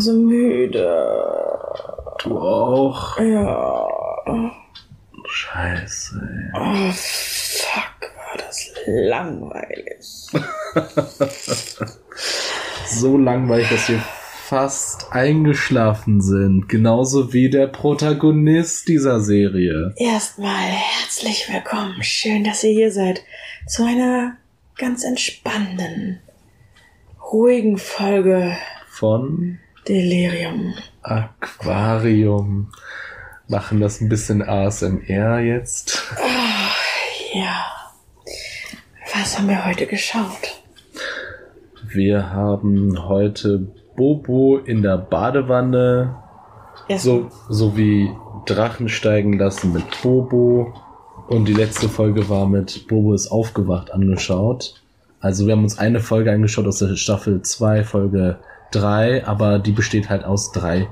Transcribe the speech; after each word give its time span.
so 0.00 0.12
müde. 0.14 1.14
Du 2.22 2.38
auch? 2.38 3.18
Ja. 3.18 3.86
Scheiße. 5.26 6.20
Ey. 6.54 6.56
Oh, 6.58 6.92
fuck, 6.92 8.12
war 8.16 8.36
das 8.38 8.70
langweilig. 8.86 10.28
so 12.86 13.16
langweilig, 13.16 13.68
dass 13.68 13.88
wir 13.88 13.98
fast 13.98 15.12
eingeschlafen 15.12 16.20
sind. 16.20 16.68
Genauso 16.68 17.32
wie 17.32 17.48
der 17.50 17.68
Protagonist 17.68 18.88
dieser 18.88 19.20
Serie. 19.20 19.94
Erstmal 19.96 20.62
herzlich 20.62 21.48
willkommen. 21.52 22.02
Schön, 22.02 22.42
dass 22.44 22.64
ihr 22.64 22.72
hier 22.72 22.90
seid. 22.90 23.22
Zu 23.68 23.84
einer 23.84 24.36
ganz 24.76 25.04
entspannenden, 25.04 26.18
ruhigen 27.32 27.78
Folge 27.78 28.56
von 28.88 29.60
Delirium. 29.90 30.74
Aquarium. 31.02 32.70
Machen 33.48 33.80
das 33.80 34.00
ein 34.00 34.08
bisschen 34.08 34.40
ASMR 34.40 35.40
jetzt. 35.40 36.00
Oh, 36.16 37.36
ja. 37.36 37.64
Was 39.12 39.36
haben 39.36 39.48
wir 39.48 39.66
heute 39.66 39.86
geschaut? 39.86 40.62
Wir 41.88 42.30
haben 42.30 43.08
heute 43.08 43.66
Bobo 43.96 44.58
in 44.58 44.82
der 44.82 44.96
Badewanne. 44.96 46.14
So, 46.96 47.28
so 47.48 47.76
wie 47.76 48.12
Drachen 48.46 48.88
steigen 48.88 49.40
lassen 49.40 49.72
mit 49.72 49.82
Bobo. 50.02 50.72
Und 51.26 51.46
die 51.46 51.54
letzte 51.54 51.88
Folge 51.88 52.28
war 52.28 52.46
mit 52.46 52.86
Bobo 52.86 53.12
ist 53.12 53.32
aufgewacht 53.32 53.90
angeschaut. 53.90 54.80
Also 55.18 55.46
wir 55.46 55.54
haben 55.54 55.64
uns 55.64 55.80
eine 55.80 55.98
Folge 55.98 56.30
angeschaut 56.30 56.68
aus 56.68 56.78
der 56.78 56.94
Staffel 56.94 57.42
2, 57.42 57.82
Folge 57.82 58.38
3, 58.70 59.26
aber 59.26 59.58
die 59.58 59.72
besteht 59.72 60.08
halt 60.08 60.24
aus 60.24 60.52
drei 60.52 60.88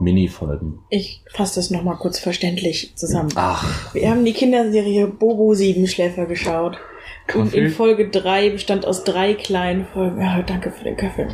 Minifolgen. 0.00 0.80
Ich 0.90 1.24
fasse 1.32 1.56
das 1.56 1.70
nochmal 1.70 1.96
kurz 1.96 2.18
verständlich 2.18 2.96
zusammen. 2.96 3.30
Ach. 3.36 3.94
Wir 3.94 4.10
haben 4.10 4.24
die 4.24 4.32
Kinderserie 4.32 5.06
Bobo 5.06 5.54
Siebenschläfer 5.54 6.26
geschaut. 6.26 6.78
Kaffee? 7.26 7.40
Und 7.40 7.54
in 7.54 7.70
Folge 7.70 8.10
3 8.10 8.50
bestand 8.50 8.86
aus 8.86 9.04
drei 9.04 9.34
kleinen 9.34 9.86
Folgen. 9.86 10.20
Ja, 10.20 10.42
danke 10.42 10.70
für 10.70 10.84
den 10.84 10.96
Kaffee. 10.96 11.28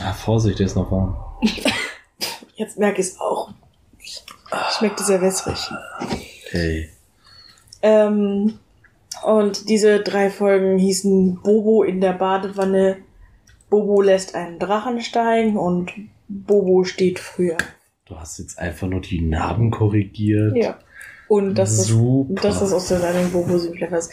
Ah, 0.00 0.12
Vorsicht, 0.12 0.58
der 0.58 0.66
ist 0.66 0.74
noch 0.74 0.90
warm. 0.90 1.16
Jetzt 2.56 2.78
merke 2.78 3.00
ich 3.00 3.08
es 3.08 3.20
auch. 3.20 3.50
Schmeckt 4.78 4.98
sehr 5.00 5.20
wässrig. 5.20 5.70
Hey. 6.50 6.90
Ähm, 7.82 8.58
und 9.24 9.68
diese 9.68 10.00
drei 10.00 10.30
Folgen 10.30 10.78
hießen 10.78 11.40
Bobo 11.42 11.82
in 11.82 12.00
der 12.00 12.12
Badewanne, 12.12 12.98
Bobo 13.70 14.02
lässt 14.02 14.34
einen 14.34 14.58
Drachen 14.58 15.00
steigen 15.00 15.56
und 15.56 15.92
Bobo 16.28 16.84
steht 16.84 17.18
früher. 17.18 17.56
Du 18.06 18.16
hast 18.16 18.38
jetzt 18.38 18.58
einfach 18.58 18.88
nur 18.88 19.00
die 19.00 19.20
Namen 19.20 19.70
korrigiert. 19.70 20.56
Ja. 20.56 20.78
Und 21.28 21.54
das 21.54 21.72
ist, 21.78 21.86
Super. 21.86 22.42
das 22.42 22.60
ist 22.60 22.72
aus 22.74 22.88
der 22.88 23.00
Sendung 23.00 23.30
Bobo 23.30 23.56
Südländer 23.56 23.96
ist. 23.98 24.12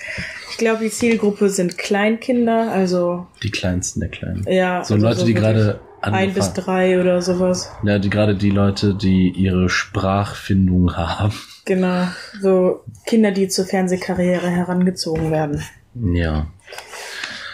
Ich 0.51 0.57
glaube, 0.57 0.83
die 0.83 0.89
Zielgruppe 0.89 1.49
sind 1.49 1.77
Kleinkinder, 1.77 2.71
also 2.71 3.27
Die 3.43 3.51
kleinsten 3.51 3.99
der 3.99 4.09
Kleinen. 4.09 4.45
ja. 4.47 4.83
So 4.85 4.93
also 4.93 5.05
Leute, 5.05 5.25
die 5.25 5.35
wirklich 5.35 5.75
gerade 6.01 6.17
ein 6.17 6.33
bis 6.33 6.47
angefangen. 6.49 6.65
drei 6.65 7.01
oder 7.01 7.21
sowas. 7.21 7.71
Ja, 7.83 7.99
die 7.99 8.09
gerade 8.09 8.35
die 8.35 8.49
Leute, 8.51 8.95
die 8.95 9.29
ihre 9.29 9.69
Sprachfindung 9.69 10.95
haben. 10.95 11.33
Genau. 11.65 12.07
So 12.41 12.81
Kinder, 13.05 13.31
die 13.31 13.47
zur 13.47 13.65
Fernsehkarriere 13.65 14.49
herangezogen 14.49 15.31
werden. 15.31 15.63
Ja. 15.95 16.47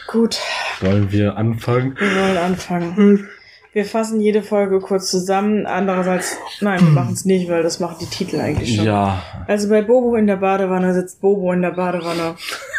Gut, 0.08 0.38
Wollen 0.81 1.12
wir 1.12 1.36
anfangen? 1.38 1.96
wir 1.97 2.08
wollen 2.22 2.38
anfangen. 2.38 3.28
Wir 3.74 3.84
fassen 3.86 4.22
jede 4.22 4.42
Folge 4.42 4.80
kurz 4.80 5.12
zusammen. 5.12 5.66
Andererseits, 5.66 6.38
nein, 6.62 6.80
wir 6.81 6.91
machen 6.91 7.12
es 7.14 7.25
nicht, 7.25 7.50
weil 7.50 7.64
das 7.64 7.81
machen 7.81 7.97
die 8.00 8.06
Titel 8.06 8.40
eigentlich 8.40 8.75
schon. 8.78 8.86
Ja, 8.86 9.22
Also 9.47 9.68
bei 9.68 9.81
Bobo 9.81 10.16
in 10.16 10.28
der 10.28 10.38
Badewanne 10.38 10.94
sitzt 10.94 11.20
Bobo 11.20 11.52
in 11.52 11.62
der 11.62 11.72
Badewanne 11.72 12.36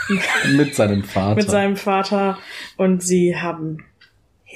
mit 0.56 0.74
seinem 0.74 1.02
Vater. 1.04 1.34
mit 1.34 1.50
seinem 1.50 1.76
Vater 1.76 2.38
und 2.78 3.02
sie 3.02 3.36
haben 3.36 3.84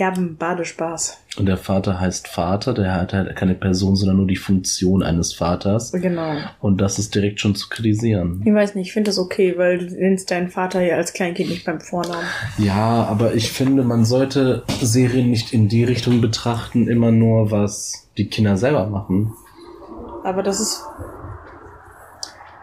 herben 0.01 0.37
Badespaß. 0.37 1.19
Und 1.37 1.47
der 1.47 1.57
Vater 1.57 2.01
heißt 2.01 2.27
Vater, 2.27 2.75
der 2.75 2.95
hat 2.95 3.13
halt 3.13 3.37
keine 3.37 3.55
Person, 3.55 3.95
sondern 3.95 4.17
nur 4.17 4.27
die 4.27 4.37
Funktion 4.37 5.03
eines 5.03 5.33
Vaters. 5.33 5.93
Genau. 5.93 6.37
Und 6.61 6.81
das 6.81 6.99
ist 6.99 7.15
direkt 7.15 7.41
schon 7.41 7.55
zu 7.55 7.69
kritisieren. 7.69 8.43
Ich 8.45 8.53
weiß 8.53 8.75
nicht, 8.75 8.89
ich 8.89 8.93
finde 8.93 9.11
das 9.11 9.19
okay, 9.19 9.55
weil 9.57 9.79
du 9.79 9.85
nennst 9.95 10.31
deinen 10.31 10.49
Vater 10.49 10.81
ja 10.81 10.97
als 10.97 11.13
Kleinkind 11.13 11.51
nicht 11.51 11.65
beim 11.65 11.81
Vornamen. 11.81 12.27
Ja, 12.59 13.05
aber 13.05 13.35
ich 13.35 13.53
finde, 13.53 13.85
man 13.85 14.05
sollte 14.05 14.65
Serien 14.81 15.31
nicht 15.31 15.53
in 15.53 15.69
die 15.69 15.85
Richtung 15.85 16.21
betrachten, 16.21 16.89
immer 16.89 17.13
nur 17.13 17.51
was 17.51 18.09
die 18.17 18.29
Kinder 18.29 18.57
selber 18.57 18.87
machen. 18.87 19.33
Aber 20.25 20.43
das 20.43 20.61
ist. 20.61 20.83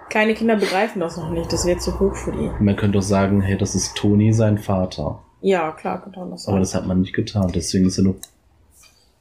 Kleine 0.09 0.33
Kinder 0.35 0.55
begreifen 0.55 1.01
das 1.01 1.17
noch 1.17 1.29
nicht, 1.29 1.51
das 1.51 1.65
wäre 1.65 1.79
zu 1.79 1.99
hoch 1.99 2.15
für 2.15 2.31
die. 2.31 2.49
Man 2.63 2.77
könnte 2.77 2.99
auch 2.99 3.03
sagen, 3.03 3.41
hey, 3.41 3.57
das 3.57 3.75
ist 3.75 3.95
Toni, 3.95 4.31
sein 4.31 4.57
Vater. 4.57 5.19
Ja, 5.41 5.71
klar, 5.71 6.11
man 6.15 6.31
das. 6.31 6.47
Aber 6.47 6.59
das 6.59 6.73
hat 6.73 6.87
man 6.87 7.01
nicht 7.01 7.13
getan. 7.13 7.51
Deswegen 7.53 7.87
ist 7.87 7.97
er 7.97 8.05
nur 8.05 8.15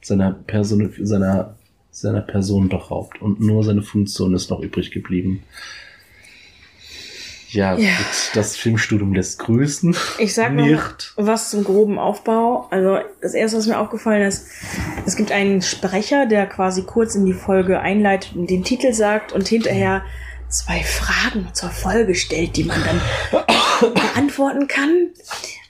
seiner 0.01 0.31
Person, 0.31 0.93
seiner, 1.01 1.55
seiner 1.91 2.21
Person 2.21 2.69
beraubt. 2.69 3.21
Und 3.21 3.39
nur 3.39 3.63
seine 3.63 3.81
Funktion 3.83 4.33
ist 4.33 4.49
noch 4.49 4.61
übrig 4.61 4.91
geblieben. 4.91 5.43
Ja, 7.49 7.77
Ja. 7.77 7.91
Das 8.33 8.57
Filmstudium 8.57 9.13
lässt 9.13 9.39
grüßen. 9.39 9.95
Ich 10.19 10.33
sag 10.33 10.53
noch 10.53 10.65
Nicht. 10.65 11.13
was 11.15 11.49
zum 11.49 11.63
groben 11.63 11.97
Aufbau. 11.97 12.67
Also 12.71 12.99
das 13.21 13.33
erste, 13.33 13.57
was 13.57 13.67
mir 13.67 13.79
aufgefallen 13.79 14.23
ist, 14.23 14.47
es 15.05 15.15
gibt 15.15 15.31
einen 15.31 15.61
Sprecher, 15.61 16.25
der 16.25 16.45
quasi 16.45 16.83
kurz 16.83 17.15
in 17.15 17.25
die 17.25 17.33
Folge 17.33 17.79
einleitet 17.79 18.35
und 18.35 18.49
den 18.49 18.63
Titel 18.63 18.91
sagt 18.93 19.31
und 19.31 19.47
hinterher 19.47 20.03
zwei 20.49 20.83
Fragen 20.83 21.47
zur 21.53 21.69
Folge 21.69 22.15
stellt, 22.15 22.57
die 22.57 22.63
man 22.63 22.81
dann 22.83 23.01
beantworten 23.93 24.67
kann. 24.67 25.09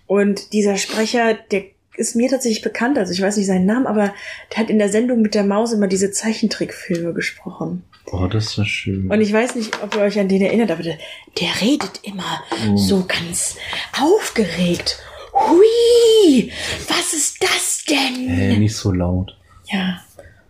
Und 0.08 0.54
dieser 0.54 0.78
Sprecher, 0.78 1.36
der 1.52 1.66
ist 1.98 2.16
mir 2.16 2.30
tatsächlich 2.30 2.62
bekannt, 2.62 2.98
also 2.98 3.12
ich 3.12 3.22
weiß 3.22 3.38
nicht 3.38 3.48
seinen 3.48 3.66
Namen, 3.66 3.88
aber 3.88 4.14
der 4.52 4.58
hat 4.60 4.70
in 4.70 4.78
der 4.80 4.90
Sendung 4.90 5.22
mit 5.22 5.34
der 5.36 5.44
Maus 5.44 5.74
immer 5.74 5.88
diese 5.88 6.12
Zeichentrickfilme 6.12 7.14
gesprochen. 7.14 7.84
Oh, 8.12 8.28
das 8.28 8.58
war 8.58 8.66
schön. 8.66 9.12
Und 9.12 9.20
ich 9.20 9.34
weiß 9.34 9.56
nicht, 9.56 9.82
ob 9.84 9.96
ihr 9.96 10.02
euch 10.02 10.20
an 10.20 10.30
den 10.30 10.42
erinnert, 10.42 10.72
aber 10.72 10.84
der, 10.84 10.98
der 11.40 11.50
redet 11.62 12.00
immer 12.04 12.44
Oh. 12.70 12.78
so 12.78 13.04
ganz 13.08 13.58
aufgeregt. 14.00 15.00
Hui, 15.34 16.52
was 16.88 17.14
ist 17.14 17.44
das 17.44 17.84
denn? 17.90 18.28
Hey, 18.30 18.58
nicht 18.58 18.76
so 18.76 18.92
laut. 18.92 19.36
Ja. 19.72 20.02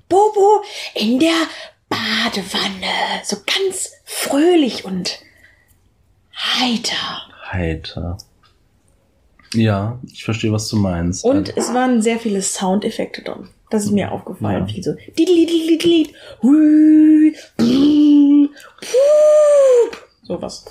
Bobo 0.10 0.62
in 0.96 1.20
der 1.20 1.34
Badewanne. 1.90 3.22
So 3.24 3.38
ganz 3.46 3.92
fröhlich 4.06 4.86
und 4.86 5.20
heiter. 6.36 7.22
Heiter. 7.52 8.18
Ja, 9.54 10.00
ich 10.12 10.24
verstehe, 10.24 10.52
was 10.52 10.68
du 10.70 10.78
meinst. 10.78 11.24
Und 11.24 11.56
es 11.56 11.74
waren 11.74 12.02
sehr 12.02 12.20
viele 12.20 12.42
Soundeffekte 12.42 13.22
drin. 13.22 13.50
Das 13.70 13.84
ist 13.84 13.92
mir 13.92 14.12
aufgefallen. 14.12 14.68
Ja. 14.68 14.74
Viel 14.74 14.84
so. 14.84 14.96
Sowas. 20.24 20.66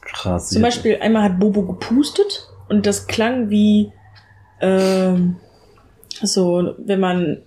Krass. 0.00 0.48
Zum 0.50 0.62
Beispiel 0.62 0.98
einmal 1.00 1.22
hat 1.22 1.38
Bobo 1.38 1.62
gepustet 1.62 2.48
und 2.68 2.86
das 2.86 3.06
klang 3.06 3.50
wie 3.50 3.92
ähm, 4.60 5.36
so, 6.22 6.74
wenn 6.78 7.00
man 7.00 7.42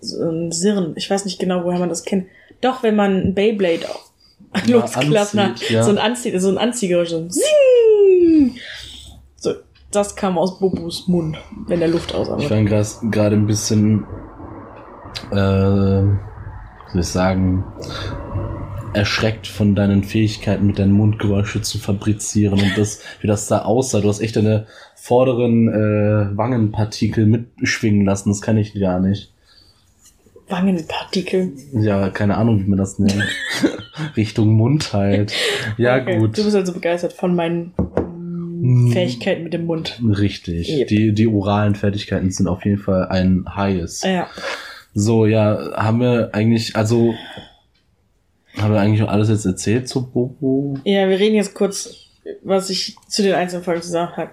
so 0.00 0.22
ein 0.22 0.52
Sirren, 0.52 0.94
ich 0.96 1.08
weiß 1.10 1.24
nicht 1.24 1.38
genau, 1.38 1.64
woher 1.64 1.78
man 1.78 1.88
das 1.88 2.04
kennt. 2.04 2.26
Doch, 2.60 2.82
wenn 2.82 2.96
man 2.96 3.16
ein 3.16 3.34
Beyblade 3.34 3.86
Ja, 4.66 4.80
anzieht, 4.94 5.70
ja. 5.70 5.82
so 5.82 5.90
ein 5.90 5.98
Anzieh, 5.98 6.38
so 6.38 6.48
ein 6.48 6.58
Anziehgeräusch, 6.58 7.10
so 7.10 7.18
ein 7.18 7.30
Zing! 7.30 8.56
Das 9.90 10.14
kam 10.14 10.38
aus 10.38 10.58
Bobos 10.60 11.08
Mund, 11.08 11.36
wenn 11.66 11.80
der 11.80 11.88
Luft 11.88 12.10
Ich 12.10 12.16
ausatmet. 12.16 12.50
war 12.50 12.62
gras- 12.64 13.00
gerade 13.10 13.34
ein 13.36 13.46
bisschen, 13.46 14.04
äh, 15.32 15.36
wie 15.36 16.92
soll 16.92 17.00
ich 17.00 17.06
sagen, 17.06 17.64
erschreckt 18.92 19.46
von 19.46 19.74
deinen 19.74 20.04
Fähigkeiten, 20.04 20.66
mit 20.66 20.78
deinen 20.78 20.92
Mundgeräusche 20.92 21.60
zu 21.62 21.78
fabrizieren 21.78 22.60
und 22.60 22.72
das, 22.76 23.00
wie 23.20 23.26
das 23.26 23.46
da 23.48 23.62
aussah. 23.62 24.00
Du 24.00 24.08
hast 24.08 24.20
echt 24.20 24.36
deine 24.36 24.66
vorderen 24.96 25.68
äh, 25.68 26.36
Wangenpartikel 26.36 27.26
mitschwingen 27.26 28.04
lassen. 28.04 28.28
Das 28.30 28.42
kann 28.42 28.58
ich 28.58 28.78
gar 28.78 29.00
nicht. 29.00 29.32
Wangenpartikel. 30.48 31.52
Ja, 31.74 32.10
keine 32.10 32.36
Ahnung, 32.36 32.60
wie 32.64 32.68
man 32.68 32.78
das 32.78 32.98
nennt. 32.98 33.22
Richtung 34.16 34.54
Mund 34.54 34.92
halt. 34.92 35.32
Ja, 35.78 35.96
Okay, 36.00 36.18
gut. 36.18 36.36
Du 36.36 36.42
bist 36.44 36.56
also 36.56 36.72
begeistert 36.72 37.12
von 37.12 37.34
meinen. 37.36 37.72
Fähigkeiten 38.92 39.44
mit 39.44 39.52
dem 39.52 39.66
Mund. 39.66 40.00
Richtig. 40.02 40.68
Yep. 40.68 40.88
Die, 40.88 41.14
die 41.14 41.26
oralen 41.26 41.74
Fertigkeiten 41.74 42.30
sind 42.30 42.46
auf 42.48 42.64
jeden 42.64 42.78
Fall 42.78 43.08
ein 43.08 43.44
Highest. 43.54 44.04
Ja. 44.04 44.28
So, 44.94 45.26
ja, 45.26 45.72
haben 45.76 46.00
wir 46.00 46.30
eigentlich, 46.32 46.74
also, 46.74 47.14
haben 48.56 48.72
wir 48.72 48.80
eigentlich 48.80 49.08
alles 49.08 49.28
jetzt 49.28 49.46
erzählt 49.46 49.88
zu 49.88 50.10
Bobo? 50.10 50.78
Ja, 50.84 51.08
wir 51.08 51.18
reden 51.18 51.36
jetzt 51.36 51.54
kurz, 51.54 51.94
was 52.42 52.70
ich 52.70 52.96
zu 53.08 53.22
den 53.22 53.34
einzelnen 53.34 53.64
Folgen 53.64 53.80
gesagt 53.80 54.16
habe. 54.16 54.30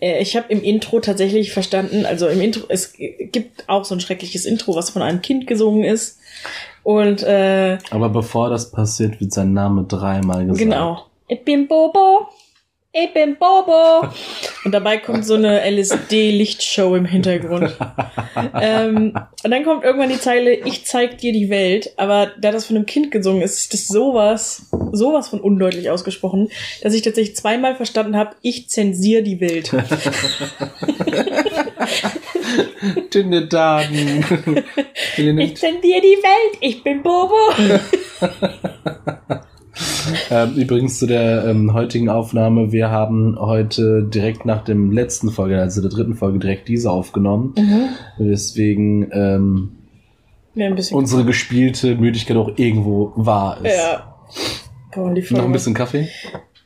Äh, 0.00 0.20
ich 0.22 0.36
habe 0.36 0.46
im 0.48 0.62
Intro 0.62 1.00
tatsächlich 1.00 1.52
verstanden, 1.52 2.06
also 2.06 2.26
im 2.26 2.40
Intro, 2.40 2.66
es 2.68 2.94
gibt 2.94 3.68
auch 3.68 3.84
so 3.84 3.94
ein 3.94 4.00
schreckliches 4.00 4.44
Intro, 4.44 4.74
was 4.74 4.90
von 4.90 5.02
einem 5.02 5.22
Kind 5.22 5.46
gesungen 5.46 5.84
ist. 5.84 6.18
Und 6.82 7.22
äh, 7.22 7.78
Aber 7.90 8.08
bevor 8.08 8.50
das 8.50 8.70
passiert, 8.70 9.20
wird 9.20 9.32
sein 9.32 9.52
Name 9.52 9.84
dreimal 9.84 10.46
gesagt. 10.46 10.58
Genau. 10.58 11.06
Ich 11.28 11.44
bin 11.44 11.68
Bobo. 11.68 12.28
Ich 12.92 13.14
bin 13.14 13.36
Bobo. 13.36 14.08
Und 14.64 14.72
dabei 14.72 14.98
kommt 14.98 15.24
so 15.24 15.34
eine 15.34 15.60
LSD-Lichtshow 15.60 16.96
im 16.96 17.04
Hintergrund. 17.04 17.76
ähm, 18.60 19.16
und 19.44 19.50
dann 19.50 19.62
kommt 19.62 19.84
irgendwann 19.84 20.08
die 20.08 20.18
Zeile, 20.18 20.54
ich 20.54 20.86
zeig 20.86 21.18
dir 21.18 21.32
die 21.32 21.50
Welt. 21.50 21.92
Aber 21.96 22.32
da 22.40 22.50
das 22.50 22.66
von 22.66 22.74
einem 22.74 22.86
Kind 22.86 23.12
gesungen 23.12 23.42
ist, 23.42 23.60
ist 23.60 23.74
das 23.74 23.86
sowas, 23.86 24.66
sowas 24.90 25.28
von 25.28 25.40
undeutlich 25.40 25.88
ausgesprochen, 25.88 26.48
dass 26.82 26.92
ich 26.92 27.02
tatsächlich 27.02 27.36
zweimal 27.36 27.76
verstanden 27.76 28.16
habe, 28.16 28.34
ich 28.42 28.68
zensiere 28.68 29.22
die 29.22 29.40
Welt. 29.40 29.70
Dünne 33.14 33.46
Daten. 33.46 33.96
ich 35.16 35.56
zensiere 35.56 36.00
die 36.00 36.18
Welt. 36.22 36.58
Ich 36.60 36.82
bin 36.82 37.04
Bobo. 37.04 37.36
Ähm, 40.30 40.54
übrigens 40.54 40.98
zu 40.98 41.06
der 41.06 41.44
ähm, 41.46 41.74
heutigen 41.74 42.08
Aufnahme. 42.08 42.72
Wir 42.72 42.90
haben 42.90 43.36
heute 43.38 44.04
direkt 44.04 44.44
nach 44.44 44.64
dem 44.64 44.90
letzten 44.90 45.30
Folge, 45.30 45.60
also 45.60 45.80
der 45.80 45.90
dritten 45.90 46.14
Folge, 46.14 46.38
direkt 46.38 46.68
diese 46.68 46.90
aufgenommen. 46.90 47.54
Mhm. 47.56 47.88
Weswegen 48.18 49.10
ähm, 49.12 49.72
unsere 50.92 51.24
gespielte 51.24 51.96
Müdigkeit 51.96 52.36
auch 52.36 52.52
irgendwo 52.56 53.12
wahr 53.16 53.58
ist. 53.64 53.76
Ja. 53.76 54.16
Boah, 54.92 55.14
die 55.14 55.22
Folge 55.22 55.42
Noch 55.42 55.48
ein 55.48 55.52
bisschen 55.52 55.74
Kaffee? 55.74 56.08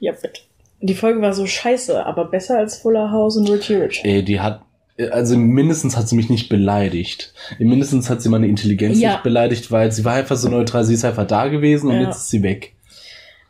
Ja, 0.00 0.12
bitte. 0.12 0.40
Die 0.80 0.94
Folge 0.94 1.20
war 1.22 1.32
so 1.32 1.46
scheiße, 1.46 2.04
aber 2.04 2.26
besser 2.26 2.58
als 2.58 2.78
Fuller 2.78 3.10
House 3.10 3.36
und 3.36 3.50
Richie 3.50 3.74
Rich. 3.74 4.00
Ey, 4.04 4.22
die 4.22 4.40
hat 4.40 4.62
also 5.10 5.36
mindestens 5.36 5.96
hat 5.96 6.08
sie 6.08 6.14
mich 6.14 6.30
nicht 6.30 6.48
beleidigt. 6.48 7.34
Mindestens 7.58 8.08
hat 8.10 8.22
sie 8.22 8.28
meine 8.28 8.46
Intelligenz 8.46 9.00
ja. 9.00 9.12
nicht 9.12 9.22
beleidigt, 9.24 9.72
weil 9.72 9.90
sie 9.90 10.04
war 10.04 10.14
einfach 10.14 10.36
so 10.36 10.48
neutral, 10.48 10.84
sie 10.84 10.94
ist 10.94 11.04
einfach 11.04 11.26
da 11.26 11.48
gewesen 11.48 11.90
und 11.90 11.96
ja. 11.96 12.02
jetzt 12.02 12.18
ist 12.18 12.30
sie 12.30 12.42
weg. 12.42 12.73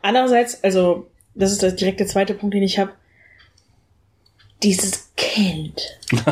Andererseits, 0.05 0.63
also, 0.63 1.07
das 1.35 1.51
ist 1.51 1.63
der 1.63 1.73
direkte 1.73 2.05
zweite 2.05 2.35
Punkt, 2.35 2.55
den 2.55 2.63
ich 2.63 2.79
habe. 2.79 2.91
Dieses 4.63 5.15
Kind. 5.17 5.81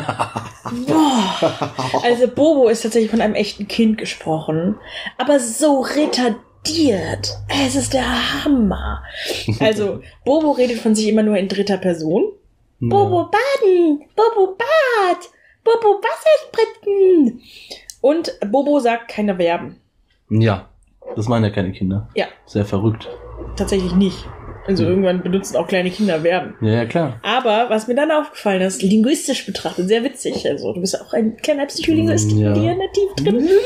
Boah. 0.87 1.73
Also 2.03 2.27
Bobo 2.27 2.67
ist 2.67 2.83
tatsächlich 2.83 3.09
von 3.09 3.21
einem 3.21 3.33
echten 3.33 3.67
Kind 3.67 3.97
gesprochen, 3.97 4.75
aber 5.17 5.39
so 5.39 5.81
retardiert. 5.81 7.35
Es 7.47 7.75
ist 7.75 7.93
der 7.93 8.43
Hammer. 8.43 9.03
Also 9.59 10.01
Bobo 10.23 10.51
redet 10.51 10.77
von 10.77 10.93
sich 10.93 11.07
immer 11.07 11.23
nur 11.23 11.37
in 11.37 11.47
dritter 11.47 11.77
Person. 11.77 12.25
Ja. 12.79 12.89
Bobo 12.89 13.31
baden, 13.31 14.03
Bobo 14.15 14.55
bad, 14.55 15.29
Bobo 15.63 15.99
Wasserspritzen. 15.99 17.41
Und 18.01 18.39
Bobo 18.51 18.79
sagt 18.79 19.09
keine 19.09 19.35
Verben. 19.35 19.79
Ja, 20.29 20.69
das 21.15 21.27
meinen 21.27 21.45
ja 21.45 21.49
keine 21.49 21.71
Kinder. 21.71 22.07
Ja. 22.13 22.27
Sehr 22.45 22.65
verrückt 22.65 23.09
tatsächlich 23.55 23.93
nicht. 23.93 24.25
Also 24.65 24.83
mhm. 24.83 24.89
irgendwann 24.89 25.23
benutzen 25.23 25.57
auch 25.57 25.67
kleine 25.67 25.91
Kinder 25.91 26.21
Verben. 26.21 26.55
Ja, 26.61 26.71
ja, 26.71 26.85
klar. 26.85 27.19
Aber 27.21 27.69
was 27.69 27.87
mir 27.87 27.95
dann 27.95 28.11
aufgefallen 28.11 28.61
ist, 28.61 28.81
linguistisch 28.81 29.45
betrachtet, 29.45 29.87
sehr 29.87 30.03
witzig. 30.03 30.47
Also 30.47 30.73
du 30.73 30.79
bist 30.79 30.99
auch 30.99 31.13
ein 31.13 31.37
kleiner 31.37 31.65
Psycholinguist, 31.65 32.31
ja. 32.31 32.53
hier 32.53 32.75
nativ 32.75 33.13
drin. 33.17 33.49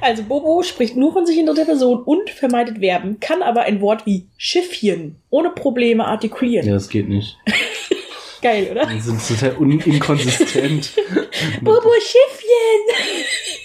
Also 0.00 0.24
Bobo 0.24 0.62
spricht 0.62 0.96
nur 0.96 1.12
von 1.12 1.26
sich 1.26 1.38
in 1.38 1.46
dritter 1.46 1.64
Person 1.64 2.02
und 2.02 2.28
vermeidet 2.30 2.78
Verben, 2.78 3.20
kann 3.20 3.40
aber 3.40 3.62
ein 3.62 3.80
Wort 3.80 4.04
wie 4.04 4.26
Schiffchen 4.36 5.16
ohne 5.30 5.50
Probleme 5.50 6.06
artikulieren. 6.06 6.66
Ja, 6.66 6.74
das 6.74 6.88
geht 6.88 7.08
nicht. 7.08 7.38
Geil, 8.42 8.68
oder? 8.72 8.86
Die 8.86 8.98
sind 8.98 9.20
total 9.26 9.54
inkonsistent. 9.62 10.92
Bobo 11.60 11.90
Schiffchen! 12.00 13.62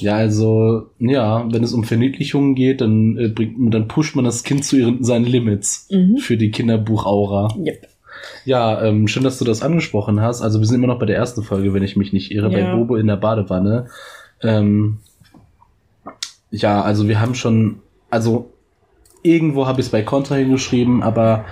Ja, 0.00 0.16
also, 0.16 0.86
ja, 0.98 1.46
wenn 1.50 1.64
es 1.64 1.72
um 1.72 1.84
Verniedlichungen 1.84 2.54
geht, 2.54 2.80
dann 2.80 3.16
äh, 3.16 3.28
bringt, 3.28 3.72
dann 3.72 3.88
pusht 3.88 4.16
man 4.16 4.24
das 4.24 4.44
Kind 4.44 4.64
zu 4.64 4.76
ihren, 4.76 5.04
seinen 5.04 5.24
Limits 5.24 5.88
mhm. 5.90 6.18
für 6.18 6.36
die 6.36 6.50
Kinderbuchaura. 6.50 7.54
Yep. 7.58 7.88
Ja, 8.44 8.82
ähm, 8.82 9.08
schön, 9.08 9.24
dass 9.24 9.38
du 9.38 9.44
das 9.44 9.62
angesprochen 9.62 10.20
hast. 10.20 10.42
Also 10.42 10.58
wir 10.58 10.66
sind 10.66 10.76
immer 10.76 10.92
noch 10.92 10.98
bei 10.98 11.06
der 11.06 11.16
ersten 11.16 11.42
Folge, 11.42 11.74
wenn 11.74 11.82
ich 11.82 11.96
mich 11.96 12.12
nicht 12.12 12.30
irre, 12.30 12.50
ja. 12.50 12.58
bei 12.58 12.76
Bobo 12.76 12.96
in 12.96 13.06
der 13.06 13.16
Badewanne. 13.16 13.88
Ähm, 14.42 14.98
ja, 16.50 16.80
also 16.82 17.08
wir 17.08 17.20
haben 17.20 17.34
schon, 17.34 17.80
also 18.10 18.50
irgendwo 19.22 19.66
habe 19.66 19.80
ich 19.80 19.86
es 19.86 19.92
bei 19.92 20.02
Contra 20.02 20.36
hingeschrieben, 20.36 21.02
aber 21.02 21.44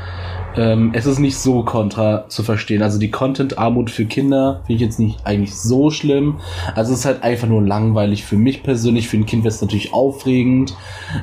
ähm, 0.56 0.90
es 0.94 1.06
ist 1.06 1.18
nicht 1.18 1.36
so 1.36 1.62
kontra 1.62 2.28
zu 2.28 2.42
verstehen. 2.42 2.82
Also 2.82 2.98
die 2.98 3.10
Content-Armut 3.10 3.90
für 3.90 4.06
Kinder 4.06 4.62
finde 4.66 4.74
ich 4.74 4.80
jetzt 4.80 4.98
nicht 4.98 5.18
eigentlich 5.24 5.54
so 5.54 5.90
schlimm. 5.90 6.40
Also 6.74 6.92
es 6.92 7.00
ist 7.00 7.04
halt 7.04 7.22
einfach 7.22 7.48
nur 7.48 7.62
langweilig 7.62 8.24
für 8.24 8.36
mich 8.36 8.62
persönlich. 8.62 9.08
Für 9.08 9.16
ein 9.16 9.26
Kind 9.26 9.44
wäre 9.44 9.54
es 9.54 9.60
natürlich 9.60 9.92
aufregend. 9.92 10.74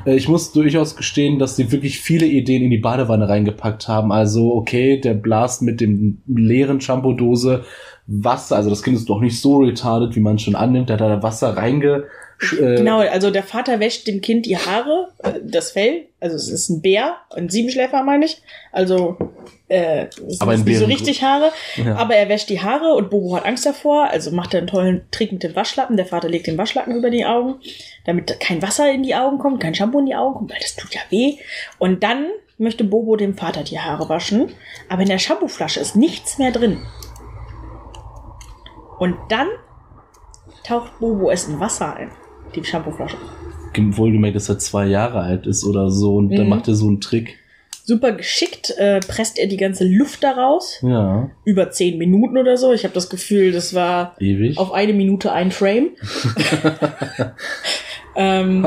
Äh, 0.05 0.15
ich 0.15 0.27
muss 0.27 0.51
durchaus 0.51 0.95
gestehen, 0.95 1.39
dass 1.39 1.55
sie 1.55 1.71
wirklich 1.71 1.99
viele 1.99 2.25
Ideen 2.25 2.63
in 2.63 2.71
die 2.71 2.77
Badewanne 2.77 3.27
reingepackt 3.27 3.87
haben. 3.87 4.11
Also 4.11 4.53
okay, 4.53 4.99
der 4.99 5.13
Blast 5.13 5.61
mit 5.61 5.81
dem 5.81 6.21
leeren 6.27 6.81
Shampoo-Dose 6.81 7.63
Wasser, 8.05 8.57
also 8.57 8.69
das 8.69 8.83
Kind 8.83 8.97
ist 8.97 9.09
doch 9.09 9.21
nicht 9.21 9.39
so 9.39 9.59
retarded, 9.59 10.15
wie 10.15 10.19
man 10.19 10.37
schon 10.37 10.55
annimmt. 10.55 10.89
Der 10.89 10.97
hat 10.97 11.01
da 11.01 11.23
Wasser 11.23 11.55
reinge 11.55 12.03
äh, 12.51 12.75
genau, 12.75 12.99
also 12.99 13.31
der 13.31 13.43
Vater 13.43 13.79
wäscht 13.79 14.07
dem 14.07 14.21
Kind 14.21 14.45
die 14.45 14.57
Haare, 14.57 15.09
äh, 15.23 15.39
das 15.43 15.71
Fell, 15.71 16.07
also 16.19 16.35
es 16.35 16.49
ist 16.49 16.69
ein 16.69 16.81
Bär, 16.81 17.15
ein 17.29 17.49
Siebenschläfer 17.49 18.03
meine 18.03 18.25
ich, 18.25 18.41
also 18.71 19.17
äh, 19.67 20.07
es 20.27 20.41
aber 20.41 20.53
ist 20.53 20.65
nicht 20.65 20.79
so 20.79 20.85
richtig 20.85 21.23
Haare, 21.23 21.51
ja. 21.77 21.95
aber 21.95 22.15
er 22.15 22.29
wäscht 22.29 22.49
die 22.49 22.61
Haare 22.61 22.93
und 22.95 23.09
Bobo 23.09 23.35
hat 23.35 23.45
Angst 23.45 23.65
davor, 23.65 24.09
also 24.09 24.31
macht 24.31 24.53
er 24.53 24.59
einen 24.59 24.67
tollen 24.67 25.01
Trick 25.11 25.31
mit 25.31 25.43
dem 25.43 25.55
Waschlappen, 25.55 25.97
der 25.97 26.05
Vater 26.05 26.29
legt 26.29 26.47
den 26.47 26.57
Waschlappen 26.57 26.95
über 26.95 27.09
die 27.09 27.25
Augen, 27.25 27.55
damit 28.05 28.39
kein 28.39 28.61
Wasser 28.61 28.91
in 28.91 29.03
die 29.03 29.15
Augen 29.15 29.39
kommt, 29.39 29.61
kein 29.61 29.75
Shampoo 29.75 29.99
in 29.99 30.05
die 30.05 30.15
Augen 30.15 30.35
kommt, 30.35 30.51
weil 30.51 30.59
das 30.59 30.75
tut 30.75 30.93
ja 30.93 31.01
weh. 31.09 31.37
Und 31.79 32.03
dann 32.03 32.27
möchte 32.57 32.83
Bobo 32.83 33.15
dem 33.15 33.35
Vater 33.35 33.63
die 33.63 33.79
Haare 33.79 34.09
waschen, 34.09 34.51
aber 34.89 35.01
in 35.01 35.09
der 35.09 35.19
Shampooflasche 35.19 35.79
ist 35.79 35.95
nichts 35.95 36.37
mehr 36.37 36.51
drin. 36.51 36.85
Und 38.99 39.17
dann 39.29 39.47
taucht 40.63 40.99
Bobo 40.99 41.29
es 41.29 41.47
in 41.47 41.59
Wasser 41.59 41.95
ein 41.95 42.11
die 42.55 42.63
Shampooflasche. 42.63 43.17
Wohlgemerkt, 43.75 44.35
dass 44.35 44.49
er 44.49 44.59
zwei 44.59 44.85
Jahre 44.85 45.21
alt 45.21 45.47
ist 45.47 45.63
oder 45.63 45.89
so 45.89 46.15
und 46.17 46.29
mhm. 46.29 46.35
dann 46.35 46.49
macht 46.49 46.67
er 46.67 46.75
so 46.75 46.87
einen 46.87 47.01
Trick. 47.01 47.39
Super 47.85 48.13
geschickt 48.13 48.73
äh, 48.77 49.01
presst 49.01 49.37
er 49.37 49.47
die 49.47 49.57
ganze 49.57 49.85
Luft 49.85 50.23
daraus. 50.23 50.79
Ja. 50.83 51.29
Über 51.43 51.69
zehn 51.69 51.97
Minuten 51.97 52.37
oder 52.37 52.55
so. 52.55 52.71
Ich 52.71 52.85
habe 52.85 52.93
das 52.93 53.09
Gefühl, 53.09 53.51
das 53.51 53.73
war 53.73 54.15
Ewig. 54.19 54.57
auf 54.57 54.71
eine 54.71 54.93
Minute 54.93 55.33
ein 55.33 55.51
Frame. 55.51 55.89
ähm, 58.15 58.63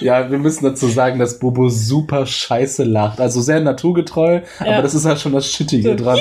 ja, 0.00 0.30
wir 0.30 0.38
müssen 0.38 0.64
dazu 0.64 0.86
sagen, 0.86 1.18
dass 1.18 1.38
Bobo 1.38 1.68
super 1.68 2.24
scheiße 2.26 2.84
lacht. 2.84 3.20
Also 3.20 3.40
sehr 3.40 3.60
naturgetreu, 3.60 4.42
ja. 4.60 4.66
aber 4.66 4.82
das 4.82 4.94
ist 4.94 5.04
halt 5.04 5.18
schon 5.18 5.32
das 5.32 5.50
Schittige 5.50 5.90
so. 5.90 5.96
dran. 5.96 6.18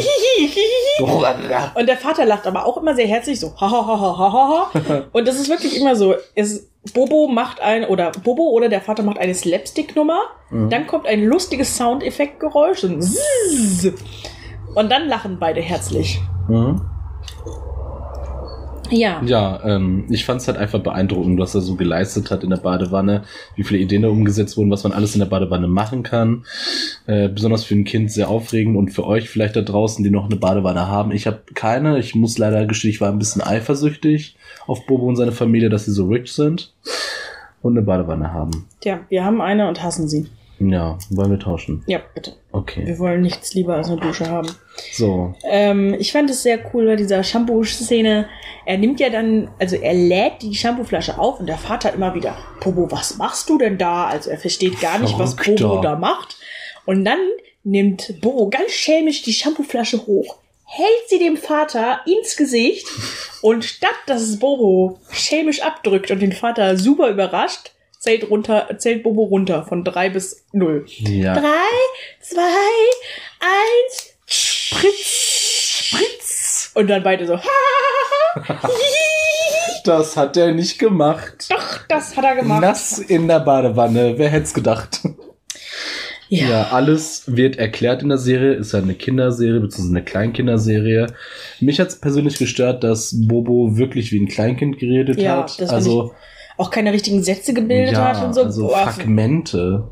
Und 1.75 1.87
der 1.87 1.97
Vater 1.97 2.25
lacht 2.25 2.47
aber 2.47 2.65
auch 2.65 2.77
immer 2.77 2.95
sehr 2.95 3.07
herzlich, 3.07 3.39
so 3.39 3.53
ha 3.59 3.69
ha 3.69 3.87
ha 3.87 3.99
ha 3.99 4.17
ha 4.17 4.31
ha. 4.31 5.03
Und 5.11 5.27
das 5.27 5.39
ist 5.39 5.49
wirklich 5.49 5.79
immer 5.79 5.95
so. 5.95 6.15
Es, 6.35 6.69
Bobo 6.93 7.27
macht 7.27 7.61
ein, 7.61 7.85
oder 7.85 8.11
Bobo 8.11 8.49
oder 8.49 8.69
der 8.69 8.81
Vater 8.81 9.03
macht 9.03 9.17
eine 9.17 9.33
Slapstick-Nummer, 9.33 10.19
mhm. 10.49 10.69
dann 10.69 10.87
kommt 10.87 11.07
ein 11.07 11.23
lustiges 11.23 11.75
Soundeffektgeräusch 11.75 12.83
und, 12.83 13.03
und 14.75 14.91
dann 14.91 15.07
lachen 15.07 15.37
beide 15.39 15.61
herzlich. 15.61 16.21
Mhm. 16.47 16.81
Ja. 18.91 19.21
Ja, 19.25 19.61
ähm, 19.63 20.05
ich 20.09 20.25
fand 20.25 20.41
es 20.41 20.47
halt 20.47 20.57
einfach 20.57 20.79
beeindruckend, 20.79 21.39
was 21.39 21.55
er 21.55 21.61
so 21.61 21.75
geleistet 21.75 22.31
hat 22.31 22.43
in 22.43 22.49
der 22.49 22.57
Badewanne, 22.57 23.23
wie 23.55 23.63
viele 23.63 23.79
Ideen 23.79 24.03
da 24.03 24.09
umgesetzt 24.09 24.57
wurden, 24.57 24.71
was 24.71 24.83
man 24.83 24.93
alles 24.93 25.13
in 25.15 25.19
der 25.19 25.27
Badewanne 25.27 25.67
machen 25.67 26.03
kann. 26.03 26.45
Äh, 27.05 27.29
besonders 27.29 27.63
für 27.63 27.75
ein 27.75 27.83
Kind 27.83 28.11
sehr 28.11 28.29
aufregend 28.29 28.77
und 28.77 28.89
für 28.89 29.05
euch 29.05 29.29
vielleicht 29.29 29.55
da 29.55 29.61
draußen, 29.61 30.03
die 30.03 30.09
noch 30.09 30.25
eine 30.25 30.35
Badewanne 30.35 30.87
haben. 30.87 31.11
Ich 31.11 31.27
habe 31.27 31.41
keine. 31.53 31.99
Ich 31.99 32.15
muss 32.15 32.37
leider 32.37 32.65
gestehen, 32.65 32.91
ich 32.91 33.01
war 33.01 33.11
ein 33.11 33.19
bisschen 33.19 33.41
eifersüchtig 33.41 34.37
auf 34.65 34.85
Bobo 34.85 35.07
und 35.07 35.15
seine 35.15 35.31
Familie, 35.31 35.69
dass 35.69 35.85
sie 35.85 35.91
so 35.91 36.07
rich 36.07 36.31
sind 36.31 36.73
und 37.61 37.77
eine 37.77 37.85
Badewanne 37.85 38.33
haben. 38.33 38.67
Tja, 38.81 39.01
wir 39.09 39.23
haben 39.25 39.41
eine 39.41 39.67
und 39.67 39.83
hassen 39.83 40.07
sie. 40.07 40.27
Ja, 40.59 40.97
wollen 41.09 41.31
wir 41.31 41.39
tauschen? 41.39 41.83
Ja, 41.87 42.01
bitte. 42.13 42.33
Okay. 42.51 42.85
Wir 42.85 42.97
wollen 42.99 43.21
nichts 43.21 43.53
lieber 43.53 43.75
als 43.75 43.89
eine 43.89 43.99
Dusche 43.99 44.27
haben. 44.27 44.49
So. 44.91 45.35
Ähm, 45.43 45.95
ich 45.99 46.11
fand 46.11 46.29
es 46.29 46.43
sehr 46.43 46.59
cool 46.73 46.85
bei 46.87 46.95
dieser 46.95 47.23
Shampoo-Szene. 47.23 48.27
Er 48.65 48.77
nimmt 48.77 48.99
ja 48.99 49.09
dann, 49.09 49.49
also 49.59 49.75
er 49.75 49.93
lädt 49.93 50.41
die 50.41 50.55
Shampooflasche 50.55 51.19
auf 51.19 51.39
und 51.39 51.47
der 51.47 51.57
Vater 51.57 51.93
immer 51.93 52.15
wieder, 52.15 52.35
Bobo, 52.59 52.91
was 52.91 53.17
machst 53.17 53.49
du 53.49 53.57
denn 53.57 53.77
da? 53.77 54.07
Also 54.07 54.29
er 54.29 54.37
versteht 54.37 54.81
gar 54.81 54.99
nicht, 54.99 55.17
was 55.19 55.35
Bobo 55.35 55.81
da 55.81 55.95
macht. 55.95 56.37
Und 56.85 57.05
dann 57.05 57.19
nimmt 57.63 58.19
Bobo 58.21 58.49
ganz 58.49 58.71
schelmisch 58.71 59.21
die 59.21 59.33
Shampooflasche 59.33 60.07
hoch, 60.07 60.37
hält 60.63 61.09
sie 61.09 61.19
dem 61.19 61.37
Vater 61.37 62.01
ins 62.05 62.35
Gesicht 62.35 62.87
und 63.41 63.63
statt 63.65 63.95
dass 64.07 64.21
es 64.21 64.39
Bobo 64.39 64.99
schelmisch 65.11 65.61
abdrückt 65.61 66.09
und 66.11 66.21
den 66.21 66.31
Vater 66.31 66.77
super 66.77 67.09
überrascht, 67.09 67.71
zählt 67.99 68.29
runter, 68.29 68.67
zählt 68.77 69.03
Bobo 69.03 69.23
runter 69.23 69.65
von 69.65 69.83
drei 69.83 70.09
bis 70.09 70.45
null. 70.51 70.85
Ja. 70.87 71.33
Drei, 71.33 71.69
zwei, 72.21 72.41
eins, 73.39 74.13
Spritz, 74.25 75.89
Spritz. 75.89 76.71
Und 76.75 76.87
dann 76.87 77.03
beide 77.03 77.25
so. 77.25 77.39
Das 79.83 80.17
hat 80.17 80.35
er 80.35 80.51
nicht 80.51 80.79
gemacht. 80.79 81.47
Doch, 81.49 81.79
das 81.87 82.17
hat 82.17 82.25
er 82.25 82.35
gemacht. 82.35 82.61
Nass 82.61 82.99
in 82.99 83.29
der 83.29 83.39
Badewanne. 83.39 84.15
Wer 84.17 84.27
hätte 84.27 84.43
es 84.43 84.53
gedacht? 84.53 84.99
Ja. 86.27 86.49
ja. 86.49 86.67
alles 86.71 87.23
wird 87.27 87.55
erklärt 87.55 88.01
in 88.01 88.09
der 88.09 88.17
Serie. 88.17 88.55
Ist 88.55 88.73
ja 88.73 88.79
eine 88.79 88.95
Kinderserie, 88.95 89.61
beziehungsweise 89.61 89.95
eine 89.95 90.03
Kleinkinderserie. 90.03 91.07
Mich 91.61 91.79
hat 91.79 91.87
es 91.87 92.01
persönlich 92.01 92.37
gestört, 92.37 92.83
dass 92.83 93.15
Bobo 93.27 93.77
wirklich 93.77 94.11
wie 94.11 94.19
ein 94.19 94.27
Kleinkind 94.27 94.77
geredet 94.77 95.21
ja, 95.21 95.37
hat. 95.37 95.61
Also 95.71 96.13
auch 96.57 96.71
keine 96.71 96.91
richtigen 96.91 97.23
Sätze 97.23 97.53
gebildet 97.53 97.93
ja, 97.93 98.15
hat 98.15 98.23
und 98.23 98.33
so. 98.33 98.43
Also 98.43 98.67
Boah, 98.67 98.87
Fragmente. 98.87 99.83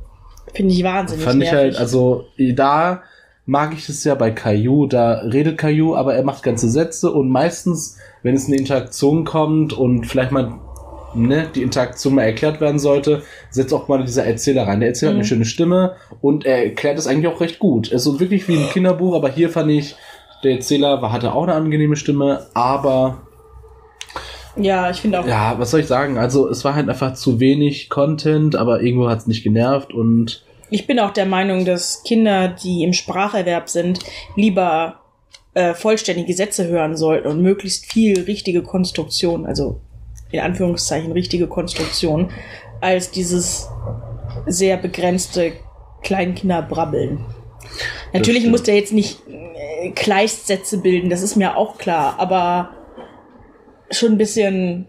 Finde 0.53 0.73
ich 0.73 0.83
wahnsinnig. 0.83 1.23
Fand 1.23 1.39
nervig. 1.39 1.53
ich 1.53 1.57
halt, 1.57 1.77
also 1.77 2.25
da 2.37 3.03
mag 3.45 3.73
ich 3.73 3.87
es 3.89 4.03
ja 4.03 4.15
bei 4.15 4.31
Caillou, 4.31 4.87
da 4.87 5.19
redet 5.19 5.57
Caillou, 5.57 5.95
aber 5.95 6.15
er 6.15 6.23
macht 6.23 6.43
ganze 6.43 6.69
Sätze 6.69 7.11
und 7.11 7.29
meistens, 7.29 7.97
wenn 8.23 8.35
es 8.35 8.45
in 8.45 8.53
eine 8.53 8.61
Interaktion 8.61 9.25
kommt 9.25 9.73
und 9.73 10.07
vielleicht 10.07 10.31
mal 10.31 10.59
ne, 11.13 11.47
die 11.53 11.61
Interaktion 11.61 12.15
mal 12.15 12.23
erklärt 12.23 12.59
werden 12.59 12.79
sollte, 12.79 13.21
setzt 13.49 13.73
auch 13.73 13.87
mal 13.87 14.03
dieser 14.03 14.25
Erzähler 14.25 14.67
rein. 14.67 14.79
Der 14.79 14.89
Erzähler 14.89 15.11
mhm. 15.11 15.15
hat 15.15 15.19
eine 15.19 15.27
schöne 15.27 15.45
Stimme 15.45 15.95
und 16.21 16.45
er 16.45 16.65
erklärt 16.65 16.97
es 16.97 17.07
eigentlich 17.07 17.27
auch 17.27 17.41
recht 17.41 17.59
gut. 17.59 17.87
Es 17.87 17.93
ist 17.93 18.03
so 18.03 18.19
wirklich 18.19 18.47
wie 18.47 18.57
ein 18.57 18.69
Kinderbuch, 18.69 19.15
aber 19.15 19.29
hier 19.29 19.49
fand 19.49 19.71
ich, 19.71 19.95
der 20.43 20.53
Erzähler 20.53 21.01
hatte 21.11 21.33
auch 21.33 21.43
eine 21.43 21.53
angenehme 21.53 21.95
Stimme, 21.95 22.47
aber 22.53 23.24
ja, 24.57 24.89
ich 24.89 25.01
finde 25.01 25.19
auch. 25.19 25.27
Ja, 25.27 25.55
was 25.57 25.71
soll 25.71 25.81
ich 25.81 25.87
sagen? 25.87 26.17
Also 26.17 26.49
es 26.49 26.63
war 26.63 26.75
halt 26.75 26.89
einfach 26.89 27.13
zu 27.13 27.39
wenig 27.39 27.89
Content, 27.89 28.55
aber 28.55 28.81
irgendwo 28.81 29.09
hat 29.09 29.19
es 29.19 29.27
nicht 29.27 29.43
genervt 29.43 29.93
und. 29.93 30.43
Ich 30.69 30.87
bin 30.87 30.99
auch 30.99 31.11
der 31.11 31.25
Meinung, 31.25 31.63
dass 31.63 32.03
Kinder, 32.03 32.47
die 32.47 32.83
im 32.83 32.93
Spracherwerb 32.93 33.69
sind, 33.69 33.99
lieber 34.35 34.99
äh, 35.53 35.73
vollständige 35.73 36.33
Sätze 36.33 36.67
hören 36.67 36.97
sollten 36.97 37.27
und 37.27 37.41
möglichst 37.41 37.91
viel 37.91 38.21
richtige 38.21 38.63
Konstruktion, 38.63 39.45
also 39.45 39.81
in 40.31 40.39
Anführungszeichen 40.39 41.11
richtige 41.11 41.47
Konstruktion, 41.47 42.31
als 42.81 43.11
dieses 43.11 43.69
sehr 44.47 44.77
begrenzte 44.77 45.53
Kleinkinderbrabbeln. 46.03 47.25
Natürlich 48.13 48.45
muss 48.47 48.63
der 48.63 48.75
jetzt 48.75 48.93
nicht 48.93 49.19
äh, 49.27 49.91
Kleistsätze 49.91 50.79
bilden, 50.79 51.09
das 51.09 51.21
ist 51.21 51.35
mir 51.35 51.57
auch 51.57 51.77
klar, 51.77 52.15
aber 52.17 52.74
schon 53.91 54.13
ein 54.13 54.17
bisschen 54.17 54.87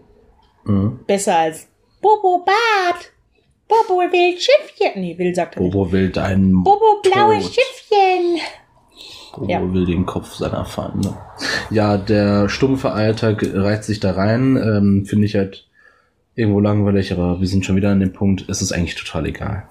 mhm. 0.65 0.99
besser 1.05 1.37
als 1.37 1.67
Bobo 2.01 2.43
Bad. 2.45 3.11
Bobo 3.67 3.99
will 3.99 4.37
Schiffchen. 4.39 5.01
Nee, 5.01 5.17
will 5.17 5.35
sagt 5.35 5.55
er 5.55 5.61
Bobo 5.61 5.83
nicht. 5.83 5.93
will 5.93 6.09
dein 6.09 6.51
Bobo 6.63 7.01
blaues 7.01 7.43
Tod. 7.45 7.53
Schiffchen. 7.53 8.39
Bobo 9.35 9.51
ja. 9.51 9.73
will 9.73 9.85
den 9.85 10.05
Kopf 10.05 10.35
seiner 10.35 10.65
Feinde. 10.65 11.15
Ja, 11.69 11.97
der 11.97 12.49
stumpfe 12.49 12.91
Alltag 12.91 13.43
reizt 13.53 13.87
sich 13.87 13.99
da 13.99 14.11
rein. 14.11 14.55
Ähm, 14.57 15.05
Finde 15.05 15.25
ich 15.25 15.35
halt 15.35 15.67
irgendwo 16.37 16.59
langweilig, 16.59 17.11
aber 17.11 17.39
wir 17.39 17.47
sind 17.47 17.65
schon 17.65 17.75
wieder 17.75 17.89
an 17.89 17.99
dem 17.99 18.13
Punkt, 18.13 18.45
es 18.47 18.61
ist 18.61 18.71
eigentlich 18.71 18.95
total 18.95 19.25
egal. 19.25 19.67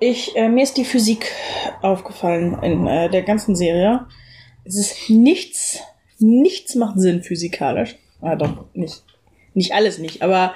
Ich, 0.00 0.36
äh, 0.36 0.48
mir 0.48 0.62
ist 0.62 0.76
die 0.76 0.84
Physik 0.84 1.32
aufgefallen 1.80 2.62
in 2.62 2.86
äh, 2.86 3.08
der 3.08 3.22
ganzen 3.22 3.56
Serie. 3.56 4.06
Es 4.64 4.76
ist 4.76 5.08
nichts, 5.08 5.80
nichts 6.18 6.74
macht 6.74 7.00
Sinn 7.00 7.22
physikalisch. 7.22 7.96
Ah, 8.24 8.36
doch, 8.36 8.64
nicht. 8.72 9.02
Nicht 9.52 9.72
alles 9.72 9.98
nicht, 9.98 10.22
aber 10.22 10.54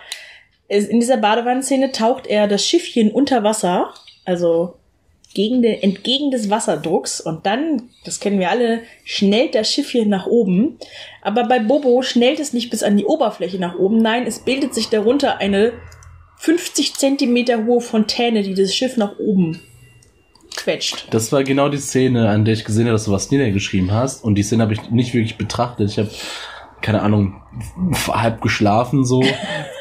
in 0.69 1.01
dieser 1.01 1.19
Badewannenszene 1.19 1.93
taucht 1.93 2.27
er 2.27 2.49
das 2.49 2.67
Schiffchen 2.67 3.11
unter 3.13 3.45
Wasser, 3.45 3.95
also 4.25 4.75
gegen 5.35 5.63
den, 5.63 5.81
entgegen 5.83 6.31
des 6.31 6.51
Wasserdrucks 6.51 7.21
und 7.21 7.47
dann, 7.47 7.91
das 8.05 8.21
kennen 8.21 8.41
wir 8.41 8.51
alle, 8.51 8.81
schnellt 9.05 9.55
das 9.55 9.71
Schiffchen 9.71 10.09
nach 10.09 10.27
oben. 10.27 10.79
Aber 11.23 11.45
bei 11.45 11.59
Bobo 11.59 12.03
schnellt 12.03 12.41
es 12.41 12.53
nicht 12.53 12.71
bis 12.71 12.83
an 12.83 12.97
die 12.97 13.05
Oberfläche 13.05 13.59
nach 13.59 13.79
oben. 13.79 13.99
Nein, 13.99 14.27
es 14.27 14.41
bildet 14.41 14.75
sich 14.75 14.89
darunter 14.89 15.39
eine 15.39 15.73
50 16.39 16.95
Zentimeter 16.95 17.67
hohe 17.67 17.81
Fontäne, 17.81 18.43
die 18.43 18.55
das 18.55 18.75
Schiff 18.75 18.97
nach 18.97 19.19
oben 19.19 19.61
quetscht. 20.57 21.07
Das 21.11 21.31
war 21.31 21.45
genau 21.45 21.69
die 21.69 21.79
Szene, 21.79 22.29
an 22.31 22.45
der 22.45 22.55
ich 22.55 22.65
gesehen 22.65 22.87
habe, 22.87 22.93
dass 22.95 23.05
du 23.05 23.13
was 23.13 23.31
niedergeschrieben 23.31 23.93
hast. 23.93 24.25
Und 24.25 24.35
die 24.35 24.43
Szene 24.43 24.63
habe 24.63 24.73
ich 24.73 24.91
nicht 24.91 25.15
wirklich 25.15 25.37
betrachtet. 25.37 25.91
Ich 25.91 25.99
habe 25.99 26.11
keine 26.81 27.03
Ahnung, 27.03 27.43
halb 28.09 28.41
geschlafen 28.41 29.05
so. 29.05 29.23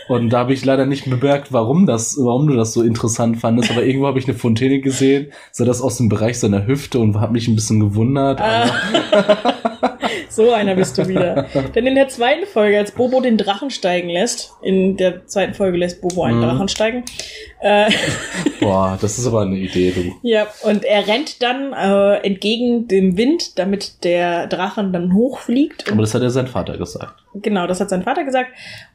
Und 0.07 0.29
da 0.29 0.39
habe 0.39 0.53
ich 0.53 0.63
leider 0.63 0.85
nicht 0.85 1.09
bemerkt, 1.09 1.51
warum 1.51 1.85
das, 1.85 2.17
warum 2.19 2.47
du 2.47 2.55
das 2.55 2.73
so 2.73 2.81
interessant 2.81 3.37
fandest. 3.37 3.71
Aber 3.71 3.83
irgendwo 3.83 4.07
habe 4.07 4.19
ich 4.19 4.27
eine 4.27 4.37
Fontäne 4.37 4.79
gesehen, 4.79 5.31
sah 5.51 5.65
das 5.65 5.81
aus 5.81 5.97
dem 5.97 6.09
Bereich 6.09 6.39
seiner 6.39 6.65
Hüfte 6.65 6.99
und 6.99 7.19
habe 7.19 7.33
mich 7.33 7.47
ein 7.47 7.55
bisschen 7.55 7.79
gewundert. 7.79 8.41
So 10.29 10.51
einer 10.51 10.75
bist 10.75 10.97
du 10.97 11.07
wieder. 11.07 11.47
Denn 11.75 11.87
in 11.87 11.95
der 11.95 12.09
zweiten 12.09 12.45
Folge, 12.45 12.77
als 12.77 12.91
Bobo 12.91 13.21
den 13.21 13.37
Drachen 13.37 13.69
steigen 13.69 14.09
lässt, 14.09 14.53
in 14.61 14.97
der 14.97 15.25
zweiten 15.25 15.53
Folge 15.53 15.77
lässt 15.77 16.01
Bobo 16.01 16.23
einen 16.23 16.37
mhm. 16.37 16.43
Drachen 16.43 16.67
steigen. 16.67 17.03
Äh, 17.59 17.89
Boah, 18.59 18.97
das 19.01 19.17
ist 19.17 19.25
aber 19.25 19.41
eine 19.41 19.55
Idee, 19.55 19.91
du. 19.91 20.13
Ja, 20.21 20.47
und 20.63 20.85
er 20.85 21.07
rennt 21.07 21.41
dann 21.41 21.73
äh, 21.73 22.17
entgegen 22.25 22.87
dem 22.87 23.17
Wind, 23.17 23.57
damit 23.57 24.03
der 24.03 24.47
Drachen 24.47 24.93
dann 24.93 25.13
hochfliegt. 25.13 25.91
Aber 25.91 26.01
das 26.01 26.13
hat 26.13 26.21
ja 26.21 26.29
sein 26.29 26.47
Vater 26.47 26.77
gesagt. 26.77 27.23
Genau, 27.33 27.67
das 27.67 27.79
hat 27.79 27.89
sein 27.89 28.03
Vater 28.03 28.23
gesagt. 28.23 28.51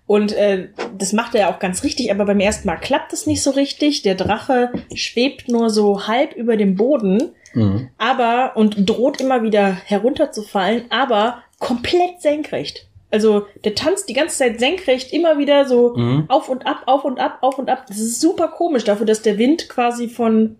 Und 0.06 0.32
äh, 0.32 0.68
das 0.98 1.12
macht 1.12 1.34
er 1.34 1.48
auch 1.48 1.58
ganz 1.58 1.84
richtig, 1.84 2.10
aber 2.10 2.26
beim 2.26 2.40
ersten 2.40 2.66
Mal 2.66 2.76
klappt 2.76 3.12
es 3.12 3.26
nicht 3.26 3.42
so 3.42 3.50
richtig. 3.50 4.02
Der 4.02 4.14
Drache 4.14 4.70
schwebt 4.94 5.48
nur 5.48 5.70
so 5.70 6.06
halb 6.06 6.34
über 6.34 6.56
dem 6.56 6.74
Boden, 6.74 7.32
mhm. 7.54 7.88
aber 7.98 8.52
und 8.56 8.88
droht 8.88 9.20
immer 9.20 9.42
wieder 9.42 9.72
herunterzufallen, 9.72 10.84
aber 10.90 11.42
komplett 11.58 12.20
senkrecht. 12.20 12.86
Also 13.10 13.46
der 13.64 13.74
tanzt 13.74 14.08
die 14.08 14.14
ganze 14.14 14.38
Zeit 14.38 14.58
senkrecht, 14.58 15.12
immer 15.12 15.38
wieder 15.38 15.66
so 15.66 15.94
mhm. 15.94 16.24
auf 16.28 16.48
und 16.48 16.66
ab, 16.66 16.84
auf 16.86 17.04
und 17.04 17.20
ab, 17.20 17.38
auf 17.42 17.58
und 17.58 17.68
ab. 17.68 17.84
Das 17.86 17.98
ist 17.98 18.20
super 18.20 18.48
komisch 18.48 18.84
dafür, 18.84 19.04
dass 19.04 19.20
der 19.20 19.36
Wind 19.36 19.68
quasi 19.68 20.08
von 20.08 20.56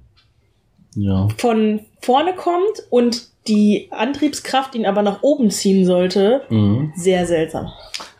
ja. 0.94 1.28
von 1.38 1.80
vorne 2.00 2.34
kommt 2.34 2.82
und 2.90 3.28
die 3.48 3.88
Antriebskraft 3.90 4.74
ihn 4.74 4.86
aber 4.86 5.02
nach 5.02 5.22
oben 5.22 5.50
ziehen 5.50 5.84
sollte. 5.84 6.42
Mhm. 6.48 6.92
Sehr 6.96 7.26
seltsam. 7.26 7.72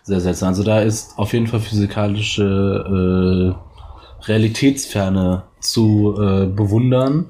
Sehr 0.03 0.21
seltsam. 0.21 0.49
Also 0.49 0.65
da 0.65 0.81
ist 0.81 1.17
auf 1.19 1.33
jeden 1.33 1.47
Fall 1.47 1.61
physikalische 1.61 3.55
äh, 3.55 4.27
Realitätsferne 4.27 5.45
zu 5.61 6.15
äh, 6.19 6.47
bewundern. 6.47 7.27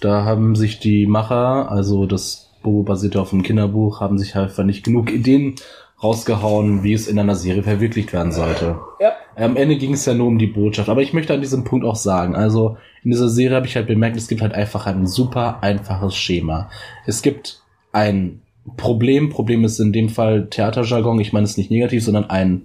Da 0.00 0.24
haben 0.24 0.54
sich 0.54 0.78
die 0.78 1.06
Macher, 1.06 1.70
also 1.70 2.06
das 2.06 2.50
Bobo 2.62 2.82
basiert 2.82 3.16
auf 3.16 3.32
einem 3.32 3.42
Kinderbuch, 3.42 4.00
haben 4.00 4.18
sich 4.18 4.36
einfach 4.36 4.64
nicht 4.64 4.84
genug 4.84 5.10
Ideen 5.10 5.54
rausgehauen, 6.02 6.82
wie 6.82 6.92
es 6.92 7.08
in 7.08 7.18
einer 7.18 7.34
Serie 7.34 7.62
verwirklicht 7.62 8.12
werden 8.12 8.32
sollte. 8.32 8.78
Ja. 9.00 9.12
Am 9.34 9.56
Ende 9.56 9.76
ging 9.76 9.94
es 9.94 10.04
ja 10.04 10.14
nur 10.14 10.26
um 10.26 10.38
die 10.38 10.46
Botschaft. 10.46 10.88
Aber 10.88 11.00
ich 11.00 11.12
möchte 11.12 11.32
an 11.32 11.40
diesem 11.40 11.64
Punkt 11.64 11.86
auch 11.86 11.96
sagen, 11.96 12.34
also 12.34 12.76
in 13.02 13.10
dieser 13.10 13.28
Serie 13.28 13.56
habe 13.56 13.66
ich 13.66 13.76
halt 13.76 13.86
bemerkt, 13.86 14.16
es 14.16 14.28
gibt 14.28 14.42
halt 14.42 14.52
einfach 14.52 14.86
ein 14.86 15.06
super 15.06 15.62
einfaches 15.62 16.14
Schema. 16.14 16.70
Es 17.06 17.22
gibt 17.22 17.62
ein 17.92 18.42
Problem, 18.76 19.30
Problem 19.30 19.64
ist 19.64 19.78
in 19.78 19.92
dem 19.92 20.08
Fall 20.08 20.48
Theaterjargon, 20.50 21.20
ich 21.20 21.32
meine 21.32 21.44
es 21.44 21.56
nicht 21.56 21.70
negativ, 21.70 22.04
sondern 22.04 22.28
ein, 22.28 22.62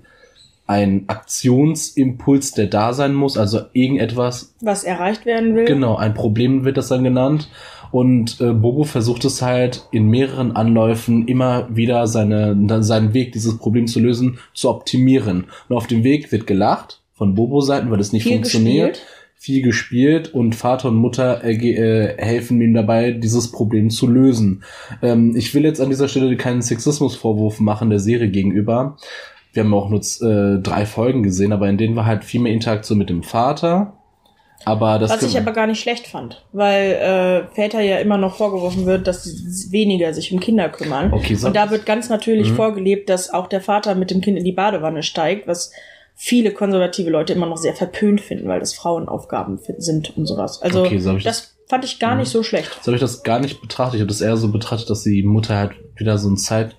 ein 0.71 1.03
Aktionsimpuls, 1.07 2.53
der 2.53 2.67
da 2.67 2.93
sein 2.93 3.13
muss, 3.13 3.37
also 3.37 3.59
irgendetwas. 3.73 4.55
Was 4.61 4.85
erreicht 4.85 5.25
werden 5.25 5.53
will. 5.53 5.65
Genau, 5.65 5.97
ein 5.97 6.13
Problem 6.13 6.63
wird 6.63 6.77
das 6.77 6.87
dann 6.87 7.03
genannt. 7.03 7.49
Und 7.91 8.39
äh, 8.39 8.53
Bobo 8.53 8.85
versucht 8.85 9.25
es 9.25 9.41
halt 9.41 9.85
in 9.91 10.07
mehreren 10.07 10.55
Anläufen 10.55 11.27
immer 11.27 11.67
wieder 11.75 12.07
seine, 12.07 12.55
seinen 12.83 13.13
Weg, 13.13 13.33
dieses 13.33 13.57
Problem 13.57 13.85
zu 13.85 13.99
lösen, 13.99 14.39
zu 14.53 14.69
optimieren. 14.69 15.47
Und 15.67 15.75
auf 15.75 15.87
dem 15.87 16.05
Weg 16.05 16.31
wird 16.31 16.47
gelacht 16.47 17.01
von 17.13 17.35
Bobo-Seiten, 17.35 17.91
weil 17.91 17.99
es 17.99 18.13
nicht 18.13 18.23
Viel 18.23 18.33
funktioniert. 18.33 18.93
Gespielt 18.93 19.17
viel 19.41 19.63
gespielt 19.63 20.35
und 20.35 20.53
Vater 20.53 20.89
und 20.89 20.97
Mutter 20.97 21.43
äh, 21.43 21.55
äh, 21.55 22.15
helfen 22.19 22.61
ihm 22.61 22.75
dabei, 22.75 23.09
dieses 23.09 23.51
Problem 23.51 23.89
zu 23.89 24.05
lösen. 24.05 24.61
Ähm, 25.01 25.35
ich 25.35 25.55
will 25.55 25.63
jetzt 25.63 25.81
an 25.81 25.89
dieser 25.89 26.07
Stelle 26.07 26.37
keinen 26.37 26.61
Sexismusvorwurf 26.61 27.59
machen 27.59 27.89
der 27.89 27.97
Serie 27.97 28.29
gegenüber. 28.29 28.97
Wir 29.53 29.63
haben 29.63 29.73
auch 29.73 29.89
nur 29.89 29.99
äh, 29.99 30.61
drei 30.61 30.85
Folgen 30.85 31.23
gesehen, 31.23 31.51
aber 31.51 31.67
in 31.69 31.77
denen 31.77 31.95
war 31.95 32.05
halt 32.05 32.23
viel 32.23 32.41
mehr 32.41 32.53
Interaktion 32.53 32.97
mit 32.97 33.09
dem 33.09 33.23
Vater. 33.23 33.93
Aber 34.65 34.99
das 34.99 35.09
Was 35.09 35.23
ich 35.23 35.37
aber 35.37 35.53
gar 35.53 35.67
nicht 35.67 35.81
schlecht 35.81 36.07
fand, 36.07 36.45
weil 36.51 36.91
äh, 36.91 37.55
Väter 37.55 37.81
ja 37.81 37.97
immer 37.97 38.17
noch 38.17 38.35
vorgeworfen 38.35 38.85
wird, 38.85 39.07
dass 39.07 39.23
sie 39.23 39.71
weniger 39.71 40.13
sich 40.13 40.31
um 40.31 40.39
Kinder 40.39 40.69
kümmern. 40.69 41.11
Okay, 41.11 41.35
so 41.35 41.47
und 41.47 41.55
da 41.55 41.71
wird 41.71 41.85
ganz 41.85 42.09
natürlich 42.09 42.51
mhm. 42.51 42.55
vorgelebt, 42.55 43.09
dass 43.09 43.33
auch 43.33 43.47
der 43.47 43.61
Vater 43.61 43.95
mit 43.95 44.11
dem 44.11 44.21
Kind 44.21 44.37
in 44.37 44.43
die 44.43 44.51
Badewanne 44.51 45.03
steigt, 45.03 45.47
was 45.47 45.71
viele 46.13 46.51
konservative 46.51 47.09
Leute 47.09 47.33
immer 47.33 47.47
noch 47.47 47.57
sehr 47.57 47.73
verpönt 47.73 48.21
finden, 48.21 48.47
weil 48.47 48.59
das 48.59 48.75
Frauenaufgaben 48.75 49.59
sind 49.77 50.15
und 50.15 50.27
sowas. 50.27 50.61
Also 50.61 50.83
okay, 50.83 50.99
so 50.99 51.13
das, 51.13 51.23
das, 51.23 51.57
fand 51.67 51.85
ich 51.85 51.99
gar 51.99 52.15
nicht 52.15 52.27
mhm. 52.27 52.31
so 52.33 52.43
schlecht. 52.43 52.69
So 52.81 52.87
habe 52.87 52.97
ich 52.97 53.01
das 53.01 53.23
gar 53.23 53.39
nicht 53.39 53.61
betrachtet. 53.61 53.95
Ich 53.95 54.01
habe 54.01 54.09
das 54.09 54.21
eher 54.21 54.37
so 54.37 54.51
betrachtet, 54.51 54.89
dass 54.89 55.03
die 55.03 55.23
Mutter 55.23 55.55
halt 55.55 55.71
wieder 55.95 56.17
so 56.17 56.29
ein 56.29 56.37
Side 56.37 56.71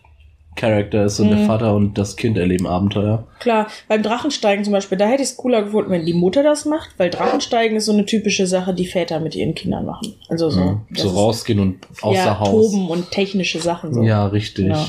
Charakter 0.54 1.04
ist 1.06 1.18
und 1.18 1.30
mhm. 1.30 1.37
der 1.37 1.47
Vater 1.47 1.75
und 1.75 1.97
das 1.97 2.16
Kind 2.16 2.37
erleben 2.37 2.66
Abenteuer. 2.66 3.26
Klar, 3.40 3.68
beim 3.88 4.02
Drachensteigen 4.02 4.64
zum 4.64 4.73
Beispiel, 4.73 4.99
da 4.99 5.06
hätte 5.06 5.23
ich 5.23 5.30
es 5.30 5.37
cooler 5.37 5.62
gefunden, 5.62 5.90
wenn 5.90 6.04
die 6.04 6.12
Mutter 6.12 6.42
das 6.42 6.66
macht, 6.66 6.90
weil 6.99 7.11
Drachensteigen 7.11 7.76
ist 7.76 7.87
so 7.87 7.92
eine 7.92 8.04
typische 8.04 8.47
Sache, 8.47 8.75
die 8.75 8.87
Väter 8.87 9.21
mit 9.21 9.35
ihren 9.35 9.54
Kindern 9.54 9.87
machen. 9.87 10.14
Also 10.28 10.50
so. 10.50 10.61
Mhm. 10.61 10.80
So 10.94 11.09
rausgehen 11.09 11.59
und 11.59 11.78
außer 12.02 12.16
ja, 12.16 12.38
Haus. 12.38 12.50
Toben 12.50 12.90
und 12.90 13.11
technische 13.11 13.61
Sachen 13.61 13.94
so. 13.94 14.02
Ja, 14.02 14.26
richtig. 14.26 14.68
Ja. 14.68 14.87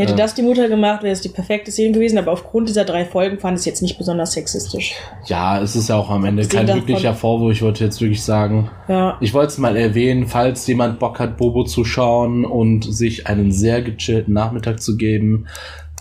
Hätte 0.00 0.12
ja. 0.12 0.16
das 0.16 0.34
die 0.34 0.40
Mutter 0.40 0.66
gemacht, 0.66 1.02
wäre 1.02 1.12
es 1.12 1.20
die 1.20 1.28
perfekte 1.28 1.70
Szene 1.70 1.92
gewesen, 1.92 2.16
aber 2.16 2.32
aufgrund 2.32 2.70
dieser 2.70 2.86
drei 2.86 3.04
Folgen 3.04 3.38
fand 3.38 3.56
ich 3.56 3.60
es 3.60 3.66
jetzt 3.66 3.82
nicht 3.82 3.98
besonders 3.98 4.32
sexistisch. 4.32 4.94
Ja, 5.26 5.60
es 5.60 5.76
ist 5.76 5.90
ja 5.90 5.96
auch 5.96 6.08
am 6.08 6.24
Ende 6.24 6.48
kein 6.48 6.66
wirklicher 6.66 7.12
Vorwurf, 7.12 7.52
ich 7.52 7.60
wollte 7.60 7.84
jetzt 7.84 8.00
wirklich 8.00 8.22
sagen. 8.22 8.70
Ja. 8.88 9.18
Ich 9.20 9.34
wollte 9.34 9.48
es 9.48 9.58
mal 9.58 9.76
erwähnen, 9.76 10.26
falls 10.26 10.66
jemand 10.66 10.98
Bock 11.00 11.18
hat, 11.18 11.36
Bobo 11.36 11.64
zu 11.64 11.84
schauen 11.84 12.46
und 12.46 12.82
sich 12.84 13.26
einen 13.26 13.52
sehr 13.52 13.82
gechillten 13.82 14.32
Nachmittag 14.32 14.80
zu 14.80 14.96
geben, 14.96 15.48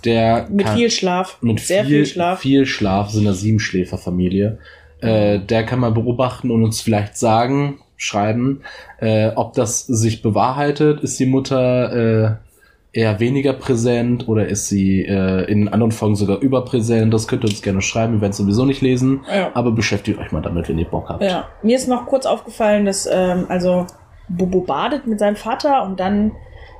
der 0.05 0.47
mit 0.49 0.65
kann, 0.65 0.77
viel 0.77 0.89
Schlaf, 0.89 1.37
mit 1.41 1.59
sehr 1.59 1.83
viel, 1.83 1.97
viel 1.97 2.05
Schlaf, 2.05 2.39
viel 2.39 2.65
Schlaf, 2.65 3.09
sind 3.09 3.27
eine 3.27 3.35
Siebenschläferfamilie. 3.35 4.59
Äh, 5.01 5.39
der 5.39 5.65
kann 5.65 5.79
mal 5.79 5.91
beobachten 5.91 6.51
und 6.51 6.63
uns 6.63 6.79
vielleicht 6.79 7.17
sagen, 7.17 7.79
schreiben, 7.97 8.61
äh, 9.01 9.31
ob 9.35 9.55
das 9.55 9.85
sich 9.85 10.21
bewahrheitet. 10.21 11.01
Ist 11.01 11.19
die 11.19 11.25
Mutter 11.25 12.39
äh, 12.39 12.48
eher 12.91 13.19
weniger 13.19 13.53
präsent 13.53 14.27
oder 14.27 14.47
ist 14.47 14.67
sie 14.67 15.05
äh, 15.05 15.43
in 15.51 15.67
anderen 15.67 15.91
Folgen 15.91 16.15
sogar 16.15 16.39
überpräsent? 16.39 17.13
Das 17.13 17.27
könnt 17.27 17.43
ihr 17.43 17.49
uns 17.49 17.61
gerne 17.61 17.81
schreiben, 17.81 18.13
wir 18.13 18.21
werden 18.21 18.31
es 18.31 18.37
sowieso 18.37 18.65
nicht 18.65 18.81
lesen, 18.81 19.21
ja. 19.33 19.51
aber 19.53 19.71
beschäftigt 19.71 20.19
euch 20.19 20.31
mal 20.31 20.41
damit, 20.41 20.69
wenn 20.69 20.79
ihr 20.79 20.85
Bock 20.85 21.09
habt. 21.09 21.23
Ja, 21.23 21.47
mir 21.61 21.75
ist 21.75 21.87
noch 21.87 22.07
kurz 22.07 22.25
aufgefallen, 22.25 22.85
dass 22.85 23.07
ähm, 23.11 23.45
also 23.49 23.85
Bobo 24.27 24.61
badet 24.61 25.07
mit 25.07 25.19
seinem 25.19 25.35
Vater 25.35 25.83
und 25.83 25.99
dann 25.99 26.31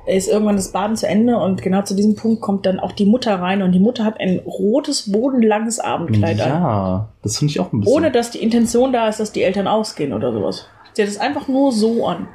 ist 0.06 0.28
irgendwann 0.28 0.56
das 0.56 0.72
Baden 0.72 0.96
zu 0.96 1.06
Ende 1.06 1.36
und 1.36 1.62
genau 1.62 1.82
zu 1.82 1.94
diesem 1.94 2.16
Punkt 2.16 2.40
kommt 2.40 2.66
dann 2.66 2.80
auch 2.80 2.92
die 2.92 3.04
Mutter 3.04 3.38
rein 3.40 3.62
und 3.62 3.72
die 3.72 3.80
Mutter 3.80 4.04
hat 4.04 4.18
ein 4.18 4.40
rotes, 4.40 5.12
bodenlanges 5.12 5.78
Abendkleid 5.78 6.38
ja, 6.38 6.44
an. 6.44 6.50
Ja, 6.50 7.08
das 7.22 7.38
finde 7.38 7.52
ich 7.52 7.60
auch 7.60 7.72
ein 7.72 7.80
bisschen. 7.80 7.94
Ohne 7.94 8.10
dass 8.10 8.30
die 8.30 8.42
Intention 8.42 8.92
da 8.92 9.08
ist, 9.08 9.20
dass 9.20 9.30
die 9.30 9.42
Eltern 9.42 9.68
ausgehen 9.68 10.12
oder 10.12 10.32
sowas. 10.32 10.66
Sie 10.94 11.02
hat 11.02 11.08
es 11.08 11.18
einfach 11.18 11.48
nur 11.48 11.70
so 11.70 12.06
an. 12.06 12.28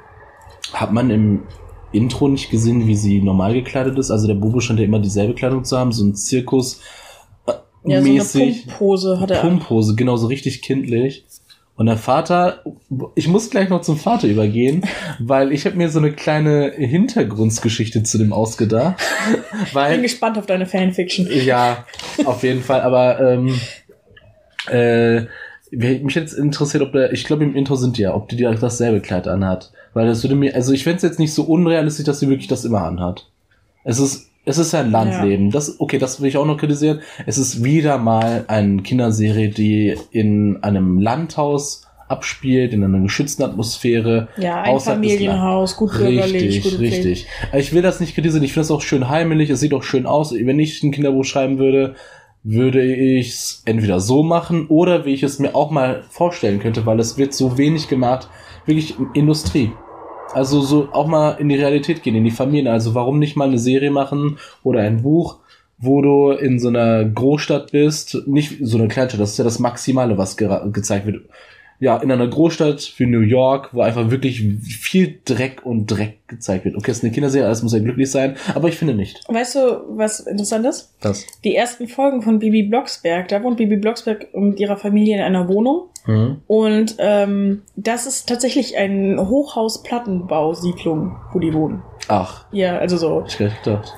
Hat 0.73 0.93
man 0.93 1.09
im 1.09 1.43
Intro 1.95 2.27
nicht 2.27 2.49
gesehen, 2.49 2.87
wie 2.87 2.95
sie 2.95 3.21
normal 3.21 3.53
gekleidet 3.53 3.97
ist. 3.97 4.11
Also 4.11 4.27
der 4.27 4.35
Bubo 4.35 4.59
scheint 4.59 4.79
ja 4.79 4.85
immer 4.85 4.99
dieselbe 4.99 5.33
Kleidung 5.33 5.63
zu 5.63 5.77
haben, 5.77 5.91
so 5.91 6.03
ein 6.03 6.15
Zirkus. 6.15 6.81
Äh, 7.47 7.53
ja, 7.85 8.01
mäßig. 8.01 8.31
so 8.31 8.39
eine 8.39 8.53
Pumphose 8.53 9.19
hat 9.19 9.31
er. 9.31 9.41
Pumphose, 9.41 9.95
genau, 9.95 10.17
so 10.17 10.27
richtig 10.27 10.61
kindlich. 10.61 11.25
Und 11.77 11.87
der 11.87 11.97
Vater, 11.97 12.63
ich 13.15 13.27
muss 13.27 13.49
gleich 13.49 13.67
noch 13.67 13.81
zum 13.81 13.97
Vater 13.97 14.27
übergehen, 14.27 14.83
weil 15.19 15.51
ich 15.51 15.65
habe 15.65 15.75
mir 15.75 15.89
so 15.89 15.99
eine 15.99 16.13
kleine 16.13 16.71
Hintergrundgeschichte 16.71 18.03
zu 18.03 18.17
dem 18.17 18.31
ausgedacht. 18.31 19.01
Weil, 19.73 19.93
Bin 19.93 20.03
gespannt 20.03 20.37
auf 20.37 20.45
deine 20.45 20.65
Fanfiction. 20.65 21.27
Ja, 21.29 21.85
auf 22.23 22.43
jeden 22.43 22.61
Fall. 22.61 22.81
Aber 22.81 23.19
ähm, 23.19 23.59
äh, 24.67 25.25
mich 25.71 26.15
jetzt 26.15 26.33
interessiert, 26.33 26.83
ob 26.83 26.93
der, 26.93 27.11
ich 27.11 27.23
glaube 27.25 27.43
im 27.43 27.55
Intro 27.55 27.75
sind 27.75 27.97
die 27.97 28.03
ja, 28.03 28.15
ob 28.15 28.29
die 28.29 28.37
dasselbe 28.37 29.01
Kleid 29.01 29.27
anhat. 29.27 29.71
Weil 29.93 30.07
das 30.07 30.23
würde 30.23 30.35
mir, 30.35 30.53
also 30.55 30.73
ich 30.73 30.83
fände 30.83 30.97
es 30.97 31.03
jetzt 31.03 31.19
nicht 31.19 31.33
so 31.33 31.43
unrealistisch, 31.43 32.05
dass 32.05 32.19
sie 32.19 32.29
wirklich 32.29 32.47
das 32.47 32.65
immer 32.65 32.83
anhat. 32.83 33.29
Es 33.83 33.99
ist, 33.99 34.29
es 34.45 34.57
ist 34.57 34.73
ja 34.73 34.81
ein 34.81 34.91
Landleben. 34.91 35.45
Ja. 35.45 35.51
Das, 35.51 35.79
okay, 35.79 35.97
das 35.97 36.21
will 36.21 36.29
ich 36.29 36.37
auch 36.37 36.45
noch 36.45 36.57
kritisieren. 36.57 36.99
Es 37.25 37.37
ist 37.37 37.63
wieder 37.63 37.97
mal 37.97 38.45
eine 38.47 38.81
Kinderserie, 38.81 39.49
die 39.49 39.97
in 40.11 40.61
einem 40.63 40.99
Landhaus 40.99 41.83
abspielt, 42.07 42.73
in 42.73 42.83
einer 42.83 42.99
geschützten 42.99 43.43
Atmosphäre. 43.43 44.27
Ja, 44.37 44.61
ein 44.61 44.79
Familienhaus, 44.79 45.75
gut 45.75 45.91
bürgerlich. 45.93 46.63
Richtig, 46.63 46.79
richtig. 46.79 47.27
Ich 47.53 47.73
will 47.73 47.81
das 47.81 47.99
nicht 47.99 48.13
kritisieren. 48.13 48.43
Ich 48.43 48.53
finde 48.53 48.67
das 48.67 48.71
auch 48.71 48.81
schön 48.81 49.09
heimelig. 49.09 49.49
Es 49.49 49.59
sieht 49.59 49.73
auch 49.73 49.83
schön 49.83 50.05
aus. 50.05 50.33
Wenn 50.33 50.59
ich 50.59 50.83
ein 50.83 50.91
Kinderbuch 50.91 51.25
schreiben 51.25 51.57
würde, 51.57 51.95
würde 52.45 52.85
ich 52.85 53.29
es 53.29 53.63
entweder 53.65 53.99
so 53.99 54.21
machen 54.21 54.67
oder 54.67 55.03
wie 55.03 55.13
ich 55.13 55.23
es 55.23 55.39
mir 55.39 55.55
auch 55.55 55.71
mal 55.71 56.03
vorstellen 56.09 56.59
könnte, 56.59 56.85
weil 56.85 56.99
es 56.99 57.17
wird 57.17 57.33
so 57.33 57.57
wenig 57.57 57.87
gemacht, 57.87 58.29
wirklich 58.67 58.95
Industrie. 59.15 59.71
Also 60.31 60.61
so 60.61 60.89
auch 60.91 61.07
mal 61.07 61.31
in 61.39 61.49
die 61.49 61.55
Realität 61.55 62.03
gehen, 62.03 62.15
in 62.15 62.23
die 62.23 62.31
Familien. 62.31 62.67
Also 62.67 62.93
warum 62.93 63.17
nicht 63.17 63.35
mal 63.35 63.47
eine 63.47 63.57
Serie 63.57 63.89
machen 63.89 64.37
oder 64.63 64.81
ein 64.81 65.01
Buch, 65.01 65.39
wo 65.79 66.01
du 66.03 66.31
in 66.31 66.59
so 66.59 66.67
einer 66.67 67.03
Großstadt 67.03 67.71
bist, 67.71 68.27
nicht 68.27 68.57
so 68.61 68.77
eine 68.77 68.87
Kleinstadt, 68.89 69.21
das 69.21 69.31
ist 69.31 69.37
ja 69.39 69.43
das 69.43 69.59
Maximale, 69.59 70.17
was 70.17 70.37
ge 70.37 70.49
gezeigt 70.71 71.07
wird 71.07 71.23
ja, 71.79 71.97
in 71.97 72.11
einer 72.11 72.27
Großstadt 72.27 72.93
wie 72.97 73.05
New 73.05 73.21
York, 73.21 73.69
wo 73.73 73.81
einfach 73.81 74.09
wirklich 74.11 74.41
viel 74.61 75.19
Dreck 75.25 75.65
und 75.65 75.87
Dreck 75.87 76.27
gezeigt 76.27 76.65
wird. 76.65 76.75
Okay, 76.75 76.91
es 76.91 76.97
ist 76.97 77.03
eine 77.03 77.13
Kinderserie, 77.13 77.45
alles 77.45 77.63
muss 77.63 77.73
ja 77.73 77.79
glücklich 77.79 78.09
sein, 78.09 78.35
aber 78.53 78.69
ich 78.69 78.77
finde 78.77 78.93
nicht. 78.93 79.21
Weißt 79.27 79.55
du, 79.55 79.59
was 79.89 80.21
interessant 80.21 80.65
ist? 80.65 80.93
Was? 81.01 81.25
Die 81.43 81.55
ersten 81.55 81.87
Folgen 81.87 82.21
von 82.21 82.39
Bibi 82.39 82.63
Blocksberg, 82.63 83.27
da 83.27 83.43
wohnt 83.43 83.57
Bibi 83.57 83.77
Blocksberg 83.77 84.33
mit 84.33 84.59
ihrer 84.59 84.77
Familie 84.77 85.15
in 85.15 85.21
einer 85.21 85.47
Wohnung. 85.47 85.89
Mhm. 86.05 86.41
Und 86.47 86.95
ähm, 86.99 87.63
das 87.75 88.05
ist 88.05 88.29
tatsächlich 88.29 88.77
ein 88.77 89.19
Hochhaus-Plattenbausiedlung, 89.19 91.15
wo 91.33 91.39
die 91.39 91.53
wohnen. 91.53 91.81
Ach. 92.07 92.45
Ja, 92.51 92.77
also 92.77 92.97
so. 92.97 93.23
Ich 93.27 93.37
gedacht. 93.37 93.93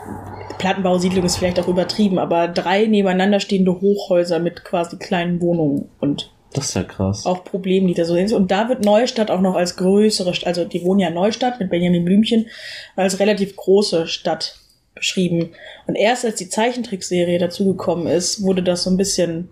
Plattenbausiedlung 0.57 1.25
ist 1.25 1.37
vielleicht 1.37 1.59
auch 1.59 1.67
übertrieben, 1.67 2.17
aber 2.17 2.47
drei 2.47 2.85
nebeneinander 2.85 3.39
stehende 3.39 3.79
Hochhäuser 3.79 4.39
mit 4.39 4.63
quasi 4.63 4.97
kleinen 4.97 5.41
Wohnungen 5.41 5.89
und 5.99 6.31
das 6.53 6.69
ist 6.69 6.75
ja 6.75 6.83
krass. 6.83 7.25
Auch 7.25 7.43
Probleme, 7.43 7.87
die 7.87 7.93
da 7.93 8.05
so 8.05 8.13
sind. 8.13 8.31
Und 8.33 8.51
da 8.51 8.69
wird 8.69 8.83
Neustadt 8.83 9.31
auch 9.31 9.41
noch 9.41 9.55
als 9.55 9.75
größere, 9.75 10.33
also 10.45 10.65
die 10.65 10.83
wohnen 10.83 10.99
ja 10.99 11.09
in 11.09 11.13
Neustadt 11.13 11.59
mit 11.59 11.69
Benjamin 11.69 12.05
Blümchen, 12.05 12.47
als 12.95 13.19
relativ 13.19 13.55
große 13.55 14.07
Stadt 14.07 14.55
beschrieben. 14.95 15.51
Und 15.85 15.95
erst 15.95 16.25
als 16.25 16.35
die 16.35 16.49
Zeichentrickserie 16.49 17.37
dazugekommen 17.37 18.07
ist, 18.07 18.43
wurde 18.43 18.63
das 18.63 18.83
so 18.83 18.89
ein 18.89 18.97
bisschen 18.97 19.49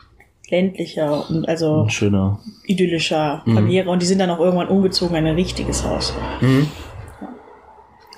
ländlicher 0.49 1.29
und 1.29 1.47
also 1.47 1.88
schöner, 1.89 2.39
idyllischer, 2.65 3.41
familiärer. 3.45 3.86
Mhm. 3.86 3.91
Und 3.91 4.01
die 4.01 4.05
sind 4.05 4.19
dann 4.19 4.29
auch 4.29 4.39
irgendwann 4.39 4.67
umgezogen 4.67 5.15
in 5.15 5.25
ein 5.25 5.36
richtiges 5.36 5.84
Haus. 5.84 6.13
Mhm. 6.41 6.67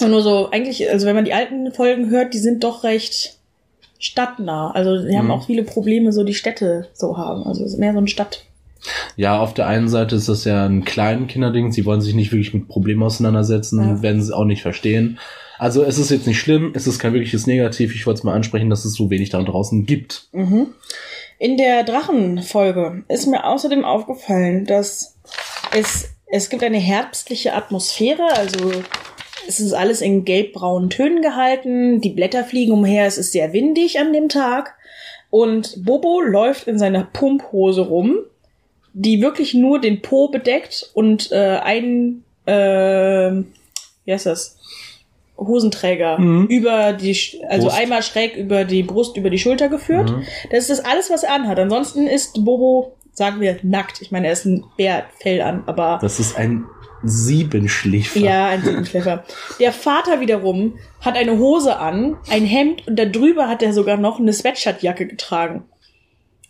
Und 0.02 0.12
nur 0.12 0.22
so, 0.22 0.50
eigentlich, 0.52 0.90
also 0.90 1.08
wenn 1.08 1.16
man 1.16 1.26
die 1.26 1.34
alten 1.34 1.72
Folgen 1.72 2.10
hört, 2.10 2.34
die 2.34 2.40
sind 2.40 2.64
doch 2.64 2.84
recht 2.84 3.38
stadtnah. 4.00 4.72
Also 4.72 5.08
die 5.08 5.18
haben 5.18 5.26
mhm. 5.26 5.32
auch 5.32 5.46
viele 5.46 5.64
Probleme, 5.64 6.12
so 6.12 6.24
die 6.24 6.36
Städte 6.36 6.88
so 6.94 7.18
haben. 7.18 7.44
Also 7.44 7.64
es 7.64 7.74
ist 7.74 7.80
mehr 7.80 7.94
so 7.94 8.00
ein 8.00 8.08
Stadt. 8.08 8.46
Ja, 9.16 9.40
auf 9.40 9.54
der 9.54 9.68
einen 9.68 9.90
Seite 9.90 10.16
ist 10.16 10.30
das 10.30 10.46
ja 10.46 10.66
ein 10.66 10.86
kleinen 10.86 11.28
Kinderding. 11.28 11.72
Sie 11.72 11.86
wollen 11.86 12.02
sich 12.02 12.16
nicht 12.16 12.32
wirklich 12.32 12.54
mit 12.54 12.68
Problemen 12.68 13.04
auseinandersetzen, 13.04 13.80
ja. 13.82 14.02
werden 14.02 14.22
sie 14.22 14.36
auch 14.36 14.46
nicht 14.46 14.62
verstehen. 14.62 15.20
Also 15.60 15.84
es 15.84 15.98
ist 15.98 16.12
jetzt 16.12 16.28
nicht 16.28 16.40
schlimm, 16.40 16.72
es 16.76 16.86
ist 16.88 17.00
kein 17.00 17.14
wirkliches 17.14 17.48
Negativ. 17.48 17.96
Ich 17.96 18.06
wollte 18.06 18.20
es 18.20 18.24
mal 18.24 18.36
ansprechen, 18.36 18.70
dass 18.70 18.86
es 18.86 18.94
so 18.94 19.10
wenig 19.10 19.30
da 19.30 19.42
draußen 19.42 19.86
gibt. 19.86 20.28
Mhm. 20.32 20.68
In 21.40 21.58
der 21.58 21.84
Drachenfolge 21.84 23.04
ist 23.08 23.28
mir 23.28 23.46
außerdem 23.46 23.86
aufgefallen, 23.86 24.66
dass 24.66 25.18
es, 25.76 26.10
es 26.28 26.50
gibt 26.50 26.64
eine 26.64 26.80
herbstliche 26.80 27.54
Atmosphäre, 27.54 28.24
also 28.36 28.72
es 29.48 29.60
ist 29.60 29.74
alles 29.74 30.02
in 30.02 30.26
gelbbraunen 30.26 30.90
Tönen 30.90 31.22
gehalten, 31.22 32.02
die 32.02 32.10
Blätter 32.10 32.44
fliegen 32.44 32.74
umher, 32.74 33.06
es 33.06 33.18
ist 33.18 33.32
sehr 33.32 33.54
windig 33.54 34.00
an 34.00 34.14
dem 34.14 34.30
Tag 34.30 34.76
und 35.30 35.86
Bobo 35.86 36.22
läuft 36.22 36.68
in 36.68 36.80
seiner 36.80 37.04
Pumphose 37.04 37.82
rum 37.82 38.18
die 38.98 39.22
wirklich 39.22 39.54
nur 39.54 39.80
den 39.80 40.02
Po 40.02 40.28
bedeckt 40.28 40.90
und 40.94 41.32
äh, 41.32 41.60
ein, 41.64 42.24
äh, 42.46 42.52
wie 42.52 44.12
heißt 44.12 44.26
das? 44.26 44.58
Hosenträger 45.38 46.18
mhm. 46.18 46.48
über 46.48 46.94
die, 46.94 47.16
also 47.48 47.68
Brust. 47.68 47.80
einmal 47.80 48.02
schräg 48.02 48.36
über 48.36 48.66
die 48.66 48.82
Brust, 48.82 49.16
über 49.16 49.30
die 49.30 49.38
Schulter 49.38 49.70
geführt. 49.70 50.10
Mhm. 50.10 50.24
Das 50.50 50.62
ist 50.62 50.72
das 50.72 50.86
alles, 50.86 51.12
was 51.12 51.22
er 51.22 51.34
anhat. 51.36 51.60
Ansonsten 51.60 52.08
ist 52.08 52.44
Bobo, 52.44 52.96
sagen 53.14 53.40
wir, 53.40 53.60
nackt. 53.62 54.02
Ich 54.02 54.10
meine, 54.10 54.28
er 54.28 54.34
ist 54.34 54.46
ein 54.46 54.66
Bärfell 54.78 55.44
an, 55.44 55.64
aber. 55.68 56.00
Das 56.02 56.20
ist 56.20 56.36
ein 56.36 56.66
Siebenschläfer. 57.04 58.20
Ja, 58.20 58.48
ein 58.48 58.64
Siebenschläfer. 58.64 59.26
Der 59.60 59.74
Vater 59.74 60.20
wiederum 60.22 60.80
hat 61.02 61.16
eine 61.16 61.38
Hose 61.38 61.78
an, 61.78 62.18
ein 62.32 62.46
Hemd 62.46 62.88
und 62.88 62.98
darüber 62.98 63.48
hat 63.48 63.62
er 63.62 63.74
sogar 63.74 63.98
noch 63.98 64.20
eine 64.20 64.34
Sweatshirtjacke 64.34 65.06
getragen. 65.06 65.66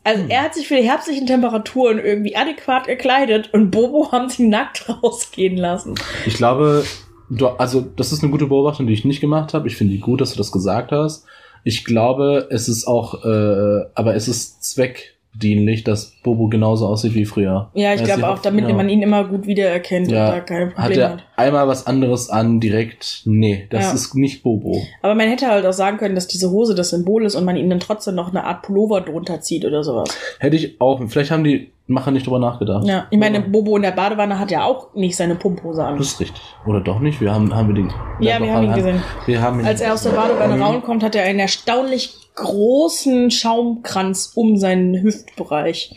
Also 0.08 0.24
hm. 0.24 0.30
er 0.30 0.44
hat 0.44 0.56
sich 0.56 0.70
für 0.70 0.78
die 0.78 0.84
herbstlichen 0.84 1.28
Temperaturen 1.28 2.00
irgendwie 2.00 2.38
adäquat 2.38 2.88
gekleidet 2.88 3.54
und 3.54 3.72
Bobo 3.72 4.10
haben 4.14 4.30
sie 4.30 4.48
nackt 4.48 4.88
rausgehen 4.88 5.58
lassen. 5.58 5.96
Ich 6.26 6.36
glaube, 6.36 6.86
du, 7.30 7.48
also 7.48 7.82
das 7.82 8.14
ist 8.14 8.24
eine 8.24 8.32
gute 8.32 8.48
Beobachtung, 8.48 8.88
die 8.88 8.94
ich 8.94 9.04
nicht 9.04 9.20
gemacht 9.20 9.54
habe. 9.54 9.68
Ich 9.68 9.76
finde 9.76 9.94
die 9.94 10.00
gut, 10.00 10.22
dass 10.22 10.32
du 10.32 10.38
das 10.38 10.54
gesagt 10.54 10.94
hast. 10.94 11.26
Ich 11.66 11.84
glaube, 11.84 12.48
es 12.50 12.70
ist 12.70 12.88
auch, 12.88 13.26
äh, 13.26 13.86
aber 13.96 14.16
es 14.16 14.30
ist 14.30 14.64
Zweck 14.64 15.17
dienlich, 15.42 15.84
dass 15.84 16.14
Bobo 16.24 16.48
genauso 16.48 16.88
aussieht 16.88 17.14
wie 17.14 17.26
früher. 17.26 17.70
Ja, 17.74 17.94
ich 17.94 18.04
glaube 18.04 18.28
auch, 18.30 18.40
damit 18.40 18.68
ja. 18.68 18.76
man 18.76 18.90
ihn 18.90 19.02
immer 19.02 19.24
gut 19.26 19.46
wiedererkennt 19.48 20.12
Ja. 20.12 20.26
und 20.28 20.32
da 20.36 20.40
keine 20.42 20.66
Hat 20.68 20.76
Probleme 20.76 21.02
er 21.02 21.10
hat. 21.14 21.24
einmal 21.36 21.68
was 21.68 21.86
anderes 21.88 22.30
an, 22.30 22.60
direkt, 22.60 23.22
nee, 23.26 23.68
das 23.70 23.86
Ja. 23.86 23.94
ist 23.94 24.16
nicht 24.16 24.44
Bobo. 24.44 24.82
Aber 25.02 25.16
man 25.16 25.28
hätte 25.30 25.48
halt 25.48 25.66
auch 25.66 25.74
sagen 25.74 25.98
können, 25.98 26.16
dass 26.16 26.28
diese 26.28 26.52
Hose 26.52 26.76
das 26.76 26.90
Symbol 26.90 27.26
ist 27.26 27.36
und 27.36 27.46
man 27.46 27.56
ihnen 27.56 27.70
dann 27.70 27.80
trotzdem 27.80 28.16
noch 28.16 28.30
eine 28.30 28.44
Art 28.46 28.64
Pullover 28.64 29.02
drunter 29.02 29.42
zieht 29.42 29.64
oder 29.66 29.84
sowas. 29.84 30.10
Hätte 30.40 30.56
ich 30.56 30.80
auch, 30.82 31.00
vielleicht 31.08 31.32
haben 31.32 31.44
die 31.44 31.72
Macher 31.90 32.12
nicht 32.12 32.26
drüber 32.28 32.40
nachgedacht. 32.40 32.86
Ja, 32.86 33.06
ich 33.12 33.18
meine, 33.18 33.40
Bobo 33.40 33.78
in 33.78 33.84
der 33.84 33.92
Badewanne 33.92 34.38
hat 34.40 34.52
ja 34.52 34.66
auch 34.66 34.94
nicht 34.94 35.16
seine 35.16 35.36
Pumphose 35.36 35.86
an. 35.86 35.98
Das 35.98 36.08
ist 36.08 36.20
richtig. 36.20 36.42
Oder 36.66 36.82
doch 36.82 37.00
nicht? 37.00 37.22
Wir 37.22 37.34
haben, 37.34 37.56
haben 37.56 37.70
wir 37.70 37.76
den. 37.76 37.94
Ja, 38.20 38.42
wir 38.42 38.52
haben 38.54 38.66
ihn 38.66 38.74
gesehen. 38.74 39.02
Wir 39.26 39.42
haben 39.42 39.62
ihn 39.62 39.66
Als 39.66 39.80
er 39.80 39.94
aus 39.94 40.04
der 40.04 40.10
Badewanne 40.10 40.56
Mhm. 40.58 40.62
rauskommt, 40.64 41.02
hat 41.02 41.16
er 41.16 41.24
einen 41.24 41.40
erstaunlich 41.40 42.27
großen 42.38 43.32
Schaumkranz 43.32 44.32
um 44.36 44.58
seinen 44.58 45.02
Hüftbereich. 45.02 45.92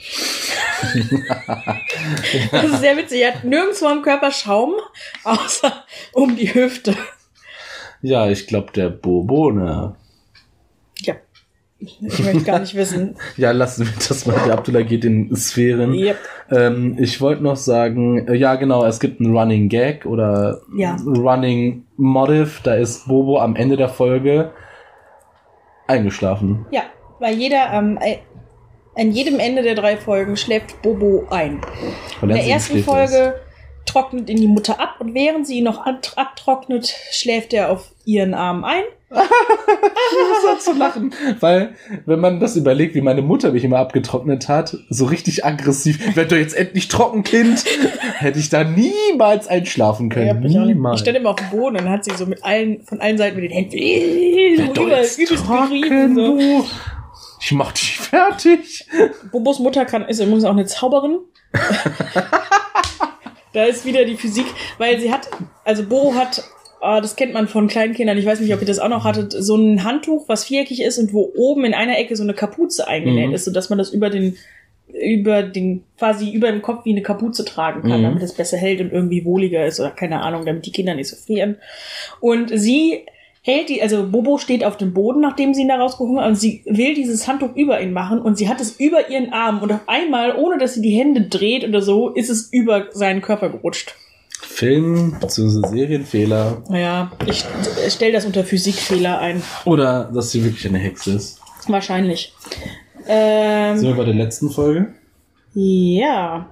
das 2.50 2.64
ist 2.64 2.81
sehr 2.81 2.96
witzig. 2.96 3.20
Er 3.22 3.35
hat 3.35 3.44
nirgendwo 3.44 3.87
am 3.87 4.03
Körper 4.03 4.31
Schaum, 4.31 4.72
außer 5.22 5.85
um 6.12 6.37
die 6.37 6.53
Hüfte. 6.53 6.96
Ja, 8.03 8.29
ich 8.29 8.46
glaube, 8.46 8.72
der 8.72 8.88
Bobo, 8.88 9.50
ne? 9.50 9.94
Ja. 11.00 11.14
Ich 11.79 12.00
möchte 12.00 12.42
gar 12.42 12.59
nicht 12.59 12.74
wissen. 12.74 13.16
Ja, 13.37 13.53
lassen 13.53 13.87
wir 13.87 13.92
das 14.09 14.26
mal. 14.26 14.40
Der 14.46 14.55
Abdullah 14.55 14.83
geht 14.83 15.05
in 15.05 15.35
Sphären. 15.37 15.92
Yep. 15.92 16.18
Ähm, 16.50 16.96
ich 16.98 17.20
wollte 17.20 17.42
noch 17.42 17.57
sagen, 17.57 18.26
äh, 18.29 18.35
ja 18.35 18.55
genau, 18.55 18.85
es 18.87 18.98
gibt 18.98 19.20
einen 19.20 19.37
Running 19.37 19.68
Gag 19.68 20.07
oder 20.07 20.62
Ja. 20.74 20.96
Running 21.05 21.85
Motive. 21.96 22.50
Da 22.62 22.74
ist 22.74 23.09
Bobo 23.09 23.38
am 23.38 23.57
Ende 23.57 23.76
der 23.76 23.90
Folge 23.90 24.53
eingeschlafen. 25.90 26.66
Ja, 26.70 26.83
weil 27.18 27.35
jeder 27.35 27.70
ähm, 27.72 27.98
äh, 28.00 28.18
an 28.96 29.12
jedem 29.12 29.38
Ende 29.38 29.62
der 29.62 29.74
drei 29.74 29.96
Folgen 29.96 30.37
schläft 30.37 30.83
Bobo 30.83 31.26
ein. 31.31 31.61
In 32.22 32.31
er 32.31 32.37
der 32.37 32.46
ersten 32.46 32.83
Folge 32.83 33.40
trocknet 33.87 34.29
ihn 34.31 34.37
die 34.37 34.48
Mutter 34.48 34.81
ab 34.81 34.96
und 35.00 35.14
während 35.14 35.46
sie 35.46 35.59
ihn 35.59 35.64
noch 35.64 35.85
ab- 35.87 36.12
abtrocknet, 36.16 36.94
schläft 37.11 37.53
er 37.53 37.70
auf 37.70 37.92
ihren 38.05 38.35
Arm 38.35 38.64
ein. 38.64 38.83
Das 40.42 40.64
zu 40.64 40.73
lachen. 40.73 41.14
Weil, 41.40 41.75
wenn 42.07 42.20
man 42.20 42.40
das 42.40 42.57
überlegt, 42.57 42.94
wie 42.94 43.01
meine 43.01 43.23
Mutter 43.23 43.53
mich 43.53 43.64
immer 43.64 43.79
abgetrocknet 43.79 44.49
hat, 44.49 44.77
so 44.88 45.05
richtig 45.05 45.44
aggressiv, 45.44 46.16
werd 46.16 46.33
doch 46.33 46.37
jetzt 46.37 46.57
endlich 46.57 46.88
trocken, 46.88 47.23
Kind, 47.23 47.64
hätte 48.18 48.38
ich 48.38 48.49
da 48.49 48.64
niemals 48.64 49.46
einschlafen 49.49 50.09
Ja, 50.11 50.14
können. 50.14 50.44
ich 50.44 50.57
auch 50.57 50.61
nicht. 50.61 50.68
ich 50.70 50.75
niemals. 50.75 51.01
stand 51.01 51.16
immer 51.16 51.31
auf 51.31 51.37
dem 51.37 51.51
Boden 51.51 51.77
und 51.77 51.85
dann 51.85 51.92
hat 51.92 52.05
sie 52.05 52.12
so 52.16 52.27
mit 52.27 52.44
allen, 52.44 52.83
von 52.85 53.01
allen 53.01 53.18
Seiten 53.18 53.37
mit 53.37 53.44
den 53.44 53.53
Händen 53.53 53.79
Werd 54.59 54.77
so 54.77 54.83
über, 54.83 54.96
übelst 54.96 55.18
gerieben. 55.18 56.14
So. 56.14 56.64
Ich 57.40 57.53
mach 57.53 57.73
dich 57.73 57.99
fertig. 57.99 58.87
Bobos 59.31 59.59
Mutter 59.61 59.85
kann, 59.85 60.07
ist 60.09 60.20
übrigens 60.20 60.44
auch 60.44 60.51
eine 60.51 60.66
Zauberin. 60.66 61.18
da 63.53 63.64
ist 63.64 63.85
wieder 63.85 64.05
die 64.05 64.16
Physik, 64.16 64.46
weil 64.79 64.99
sie 65.01 65.12
hat, 65.12 65.29
also 65.64 65.85
Bobo 65.85 66.14
hat, 66.14 66.42
ah, 66.80 67.00
das 67.00 67.16
kennt 67.16 67.32
man 67.34 67.46
von 67.48 67.68
kleinen 67.68 67.94
Kindern, 67.94 68.16
ich 68.18 68.26
weiß 68.26 68.40
nicht, 68.40 68.52
ob 68.54 68.60
ihr 68.60 68.66
das 68.66 68.78
auch 68.78 68.88
noch 68.88 69.04
hattet, 69.04 69.32
so 69.32 69.56
ein 69.56 69.84
Handtuch, 69.84 70.28
was 70.28 70.44
viereckig 70.44 70.82
ist 70.82 70.98
und 70.98 71.12
wo 71.12 71.30
oben 71.36 71.64
in 71.64 71.74
einer 71.74 71.98
Ecke 71.98 72.16
so 72.16 72.22
eine 72.22 72.34
Kapuze 72.34 72.88
eingenäht 72.88 73.28
Mhm. 73.28 73.34
ist, 73.34 73.44
sodass 73.44 73.68
man 73.70 73.78
das 73.78 73.90
über 73.90 74.10
den, 74.10 74.36
über 74.92 75.42
den, 75.42 75.84
quasi 75.98 76.30
über 76.30 76.50
dem 76.50 76.62
Kopf 76.62 76.84
wie 76.84 76.90
eine 76.90 77.02
Kapuze 77.02 77.44
tragen 77.44 77.82
kann, 77.82 78.00
Mhm. 78.00 78.04
damit 78.04 78.22
es 78.22 78.32
besser 78.32 78.56
hält 78.56 78.80
und 78.80 78.92
irgendwie 78.92 79.24
wohliger 79.24 79.64
ist 79.64 79.78
oder 79.78 79.90
keine 79.90 80.22
Ahnung, 80.22 80.44
damit 80.44 80.66
die 80.66 80.72
Kinder 80.72 80.94
nicht 80.94 81.08
so 81.08 81.16
frieren. 81.16 81.56
Und 82.20 82.50
sie 82.52 83.04
hält 83.42 83.68
die, 83.68 83.80
also 83.82 84.06
Bobo 84.10 84.36
steht 84.36 84.64
auf 84.64 84.76
dem 84.76 84.92
Boden, 84.92 85.20
nachdem 85.20 85.54
sie 85.54 85.62
ihn 85.62 85.68
da 85.68 85.76
rausgehoben 85.76 86.18
hat, 86.20 86.28
und 86.28 86.34
sie 86.36 86.62
will 86.66 86.94
dieses 86.94 87.26
Handtuch 87.28 87.54
über 87.56 87.80
ihn 87.80 87.92
machen 87.92 88.20
und 88.20 88.36
sie 88.36 88.48
hat 88.48 88.60
es 88.60 88.72
über 88.78 89.08
ihren 89.08 89.32
Arm 89.32 89.62
und 89.62 89.72
auf 89.72 89.80
einmal, 89.86 90.36
ohne 90.36 90.58
dass 90.58 90.74
sie 90.74 90.82
die 90.82 90.90
Hände 90.90 91.22
dreht 91.22 91.64
oder 91.66 91.80
so, 91.82 92.10
ist 92.10 92.28
es 92.28 92.52
über 92.52 92.88
seinen 92.92 93.22
Körper 93.22 93.48
gerutscht. 93.48 93.94
Film 94.61 95.16
bzw. 95.18 95.66
Serienfehler. 95.68 96.62
Naja, 96.68 97.11
ich 97.27 97.44
stelle 97.88 98.12
das 98.12 98.27
unter 98.27 98.44
Physikfehler 98.44 99.18
ein. 99.18 99.42
Oder 99.64 100.11
dass 100.12 100.31
sie 100.33 100.44
wirklich 100.44 100.66
eine 100.68 100.77
Hexe 100.79 101.12
ist. 101.14 101.40
Wahrscheinlich. 101.66 102.35
Ähm, 103.09 103.79
Sind 103.79 103.88
wir 103.88 103.96
bei 103.96 104.05
der 104.05 104.14
letzten 104.14 104.51
Folge? 104.51 104.94
ja. 105.55 106.46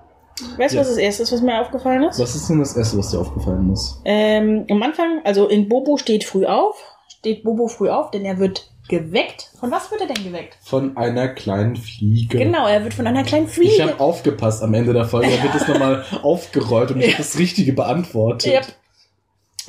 Weißt 0.57 0.73
du, 0.73 0.77
Ja. 0.77 0.83
was 0.83 0.89
das 0.91 0.99
erste 0.99 1.25
ist, 1.25 1.33
was 1.33 1.43
mir 1.43 1.61
aufgefallen 1.61 2.05
ist? 2.05 2.19
Was 2.21 2.35
ist 2.37 2.49
denn 2.49 2.61
das 2.61 2.77
Erste, 2.77 2.97
was 2.97 3.11
dir 3.11 3.19
aufgefallen 3.19 3.73
ist? 3.73 4.01
Ähm, 4.05 4.65
am 4.71 4.81
Anfang, 4.85 5.21
also 5.25 5.49
in 5.49 5.69
Bobo 5.69 5.97
steht 5.97 6.23
früh 6.23 6.47
auf, 6.47 6.77
steht 7.19 7.43
Bobo 7.43 7.67
früh 7.67 7.89
auf, 7.91 8.13
denn 8.13 8.25
er 8.25 8.39
wird 8.39 8.71
geweckt. 8.89 9.51
Von 9.61 9.71
was 9.71 9.91
wird 9.91 10.01
er 10.01 10.07
denn 10.09 10.25
geweckt? 10.25 10.57
Von 10.63 10.97
einer 10.97 11.29
kleinen 11.29 11.77
Fliege. 11.77 12.39
Genau, 12.39 12.67
er 12.67 12.83
wird 12.85 12.95
von 12.95 13.07
einer 13.07 13.23
kleinen 13.25 13.49
Fliege. 13.49 13.73
Ich 13.73 13.81
habe 13.81 14.01
aufgepasst 14.01 14.63
am 14.63 14.75
Ende 14.75 14.93
der 14.93 15.05
Folge, 15.05 15.29
da 15.37 15.43
wird 15.43 15.55
es 15.55 15.69
nochmal 15.69 16.05
aufgerollt 16.23 16.91
und 16.91 17.01
ich 17.01 17.07
Ja. 17.07 17.13
habe 17.13 17.23
das 17.23 17.39
Richtige 17.39 17.73
beantwortet. 17.73 18.53
Yep. 18.53 18.67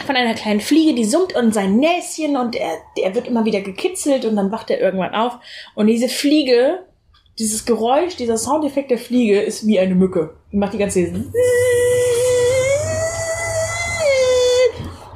Von 0.05 0.15
einer 0.15 0.33
kleinen 0.33 0.61
Fliege, 0.61 0.95
die 0.95 1.03
summt 1.03 1.35
und 1.35 1.53
sein 1.53 1.75
Näschen 1.75 2.37
und 2.37 2.55
er, 2.55 2.71
er 2.95 3.15
wird 3.15 3.27
immer 3.27 3.43
wieder 3.45 3.59
gekitzelt 3.61 4.23
und 4.25 4.35
dann 4.37 4.51
wacht 4.51 4.69
er 4.69 4.79
irgendwann 4.79 5.13
auf. 5.13 5.33
Und 5.75 5.87
diese 5.87 6.07
Fliege, 6.07 6.85
dieses 7.37 7.65
Geräusch, 7.65 8.15
dieser 8.15 8.37
Soundeffekt 8.37 8.91
der 8.91 8.97
Fliege 8.97 9.39
ist 9.41 9.67
wie 9.67 9.77
eine 9.79 9.95
Mücke. 9.95 10.35
Die 10.51 10.57
macht 10.57 10.73
die 10.73 10.77
ganze 10.77 11.03
Zeit 11.05 11.21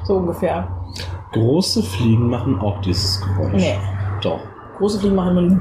so 0.06 0.14
ungefähr. 0.16 0.68
Große 1.32 1.82
Fliegen 1.82 2.28
machen 2.28 2.58
auch 2.60 2.80
dieses 2.82 3.20
Geräusch. 3.20 3.62
Nee. 3.62 3.74
Doch. 4.24 4.40
Große 4.78 4.98
Fliegen 5.00 5.14
machen 5.14 5.34
nur 5.34 5.60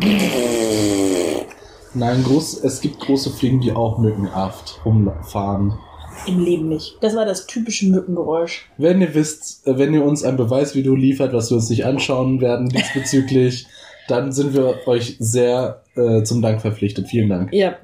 Nein, 1.95 2.23
groß, 2.23 2.63
es 2.63 2.82
gibt 2.82 2.99
große 2.99 3.30
Fliegen, 3.30 3.60
die 3.62 3.71
auch 3.71 3.99
mückenhaft 3.99 4.80
rumfahren. 4.84 5.78
im 6.26 6.39
Leben 6.43 6.69
nicht. 6.69 6.97
Das 7.02 7.15
war 7.15 7.26
das 7.26 7.45
typische 7.45 7.86
Mückengeräusch. 7.88 8.69
Wenn 8.78 9.02
ihr 9.02 9.13
wisst, 9.13 9.67
äh, 9.67 9.78
wenn 9.78 9.93
ihr 9.93 10.04
uns 10.04 10.23
ein 10.23 10.38
Beweisvideo 10.38 10.95
liefert, 10.95 11.34
was 11.34 11.52
wir 11.52 11.58
uns 11.58 11.69
nicht 11.69 11.86
anschauen 11.86 12.41
werden 12.41 12.69
diesbezüglich, 12.73 13.67
dann 14.08 14.32
sind 14.32 14.54
wir 14.56 14.88
euch 14.88 15.17
sehr 15.19 15.84
äh, 15.95 16.23
zum 16.23 16.41
Dank 16.41 16.62
verpflichtet. 16.62 17.08
Vielen 17.08 17.30
Dank. 17.30 17.54
Ja, 17.54 17.76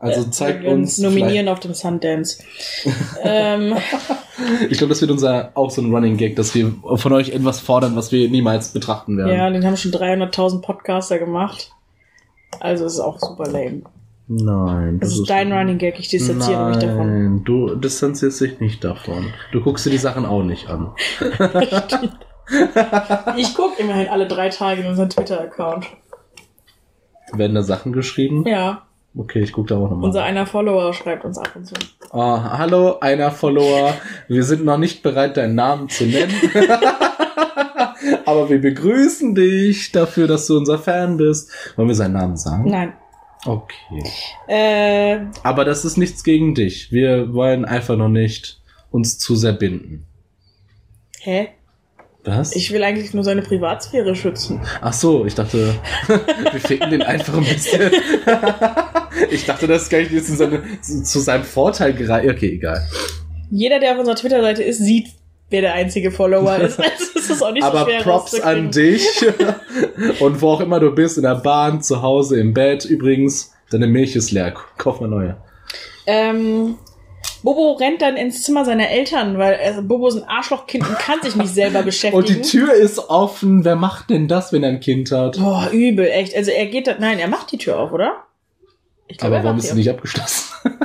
Also 0.00 0.22
äh, 0.22 0.30
zeigt 0.30 0.64
wir 0.64 0.70
uns. 0.70 0.98
nominieren 0.98 1.48
auf 1.48 1.60
dem 1.60 1.74
Sundance. 1.74 2.42
ähm, 3.22 3.76
Ich 4.70 4.78
glaube, 4.78 4.90
das 4.90 5.00
wird 5.00 5.10
unser 5.10 5.50
auch 5.54 5.70
so 5.70 5.82
ein 5.82 5.92
Running 5.94 6.16
Gag, 6.16 6.36
dass 6.36 6.54
wir 6.54 6.72
von 6.94 7.12
euch 7.12 7.30
etwas 7.30 7.60
fordern, 7.60 7.96
was 7.96 8.12
wir 8.12 8.30
niemals 8.30 8.72
betrachten 8.72 9.16
werden. 9.18 9.36
ja, 9.36 9.50
den 9.50 9.64
haben 9.64 9.76
schon 9.76 9.92
300.000 9.92 10.62
Podcaster 10.62 11.18
gemacht. 11.18 11.70
Also 12.60 12.86
ist 12.86 13.00
auch 13.00 13.18
super 13.18 13.44
lame. 13.50 13.82
Nein. 14.28 15.00
Das 15.00 15.12
ist 15.12 15.28
dein 15.28 15.52
Running 15.52 15.78
Gag, 15.78 15.98
ich 15.98 16.08
distanziere 16.08 16.68
mich 16.68 16.78
davon. 16.78 17.06
Nein, 17.06 17.44
du 17.44 17.74
distanzierst 17.74 18.40
dich 18.40 18.60
nicht 18.60 18.82
davon. 18.84 19.26
Du 19.52 19.60
guckst 19.60 19.84
dir 19.84 19.90
die 19.90 19.98
Sachen 19.98 20.24
auch 20.24 20.42
nicht 20.42 20.68
an. 20.70 20.92
Ich 23.36 23.54
gucke 23.54 23.80
immerhin 23.80 24.08
alle 24.08 24.26
drei 24.26 24.48
Tage 24.48 24.82
in 24.82 24.86
unseren 24.88 25.10
Twitter-Account. 25.10 25.86
Werden 27.32 27.54
da 27.54 27.62
Sachen 27.62 27.92
geschrieben? 27.92 28.46
Ja, 28.46 28.82
Okay, 29.14 29.40
ich 29.40 29.52
gucke 29.52 29.68
da 29.68 29.76
auch 29.76 29.90
nochmal. 29.90 30.04
unser 30.06 30.22
einer 30.24 30.46
Follower 30.46 30.92
schreibt 30.94 31.24
uns 31.26 31.36
ab 31.36 31.50
und 31.54 31.66
zu. 31.66 31.74
Oh, 32.12 32.42
hallo, 32.42 32.98
einer 33.00 33.30
Follower. 33.30 33.92
Wir 34.28 34.42
sind 34.42 34.64
noch 34.64 34.78
nicht 34.78 35.02
bereit, 35.02 35.36
deinen 35.36 35.54
Namen 35.54 35.88
zu 35.90 36.04
nennen. 36.04 36.32
Aber 38.24 38.48
wir 38.48 38.60
begrüßen 38.60 39.34
dich 39.34 39.92
dafür, 39.92 40.26
dass 40.26 40.46
du 40.46 40.56
unser 40.56 40.78
Fan 40.78 41.16
bist. 41.18 41.50
Wollen 41.76 41.88
wir 41.88 41.94
seinen 41.94 42.14
Namen 42.14 42.36
sagen? 42.36 42.70
Nein. 42.70 42.94
Okay. 43.44 44.02
Äh, 44.46 45.18
Aber 45.42 45.64
das 45.64 45.84
ist 45.84 45.96
nichts 45.98 46.24
gegen 46.24 46.54
dich. 46.54 46.90
Wir 46.92 47.34
wollen 47.34 47.64
einfach 47.64 47.96
noch 47.96 48.08
nicht 48.08 48.60
uns 48.90 49.18
zu 49.18 49.36
sehr 49.36 49.52
binden. 49.52 50.06
hä? 51.20 51.48
Was? 52.24 52.54
Ich 52.54 52.72
will 52.72 52.84
eigentlich 52.84 53.14
nur 53.14 53.24
seine 53.24 53.42
Privatsphäre 53.42 54.14
schützen. 54.14 54.60
Ach 54.80 54.92
so, 54.92 55.26
ich 55.26 55.34
dachte, 55.34 55.74
wir 56.06 56.60
ficken 56.60 56.90
den 56.90 57.02
einfach 57.02 57.34
ein 57.34 57.44
bisschen. 57.44 57.90
ich 59.30 59.44
dachte, 59.44 59.66
das 59.66 59.82
ist 59.82 59.90
gar 59.90 59.98
nicht 59.98 60.24
zu, 60.24 60.36
seine, 60.36 60.62
zu, 60.80 61.18
seinem 61.18 61.42
Vorteil 61.42 61.94
gereicht. 61.94 62.30
Okay, 62.30 62.54
egal. 62.54 62.86
Jeder, 63.50 63.80
der 63.80 63.92
auf 63.92 63.98
unserer 63.98 64.14
Twitter-Seite 64.14 64.62
ist, 64.62 64.78
sieht, 64.78 65.08
wer 65.50 65.62
der 65.62 65.74
einzige 65.74 66.12
Follower 66.12 66.58
ist. 66.58 66.78
Also 66.82 67.18
ist 67.18 67.30
das 67.30 67.42
auch 67.42 67.52
nicht 67.52 67.64
Aber 67.64 67.80
so 67.80 67.84
schwer 67.86 68.02
Props 68.02 68.40
an 68.40 68.70
dich. 68.70 69.06
Und 70.20 70.40
wo 70.40 70.50
auch 70.50 70.60
immer 70.60 70.80
du 70.80 70.92
bist, 70.92 71.16
in 71.16 71.24
der 71.24 71.36
Bahn, 71.36 71.82
zu 71.82 72.02
Hause, 72.02 72.38
im 72.38 72.54
Bett. 72.54 72.84
Übrigens, 72.84 73.52
deine 73.70 73.86
Milch 73.86 74.16
ist 74.16 74.30
leer. 74.30 74.54
Kauf 74.76 75.00
mal 75.00 75.08
neue. 75.08 75.36
Ähm, 76.06 76.76
Bobo 77.42 77.72
rennt 77.72 78.02
dann 78.02 78.16
ins 78.16 78.42
Zimmer 78.42 78.64
seiner 78.64 78.88
Eltern, 78.88 79.38
weil 79.38 79.56
also 79.56 79.82
Bobo 79.82 80.08
ist 80.08 80.16
ein 80.16 80.28
Arschlochkind 80.28 80.88
und 80.88 80.98
kann 80.98 81.20
sich 81.22 81.34
nicht 81.36 81.52
selber 81.52 81.82
beschäftigen. 81.84 82.16
Und 82.16 82.28
die 82.28 82.42
Tür 82.42 82.72
ist 82.72 82.98
offen. 83.10 83.64
Wer 83.64 83.76
macht 83.76 84.10
denn 84.10 84.28
das, 84.28 84.52
wenn 84.52 84.62
er 84.62 84.70
ein 84.70 84.80
Kind 84.80 85.10
hat? 85.10 85.38
Boah, 85.38 85.68
übel, 85.72 86.06
echt. 86.06 86.36
Also 86.36 86.50
er 86.50 86.66
geht 86.66 86.86
da, 86.86 86.96
nein, 86.98 87.18
er 87.18 87.28
macht 87.28 87.50
die 87.52 87.58
Tür 87.58 87.78
auf, 87.78 87.92
oder? 87.92 88.24
Ich 89.08 89.22
Aber 89.22 89.36
er 89.36 89.44
warum 89.44 89.58
ist 89.58 89.68
sie 89.68 89.74
nicht 89.74 89.90
abgeschlossen? 89.90 90.52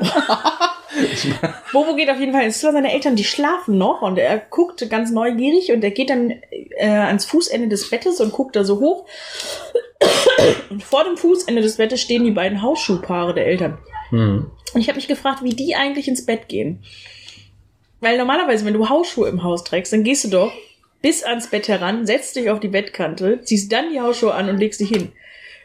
Bobo 1.71 1.95
geht 1.95 2.09
auf 2.09 2.19
jeden 2.19 2.33
Fall 2.33 2.43
ins 2.43 2.59
Zimmer 2.59 2.73
seiner 2.73 2.91
Eltern, 2.91 3.15
die 3.15 3.23
schlafen 3.23 3.77
noch 3.77 4.01
und 4.01 4.17
er 4.17 4.39
guckt 4.39 4.89
ganz 4.89 5.11
neugierig 5.11 5.71
und 5.71 5.83
er 5.83 5.91
geht 5.91 6.09
dann 6.09 6.33
äh, 6.77 6.87
ans 6.87 7.25
Fußende 7.25 7.67
des 7.67 7.89
Bettes 7.89 8.19
und 8.19 8.31
guckt 8.31 8.55
da 8.55 8.63
so 8.63 8.79
hoch. 8.79 9.05
Und 10.69 10.83
vor 10.83 11.03
dem 11.03 11.17
Fußende 11.17 11.61
des 11.61 11.77
Bettes 11.77 12.01
stehen 12.01 12.23
die 12.23 12.31
beiden 12.31 12.61
Hausschuhpaare 12.61 13.33
der 13.33 13.47
Eltern. 13.47 13.77
Hm. 14.09 14.51
Und 14.73 14.81
ich 14.81 14.87
habe 14.87 14.97
mich 14.97 15.07
gefragt, 15.07 15.43
wie 15.43 15.55
die 15.55 15.75
eigentlich 15.75 16.07
ins 16.07 16.25
Bett 16.25 16.47
gehen. 16.47 16.83
Weil 17.99 18.17
normalerweise, 18.17 18.65
wenn 18.65 18.73
du 18.73 18.89
Hausschuhe 18.89 19.29
im 19.29 19.43
Haus 19.43 19.63
trägst, 19.63 19.93
dann 19.93 20.03
gehst 20.03 20.25
du 20.25 20.29
doch 20.29 20.51
bis 21.01 21.23
ans 21.23 21.47
Bett 21.47 21.67
heran, 21.67 22.05
setzt 22.05 22.35
dich 22.35 22.49
auf 22.49 22.59
die 22.59 22.67
Bettkante, 22.67 23.41
ziehst 23.43 23.71
dann 23.71 23.91
die 23.91 24.01
Hausschuhe 24.01 24.33
an 24.33 24.49
und 24.49 24.57
legst 24.57 24.79
dich 24.79 24.89
hin. 24.89 25.11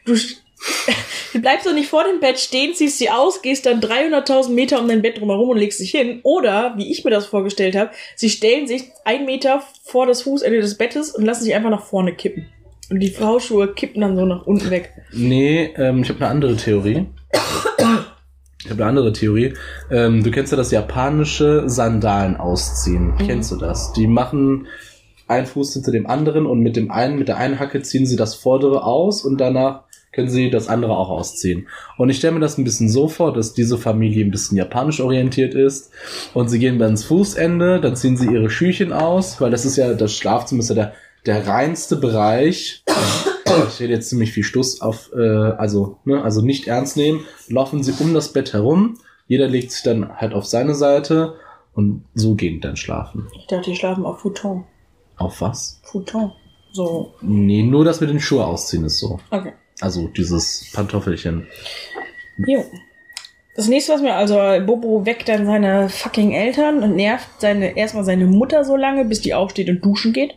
Du, 0.05 0.15
du 1.33 1.41
bleibst 1.41 1.67
doch 1.67 1.75
nicht 1.75 1.89
vor 1.89 2.05
dem 2.05 2.21
Bett 2.21 2.39
stehen, 2.39 2.75
ziehst 2.75 2.99
sie 2.99 3.11
aus, 3.11 3.43
gehst 3.43 3.67
dann 3.67 3.81
300.000 3.81 4.51
Meter 4.51 4.81
um 4.81 4.89
dein 4.89 5.03
Bett 5.03 5.19
drumherum 5.19 5.51
und 5.51 5.59
legst 5.59 5.81
dich 5.81 5.91
hin. 5.91 6.21
Oder, 6.23 6.75
wie 6.77 6.91
ich 6.91 7.05
mir 7.05 7.11
das 7.11 7.27
vorgestellt 7.27 7.77
habe, 7.77 7.91
sie 8.17 8.31
stellen 8.31 8.67
sich 8.67 8.85
ein 9.05 9.25
Meter 9.25 9.63
vor 9.85 10.07
das 10.07 10.23
Fußende 10.23 10.61
des 10.61 10.79
Bettes 10.79 11.11
und 11.11 11.25
lassen 11.25 11.45
sich 11.45 11.55
einfach 11.55 11.71
nach 11.71 11.85
vorne 11.85 12.15
kippen. 12.15 12.47
Und 12.91 13.01
die 13.01 13.17
Hausschuhe 13.19 13.73
kippen 13.73 14.03
dann 14.03 14.17
so 14.17 14.27
nach 14.27 14.47
unten 14.47 14.71
weg. 14.71 14.93
Nee, 15.13 15.73
ähm, 15.77 16.03
ich 16.03 16.09
habe 16.09 16.21
eine 16.21 16.29
andere 16.29 16.57
Theorie. 16.57 17.07
Ich 18.73 18.79
habe 18.79 18.85
eine 18.85 18.89
andere 18.89 19.13
Theorie. 19.13 19.53
Ähm, 19.91 20.23
du 20.23 20.31
kennst 20.31 20.51
ja 20.51 20.57
das 20.57 20.71
japanische 20.71 21.69
Sandalen 21.69 22.37
ausziehen. 22.37 23.09
Mhm. 23.09 23.19
Kennst 23.19 23.53
du 23.53 23.57
das? 23.57 23.93
Die 23.93 24.07
machen 24.07 24.67
einen 25.29 25.47
Fuß 25.47 25.75
hinter 25.75 25.93
dem 25.93 26.07
anderen 26.07 26.47
und 26.47 26.61
mit 26.61 26.77
dem 26.77 26.91
einen, 26.91 27.19
mit 27.19 27.29
der 27.29 27.37
einen 27.37 27.61
Hacke 27.61 27.83
ziehen 27.83 28.07
sie 28.07 28.17
das 28.17 28.35
vordere 28.35 28.85
aus 28.85 29.27
und 29.27 29.39
danach 29.39 29.83
können 30.13 30.31
sie 30.31 30.49
das 30.49 30.69
andere 30.69 30.97
auch 30.97 31.11
ausziehen. 31.11 31.69
Und 31.99 32.09
ich 32.09 32.17
stelle 32.17 32.33
mir 32.33 32.41
das 32.41 32.57
ein 32.57 32.65
bisschen 32.65 32.89
so 32.89 33.09
vor, 33.09 33.35
dass 33.35 33.53
diese 33.53 33.77
Familie 33.77 34.25
ein 34.25 34.31
bisschen 34.31 34.57
japanisch 34.57 35.01
orientiert 35.01 35.55
ist 35.55 35.91
und 36.33 36.49
sie 36.49 36.59
gehen 36.59 36.79
dann 36.79 36.93
ins 36.93 37.05
Fußende, 37.05 37.79
dann 37.79 37.95
ziehen 37.95 38.17
sie 38.17 38.33
ihre 38.33 38.49
Schüchen 38.49 38.95
aus, 38.95 39.39
weil 39.39 39.51
das 39.51 39.67
ist 39.67 39.77
ja, 39.77 39.93
das 39.93 40.17
Schlafzimmer 40.17 40.61
ist 40.61 40.71
ja 40.71 40.75
der, 40.75 40.93
der 41.27 41.47
reinste 41.47 41.97
Bereich. 41.97 42.85
Ich 43.69 43.81
rede 43.81 43.93
jetzt 43.95 44.09
ziemlich 44.09 44.33
viel 44.33 44.45
Stuss 44.45 44.81
auf, 44.81 45.11
äh, 45.15 45.19
also, 45.21 45.99
ne, 46.05 46.23
also 46.23 46.41
nicht 46.43 46.67
ernst 46.69 46.97
nehmen. 46.97 47.25
Laufen 47.49 47.83
sie 47.83 47.93
um 48.03 48.15
das 48.15 48.33
Bett 48.33 48.53
herum. 48.53 48.99
Jeder 49.27 49.49
legt 49.49 49.73
sich 49.73 49.83
dann 49.83 50.17
halt 50.17 50.35
auf 50.35 50.45
seine 50.47 50.75
Seite 50.75 51.35
und 51.75 52.05
so 52.15 52.35
gehen 52.35 52.61
dann 52.61 52.77
schlafen. 52.77 53.29
Ich 53.39 53.47
dachte, 53.47 53.71
die 53.71 53.77
schlafen 53.77 54.05
auf 54.05 54.21
Futon. 54.21 54.65
Auf 55.17 55.41
was? 55.41 55.81
Futon. 55.85 56.33
So, 56.73 57.15
Nee, 57.21 57.63
nur 57.63 57.85
das 57.85 58.01
mit 58.01 58.11
den 58.11 58.21
Schuhe 58.21 58.45
ausziehen 58.47 58.85
ist 58.85 58.99
so. 58.99 59.21
okay. 59.31 59.53
Also 59.81 60.09
dieses 60.09 60.71
Pantoffelchen. 60.73 61.47
Jo. 62.47 62.65
Das 63.55 63.69
nächste, 63.69 63.93
was 63.93 64.01
mir, 64.01 64.15
also 64.15 64.37
Bobo 64.65 65.05
weckt 65.05 65.29
dann 65.29 65.45
seine 65.45 65.89
fucking 65.91 66.33
Eltern 66.33 66.83
und 66.83 66.97
nervt 66.97 67.29
seine, 67.39 67.77
erstmal 67.77 68.05
seine 68.05 68.27
Mutter 68.27 68.65
so 68.65 68.77
lange, 68.77 69.05
bis 69.05 69.21
die 69.21 69.35
aufsteht 69.35 69.69
und 69.69 69.85
duschen 69.85 70.13
geht. 70.15 70.35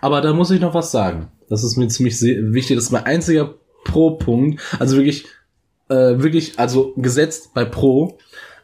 Aber 0.00 0.20
da 0.20 0.32
muss 0.32 0.50
ich 0.52 0.60
noch 0.60 0.74
was 0.74 0.92
sagen. 0.92 1.28
Das 1.54 1.64
ist 1.64 1.76
mir 1.76 1.88
ziemlich 1.88 2.20
wichtig. 2.20 2.76
Das 2.76 2.84
ist 2.86 2.90
mein 2.90 3.04
einziger 3.04 3.54
Pro-Punkt. 3.84 4.60
Also 4.78 4.96
wirklich, 4.96 5.26
äh, 5.88 5.94
wirklich, 6.18 6.58
also 6.58 6.92
gesetzt 6.96 7.50
bei 7.54 7.64
Pro, 7.64 8.18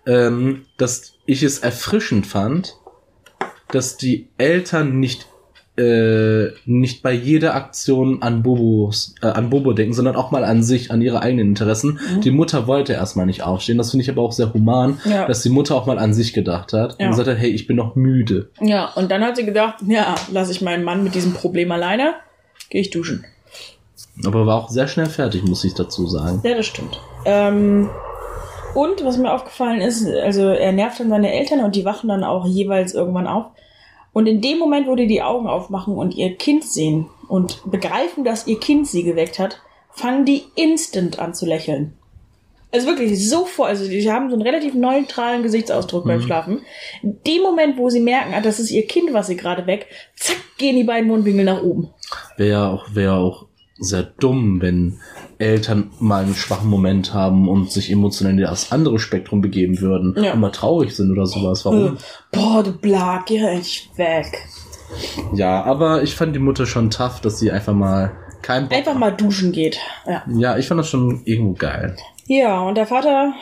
ähm, 0.06 0.62
dass 0.78 1.12
ich 1.26 1.42
es 1.42 1.58
erfrischend 1.60 2.26
fand, 2.26 2.76
dass 3.70 3.96
die 3.96 4.28
Eltern 4.38 4.98
nicht 5.00 5.26
äh, 5.78 6.48
nicht 6.66 7.02
bei 7.02 7.12
jeder 7.12 7.54
Aktion 7.54 8.20
an 8.22 8.42
Bobos, 8.42 9.14
äh, 9.22 9.26
an 9.28 9.48
Bobo 9.48 9.72
denken, 9.72 9.94
sondern 9.94 10.14
auch 10.16 10.30
mal 10.30 10.44
an 10.44 10.62
sich, 10.62 10.90
an 10.90 11.00
ihre 11.00 11.22
eigenen 11.22 11.48
Interessen. 11.50 11.98
Mhm. 12.16 12.20
Die 12.20 12.32
Mutter 12.32 12.66
wollte 12.66 12.92
erstmal 12.92 13.24
nicht 13.24 13.42
aufstehen. 13.44 13.78
Das 13.78 13.90
finde 13.92 14.02
ich 14.02 14.10
aber 14.10 14.20
auch 14.20 14.32
sehr 14.32 14.52
human, 14.52 14.98
Ja. 15.06 15.26
dass 15.26 15.42
die 15.42 15.48
Mutter 15.48 15.76
auch 15.76 15.86
mal 15.86 15.98
an 15.98 16.12
sich 16.12 16.34
gedacht 16.34 16.74
hat 16.74 16.96
Ja. 16.98 17.06
und 17.06 17.12
gesagt 17.12 17.28
hat, 17.30 17.38
hey, 17.38 17.50
ich 17.50 17.66
bin 17.66 17.76
noch 17.76 17.94
müde. 17.94 18.50
Ja, 18.60 18.86
und 18.94 19.10
dann 19.10 19.22
hat 19.22 19.36
sie 19.36 19.46
gedacht, 19.46 19.76
ja, 19.86 20.16
lasse 20.30 20.52
ich 20.52 20.60
meinen 20.60 20.84
Mann 20.84 21.02
mit 21.04 21.14
diesem 21.14 21.32
Problem 21.32 21.70
alleine, 21.72 22.14
gehe 22.70 22.80
ich 22.80 22.90
duschen. 22.90 23.24
Aber 24.24 24.46
war 24.46 24.64
auch 24.64 24.70
sehr 24.70 24.88
schnell 24.88 25.06
fertig, 25.06 25.44
muss 25.44 25.64
ich 25.64 25.74
dazu 25.74 26.06
sagen. 26.06 26.40
Ja, 26.42 26.54
das 26.54 26.66
stimmt. 26.66 27.00
Ähm, 27.24 27.88
und 28.74 29.04
was 29.04 29.16
mir 29.18 29.32
aufgefallen 29.32 29.80
ist, 29.80 30.06
also 30.06 30.48
er 30.48 30.72
nervt 30.72 31.00
dann 31.00 31.08
seine 31.10 31.32
Eltern 31.32 31.60
und 31.64 31.74
die 31.74 31.84
wachen 31.84 32.08
dann 32.08 32.24
auch 32.24 32.46
jeweils 32.46 32.94
irgendwann 32.94 33.26
auf. 33.26 33.46
Und 34.12 34.26
in 34.26 34.40
dem 34.40 34.58
Moment, 34.58 34.88
wo 34.88 34.94
die 34.94 35.06
die 35.06 35.22
Augen 35.22 35.46
aufmachen 35.46 35.94
und 35.94 36.14
ihr 36.14 36.34
Kind 36.36 36.64
sehen 36.64 37.06
und 37.28 37.62
begreifen, 37.70 38.24
dass 38.24 38.46
ihr 38.46 38.58
Kind 38.58 38.88
sie 38.88 39.04
geweckt 39.04 39.38
hat, 39.38 39.60
fangen 39.92 40.24
die 40.24 40.44
instant 40.54 41.18
an 41.18 41.34
zu 41.34 41.46
lächeln. 41.46 41.94
Also 42.72 42.86
wirklich 42.86 43.28
sofort, 43.28 43.68
also 43.68 43.88
die 43.88 44.10
haben 44.10 44.28
so 44.30 44.34
einen 44.36 44.42
relativ 44.46 44.74
neutralen 44.74 45.42
Gesichtsausdruck 45.42 46.04
beim 46.04 46.18
Mhm. 46.18 46.22
Schlafen. 46.22 46.62
In 47.02 47.20
dem 47.26 47.42
Moment, 47.42 47.76
wo 47.78 47.88
sie 47.90 47.98
merken, 48.00 48.32
ah, 48.34 48.40
das 48.40 48.60
ist 48.60 48.70
ihr 48.70 48.86
Kind, 48.86 49.12
was 49.12 49.26
sie 49.26 49.36
gerade 49.36 49.66
weg, 49.66 49.86
zack, 50.14 50.36
gehen 50.58 50.76
die 50.76 50.84
beiden 50.84 51.08
Mundwinkel 51.08 51.44
nach 51.44 51.62
oben. 51.62 51.88
Wäre 52.36 52.50
ja 52.50 52.68
auch, 52.70 52.94
wäre 52.94 53.14
auch 53.14 53.46
sehr 53.78 54.02
dumm, 54.02 54.60
wenn 54.60 54.98
Eltern 55.38 55.90
mal 56.00 56.24
einen 56.24 56.34
schwachen 56.34 56.68
Moment 56.68 57.14
haben 57.14 57.48
und 57.48 57.70
sich 57.72 57.90
emotionell 57.90 58.34
in 58.34 58.40
das 58.42 58.72
andere 58.72 58.98
Spektrum 58.98 59.40
begeben 59.40 59.80
würden 59.80 60.14
Ja. 60.22 60.34
und 60.34 60.40
mal 60.40 60.50
traurig 60.50 60.94
sind 60.94 61.10
oder 61.10 61.24
sowas. 61.26 61.64
Warum? 61.64 61.96
Boah, 62.30 62.62
du 62.62 62.72
Blag, 62.72 63.24
geh 63.26 63.38
endlich 63.38 63.88
weg. 63.96 64.26
Ja, 65.34 65.62
aber 65.64 66.02
ich 66.02 66.14
fand 66.14 66.34
die 66.34 66.40
Mutter 66.40 66.66
schon 66.66 66.90
tough, 66.90 67.20
dass 67.20 67.38
sie 67.38 67.50
einfach 67.50 67.72
mal 67.72 68.12
kein 68.42 68.68
Bock 68.68 68.76
Einfach 68.78 68.94
mal 68.94 69.12
duschen 69.12 69.52
geht. 69.52 69.78
Ja. 70.06 70.22
Ja, 70.28 70.58
ich 70.58 70.66
fand 70.68 70.78
das 70.80 70.88
schon 70.88 71.22
irgendwo 71.24 71.54
geil. 71.54 71.96
Ja, 72.26 72.60
und 72.60 72.74
der 72.76 72.86
Vater, 72.86 73.32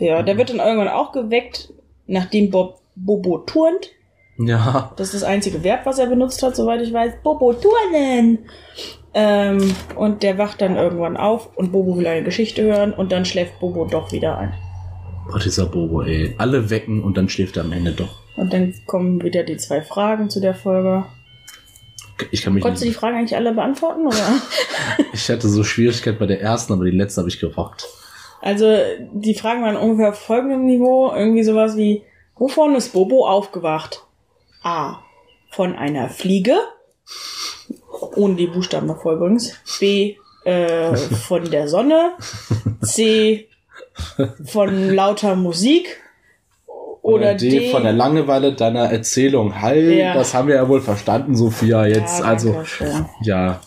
ja, 0.00 0.22
der 0.22 0.38
wird 0.38 0.50
dann 0.50 0.58
irgendwann 0.58 0.88
auch 0.88 1.12
geweckt, 1.12 1.72
nachdem 2.06 2.50
Bob 2.50 2.80
Bobo 2.94 3.38
turnt. 3.38 3.90
Ja, 4.38 4.92
Das 4.96 5.08
ist 5.08 5.22
das 5.22 5.28
einzige 5.28 5.64
Verb, 5.64 5.86
was 5.86 5.98
er 5.98 6.06
benutzt 6.06 6.42
hat, 6.42 6.54
soweit 6.56 6.82
ich 6.82 6.92
weiß. 6.92 7.14
Bobo 7.22 7.54
turnen. 7.54 8.40
Ähm, 9.14 9.74
und 9.96 10.22
der 10.22 10.36
wacht 10.36 10.60
dann 10.60 10.76
irgendwann 10.76 11.16
auf 11.16 11.56
und 11.56 11.72
Bobo 11.72 11.96
will 11.96 12.06
eine 12.06 12.22
Geschichte 12.22 12.62
hören 12.62 12.92
und 12.92 13.12
dann 13.12 13.24
schläft 13.24 13.58
Bobo 13.60 13.86
doch 13.86 14.12
wieder 14.12 14.36
ein. 14.36 14.52
Boah, 15.26 15.38
dieser 15.38 15.66
Bobo, 15.66 16.02
ey. 16.02 16.34
Alle 16.36 16.68
wecken 16.68 17.02
und 17.02 17.16
dann 17.16 17.28
schläft 17.28 17.56
er 17.56 17.64
am 17.64 17.72
Ende 17.72 17.92
doch. 17.92 18.20
Und 18.36 18.52
dann 18.52 18.74
kommen 18.86 19.22
wieder 19.22 19.42
die 19.42 19.56
zwei 19.56 19.80
Fragen 19.80 20.28
zu 20.28 20.40
der 20.40 20.54
Folge. 20.54 21.06
Ich 22.30 22.42
kann 22.42 22.52
mich 22.54 22.62
Konntest 22.62 22.82
du 22.82 22.86
die 22.86 22.90
nicht, 22.90 23.00
Fragen 23.00 23.16
eigentlich 23.16 23.36
alle 23.36 23.52
beantworten, 23.52 24.06
oder? 24.06 24.16
Ich 25.12 25.30
hatte 25.30 25.48
so 25.48 25.64
Schwierigkeit 25.64 26.18
bei 26.18 26.26
der 26.26 26.42
ersten, 26.42 26.74
aber 26.74 26.84
die 26.84 26.90
letzte 26.90 27.22
habe 27.22 27.28
ich 27.30 27.40
gerockt. 27.40 27.86
Also, 28.42 28.76
die 29.12 29.34
Fragen 29.34 29.62
waren 29.62 29.76
ungefähr 29.76 30.10
auf 30.10 30.18
folgendem 30.18 30.66
Niveau. 30.66 31.10
Irgendwie 31.14 31.42
sowas 31.42 31.76
wie, 31.76 32.02
wovon 32.36 32.74
ist 32.74 32.92
Bobo 32.92 33.26
aufgewacht? 33.26 34.05
A. 34.66 35.02
Von 35.50 35.74
einer 35.76 36.08
Fliege. 36.10 36.56
Ohne 38.16 38.34
die 38.34 38.46
Buchstaben 38.48 38.88
davor 38.88 39.14
übrigens. 39.14 39.54
B. 39.80 40.16
Äh, 40.44 40.94
von 40.96 41.50
der 41.50 41.68
Sonne. 41.68 42.12
C. 42.82 43.48
Von 44.44 44.94
lauter 44.94 45.36
Musik. 45.36 46.02
Oder, 47.02 47.34
D, 47.36 47.48
D. 47.48 47.70
von 47.70 47.84
der 47.84 47.92
Langeweile 47.92 48.52
deiner 48.54 48.90
Erzählung. 48.90 49.60
Halt, 49.62 49.94
Ja. 49.96 50.14
das 50.14 50.34
haben 50.34 50.48
wir 50.48 50.56
ja 50.56 50.68
wohl 50.68 50.80
verstanden, 50.80 51.36
Sophia. 51.36 51.86
Jetzt, 51.86 52.18
Ja, 52.18 52.24
also, 52.24 52.64
schön. 52.64 53.06
ja. 53.22 53.60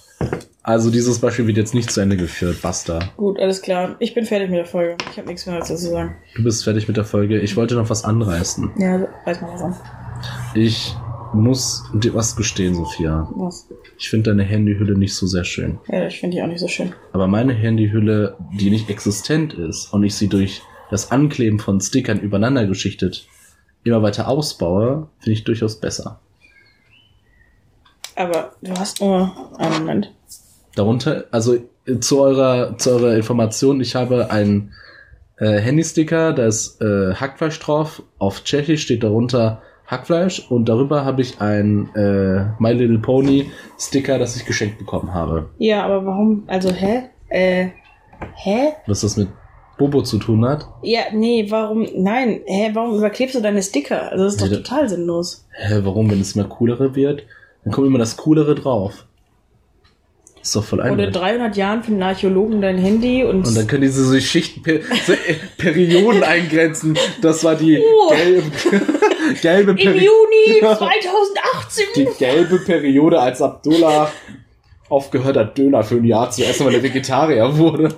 Also 0.62 0.91
dieses 0.91 1.19
Beispiel 1.19 1.47
wird 1.47 1.55
jetzt 1.57 1.73
nicht 1.73 1.89
zu 1.89 2.01
Ende 2.01 2.17
geführt. 2.17 2.62
Basta. 2.62 2.99
Gut, 3.15 3.39
alles 3.39 3.62
klar. 3.62 3.95
Ich 3.99 4.13
bin 4.13 4.25
fertig 4.25 4.49
mit 4.49 4.59
der 4.59 4.65
Folge. 4.65 4.97
Ich 5.12 5.17
habe 5.17 5.27
nichts 5.29 5.45
mehr 5.45 5.57
dazu 5.57 5.75
zu 5.75 5.89
sagen. 5.89 6.17
Du 6.35 6.43
bist 6.43 6.65
fertig 6.65 6.88
mit 6.89 6.97
der 6.97 7.05
Folge. 7.05 7.39
Ich 7.39 7.55
wollte 7.55 7.75
noch 7.75 7.89
was 7.89 8.03
anreißen. 8.03 8.71
Ja, 8.77 9.07
weiß 9.25 9.39
mal 9.41 9.53
was 9.53 9.62
an. 9.63 9.75
Ich 10.55 10.95
muss 11.33 11.83
dir 11.93 12.13
was 12.13 12.35
gestehen, 12.35 12.73
Sophia. 12.73 13.29
Was? 13.35 13.67
Ich 13.97 14.09
finde 14.09 14.31
deine 14.31 14.43
Handyhülle 14.43 14.97
nicht 14.97 15.15
so 15.15 15.27
sehr 15.27 15.43
schön. 15.43 15.79
Ja, 15.88 16.07
ich 16.07 16.19
finde 16.19 16.38
die 16.38 16.43
auch 16.43 16.47
nicht 16.47 16.59
so 16.59 16.67
schön. 16.67 16.93
Aber 17.13 17.27
meine 17.27 17.53
Handyhülle, 17.53 18.35
die 18.53 18.69
nicht 18.69 18.89
existent 18.89 19.53
ist 19.53 19.93
und 19.93 20.03
ich 20.03 20.15
sie 20.15 20.27
durch 20.27 20.62
das 20.89 21.12
Ankleben 21.12 21.59
von 21.59 21.79
Stickern 21.79 22.19
übereinander 22.19 22.65
geschichtet 22.65 23.27
immer 23.83 24.01
weiter 24.01 24.27
ausbaue, 24.27 25.07
finde 25.19 25.33
ich 25.33 25.43
durchaus 25.43 25.79
besser. 25.79 26.19
Aber 28.15 28.53
du 28.62 28.71
hast 28.73 28.99
nur 28.99 29.31
einen 29.57 29.79
Moment. 29.79 30.13
Darunter, 30.75 31.25
also 31.31 31.55
äh, 31.85 31.99
zu 31.99 32.19
eurer, 32.19 32.77
zu 32.77 32.91
eurer 32.91 33.15
Information, 33.15 33.79
ich 33.79 33.95
habe 33.95 34.29
einen 34.31 34.73
äh, 35.38 35.59
Handysticker, 35.59 36.33
da 36.33 36.45
ist 36.45 36.81
äh, 36.81 37.13
Hackfleisch 37.13 37.59
drauf. 37.59 38.03
Auf 38.17 38.43
Tschechisch 38.43 38.81
steht 38.81 39.03
darunter 39.03 39.62
Hackfleisch 39.89 40.45
und 40.49 40.69
darüber 40.69 41.04
habe 41.04 41.21
ich 41.21 41.41
einen 41.41 41.89
äh, 41.95 42.45
My 42.62 42.73
Little 42.73 42.99
Pony 42.99 43.49
Sticker, 43.80 44.19
das 44.19 44.36
ich 44.36 44.45
geschenkt 44.45 44.78
bekommen 44.78 45.13
habe. 45.13 45.49
Ja, 45.58 45.84
aber 45.84 46.06
warum? 46.06 46.43
Also, 46.47 46.71
hä? 46.71 47.04
Äh, 47.30 47.69
hä? 48.36 48.73
Was 48.86 49.02
das 49.02 49.17
mit 49.17 49.30
Bobo 49.80 50.02
zu 50.04 50.19
tun 50.19 50.45
hat. 50.45 50.67
Ja, 50.84 51.02
nee, 51.13 51.47
warum? 51.49 51.88
Nein, 51.95 52.41
hä, 52.45 52.69
warum 52.73 52.97
überklebst 52.97 53.36
du 53.36 53.41
deine 53.41 53.63
Sticker? 53.63 54.12
Also, 54.12 54.25
das 54.25 54.34
ist 54.36 54.41
doch 54.43 54.49
total 54.49 54.89
sinnlos. 54.89 55.47
Hä, 55.54 55.80
warum, 55.84 56.12
wenn 56.12 56.21
es 56.21 56.36
immer 56.36 56.45
coolere 56.45 56.95
wird? 56.95 57.23
Dann 57.63 57.73
kommt 57.73 57.88
immer 57.88 57.97
das 57.99 58.15
Coolere 58.17 58.56
drauf. 58.56 59.06
Ist 60.41 60.56
doch 60.56 60.63
voll 60.63 60.80
Oder 60.80 60.89
einleuchtend. 60.89 61.15
300 61.17 61.58
Jahren 61.58 61.84
finden 61.84 62.04
Archäologen 62.04 62.62
dein 62.62 62.78
Handy 62.78 63.23
und, 63.23 63.45
Und 63.47 63.58
dann 63.58 63.67
können 63.67 63.82
diese 63.82 64.06
so 64.06 64.17
Schichten, 64.19 64.62
per- 64.63 64.80
so 65.06 65.13
äh, 65.13 65.36
Perioden 65.58 66.23
eingrenzen. 66.23 66.97
Das 67.21 67.43
war 67.43 67.56
die 67.56 67.80
Oh. 67.80 68.13
Gelbe, 69.35 69.75
gelbe 69.75 69.97
im. 69.97 70.03
Juni 70.03 70.59
2018 70.77 71.85
Die 71.95 72.07
gelbe 72.17 72.59
Periode, 72.59 73.19
als 73.19 73.41
Abdullah 73.41 74.11
aufgehört 74.89 75.37
hat, 75.37 75.57
Döner 75.57 75.83
für 75.83 75.95
ein 75.95 76.05
Jahr 76.05 76.31
zu 76.31 76.43
essen, 76.43 76.65
weil 76.65 76.75
er 76.75 76.83
Vegetarier 76.83 77.57
wurde. 77.57 77.95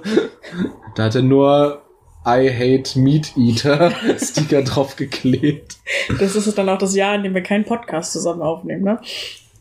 Da 0.96 1.06
hat 1.06 1.16
er 1.16 1.22
nur 1.22 1.82
I 2.26 2.50
hate 2.50 3.00
meat 3.00 3.36
eater 3.36 3.92
Sticker 4.18 4.62
drauf 4.62 4.96
geklebt. 4.96 5.78
Das 6.20 6.36
ist 6.36 6.58
dann 6.58 6.70
auch 6.70 6.78
das 6.78 6.96
Jahr, 6.96 7.16
in 7.16 7.24
dem 7.24 7.34
wir 7.34 7.42
keinen 7.42 7.66
Podcast 7.66 8.12
zusammen 8.12 8.42
aufnehmen, 8.42 8.84
ne? 8.84 9.00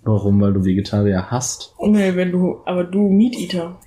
Warum? 0.03 0.41
Weil 0.41 0.53
du 0.53 0.65
Vegetarier 0.65 1.31
hast? 1.31 1.75
Nee, 1.81 2.17
wenn 2.17 2.33
du, 2.33 2.61
aber 2.65 2.85
du 2.85 3.09
Meat 3.09 3.37
Eater. 3.39 3.79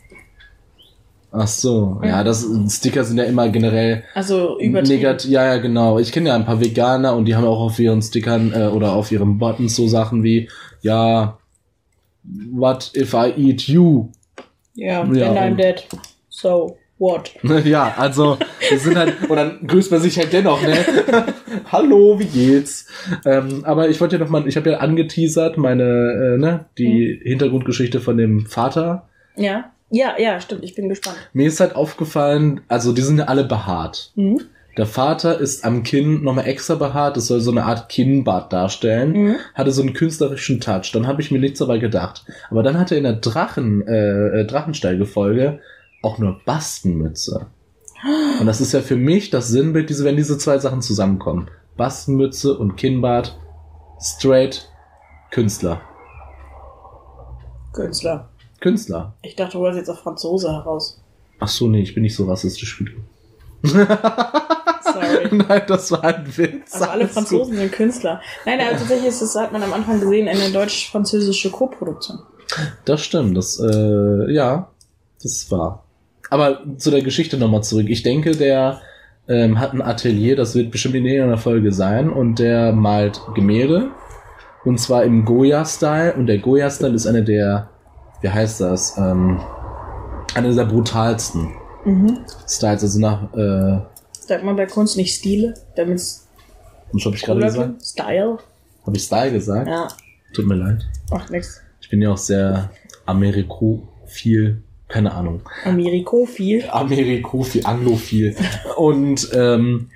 Ach 1.36 1.48
so. 1.48 2.00
Ja, 2.04 2.24
das 2.24 2.48
Sticker 2.70 3.04
sind 3.04 3.18
ja 3.18 3.24
immer 3.24 3.50
generell 3.50 4.04
Also 4.14 4.60
übertrieben. 4.60 5.02
Negat 5.02 5.26
ja, 5.26 5.44
ja, 5.44 5.58
genau. 5.58 5.98
Ich 5.98 6.12
kenne 6.12 6.30
ja 6.30 6.36
ein 6.36 6.46
paar 6.46 6.62
Veganer 6.62 7.16
und 7.16 7.26
die 7.26 7.36
haben 7.36 7.46
auch 7.46 7.60
auf 7.60 7.80
ihren 7.80 8.04
Stickern 8.04 8.54
äh, 8.54 8.68
oder 8.68 8.94
auf 8.94 9.12
ihren 9.12 9.40
Buttons 9.40 9.76
so 9.76 9.88
Sachen 9.88 10.24
wie, 10.24 10.48
ja, 10.82 11.40
what 12.52 12.92
if 12.96 13.14
I 13.16 13.34
eat 13.36 13.64
you? 13.64 14.10
Ja, 14.76 15.04
Ja, 15.12 15.32
and 15.32 15.40
I'm 15.40 15.56
dead. 15.56 15.84
So, 16.30 16.78
what? 17.00 17.32
ja, 17.66 17.96
also, 17.98 18.38
wir 18.70 18.78
sind 18.78 18.96
halt, 18.96 19.28
und 19.28 19.36
dann 19.36 19.66
grüßt 19.66 19.90
man 19.90 20.02
sich 20.02 20.20
halt 20.20 20.34
dennoch, 20.34 20.62
ne? 20.62 20.86
Hallo, 21.72 22.20
wie 22.20 22.26
geht's? 22.26 22.88
Ähm, 23.26 23.66
aber 23.66 23.90
ich 23.90 24.00
wollte 24.00 24.18
ja 24.18 24.24
noch 24.24 24.30
mal, 24.30 24.48
ich 24.48 24.56
habe 24.56 24.70
ja 24.70 24.78
angeteasert, 24.78 25.58
meine, 25.58 25.84
äh, 25.84 26.38
ne, 26.38 26.66
die 26.78 27.20
Hintergrundgeschichte 27.24 28.02
von 28.02 28.18
dem 28.18 28.46
Vater. 28.46 29.10
Ja? 29.36 29.73
Ja, 29.94 30.16
ja, 30.18 30.42
stimmt, 30.42 30.64
ich 30.64 30.74
bin 30.74 30.90
gespannt. 30.90 31.18
Mir 31.34 31.48
ist 31.48 31.60
halt 31.60 31.76
aufgefallen, 31.76 32.62
also 32.68 32.94
die 32.94 33.04
sind 33.04 33.20
ja 33.20 33.26
alle 33.26 33.44
behaart. 33.44 34.12
Mhm. 34.16 34.42
Der 34.76 34.88
Vater 34.88 35.40
ist 35.40 35.64
am 35.64 35.84
Kinn 35.84 36.24
nochmal 36.24 36.48
extra 36.48 36.74
behaart, 36.74 37.16
das 37.16 37.28
soll 37.28 37.42
so 37.42 37.52
eine 37.52 37.66
Art 37.66 37.90
Kinnbart 37.90 38.52
darstellen. 38.52 39.12
Mhm. 39.12 39.36
Hatte 39.54 39.72
so 39.72 39.84
einen 39.84 39.94
künstlerischen 39.94 40.60
Touch. 40.60 40.92
Dann 40.94 41.06
habe 41.06 41.22
ich 41.22 41.30
mir 41.30 41.38
nichts 41.38 41.60
dabei 41.60 41.78
gedacht. 41.78 42.26
Aber 42.50 42.64
dann 42.64 42.80
hat 42.80 42.92
er 42.92 42.98
in 42.98 43.04
der 43.04 43.14
Drachen, 43.14 43.88
äh, 43.88 44.42
äh, 44.42 44.46
Drachensteige-Folge 44.48 45.60
auch 46.02 46.18
nur 46.18 46.42
Bastenmütze. 46.44 47.46
Und 48.40 48.48
das 48.48 48.62
ist 48.62 48.74
ja 48.74 48.82
für 48.82 48.96
mich 48.96 49.30
das 49.30 49.50
Sinnbild, 49.50 49.92
diese, 49.92 50.06
wenn 50.06 50.18
diese 50.18 50.40
zwei 50.40 50.58
Sachen 50.58 50.82
zusammenkommen. 50.82 51.52
Bastenmütze 51.78 52.58
und 52.58 52.78
Kinnbart. 52.78 53.38
Straight 54.02 54.68
Künstler. 55.30 55.82
Künstler. 57.74 58.33
Künstler. 58.64 59.14
Ich 59.22 59.36
dachte, 59.36 59.54
du 59.54 59.60
wolltest 59.60 59.80
jetzt 59.80 59.90
auf 59.90 60.00
Franzose 60.00 60.52
heraus. 60.52 61.02
Ach 61.40 61.48
so, 61.50 61.68
nee, 61.68 61.82
ich 61.82 61.94
bin 61.94 62.04
nicht 62.04 62.16
so 62.16 62.26
rassistisch 62.26 62.80
wie 62.80 62.86
du. 62.86 63.68
Sorry. 63.68 65.30
Nein, 65.32 65.62
das 65.68 65.92
war 65.92 66.04
ein 66.04 66.26
Witz. 66.38 66.74
Aber 66.76 66.92
alle 66.92 67.04
Alles 67.04 67.08
gut. 67.08 67.14
Franzosen 67.14 67.58
sind 67.58 67.72
Künstler. 67.74 68.22
Nein, 68.46 68.62
aber 68.62 68.78
tatsächlich 68.78 69.10
ist 69.10 69.22
das, 69.22 69.36
hat 69.36 69.52
man 69.52 69.64
am 69.64 69.74
Anfang 69.74 70.00
gesehen, 70.00 70.30
eine 70.30 70.50
deutsch-französische 70.52 71.52
Co-Produktion. 71.52 72.20
Das 72.86 73.02
stimmt, 73.02 73.36
das, 73.36 73.60
äh, 73.60 74.32
ja, 74.32 74.70
das 75.22 75.52
war. 75.52 75.84
Aber 76.30 76.64
zu 76.78 76.90
der 76.90 77.02
Geschichte 77.02 77.38
nochmal 77.38 77.64
zurück. 77.64 77.88
Ich 77.90 78.04
denke, 78.04 78.32
der 78.32 78.82
ähm, 79.28 79.60
hat 79.60 79.74
ein 79.74 79.82
Atelier, 79.82 80.36
das 80.38 80.56
wird 80.56 80.72
bestimmt 80.72 80.96
in 80.96 81.06
irgendeiner 81.06 81.38
Folge 81.38 81.74
sein, 81.74 82.10
und 82.10 82.40
der 82.40 82.72
malt 82.72 83.22
Gemälde. 83.36 83.92
Und 84.64 84.80
zwar 84.80 85.04
im 85.04 85.26
Goya-Style. 85.26 86.14
Und 86.14 86.28
der 86.28 86.38
Goya-Style 86.38 86.94
ist 86.94 87.08
einer 87.08 87.22
der, 87.22 87.70
wie 88.24 88.30
heißt 88.30 88.62
das, 88.62 88.98
ähm, 88.98 89.40
einer 90.34 90.52
der 90.56 90.66
brutalsten 90.66 91.52
Mhm. 91.86 92.20
Styles. 92.48 92.82
Also 92.84 93.00
nach, 93.00 93.32
äh, 93.36 93.82
Sagt 94.18 94.44
man 94.46 94.56
bei 94.56 94.66
Kunst 94.66 94.96
nicht 94.98 95.14
Stile, 95.16 95.54
damit 95.76 95.96
es 95.98 96.26
was 96.94 97.06
habe 97.06 97.16
ich 97.16 97.22
gerade 97.24 97.42
gesagt? 97.42 97.84
Style? 97.86 98.38
Habe 98.86 98.96
ich 98.98 99.04
Style 99.04 99.32
gesagt? 99.32 99.68
Ja, 99.68 99.88
Tut 100.34 100.46
mir 100.48 100.56
leid. 100.56 100.86
macht 101.12 101.30
nix. 101.30 101.60
Ich 101.82 101.90
bin 101.90 102.02
ja 102.02 102.12
auch 102.12 102.18
sehr 102.18 102.70
Amerikophil, 103.06 104.64
keine 104.88 105.12
Ahnung. 105.14 105.42
Amerikophil. 105.66 106.64
Amerikophil, 106.70 107.66
Anglophil. 107.66 108.36
Und 108.78 109.30
ähm, 109.34 109.90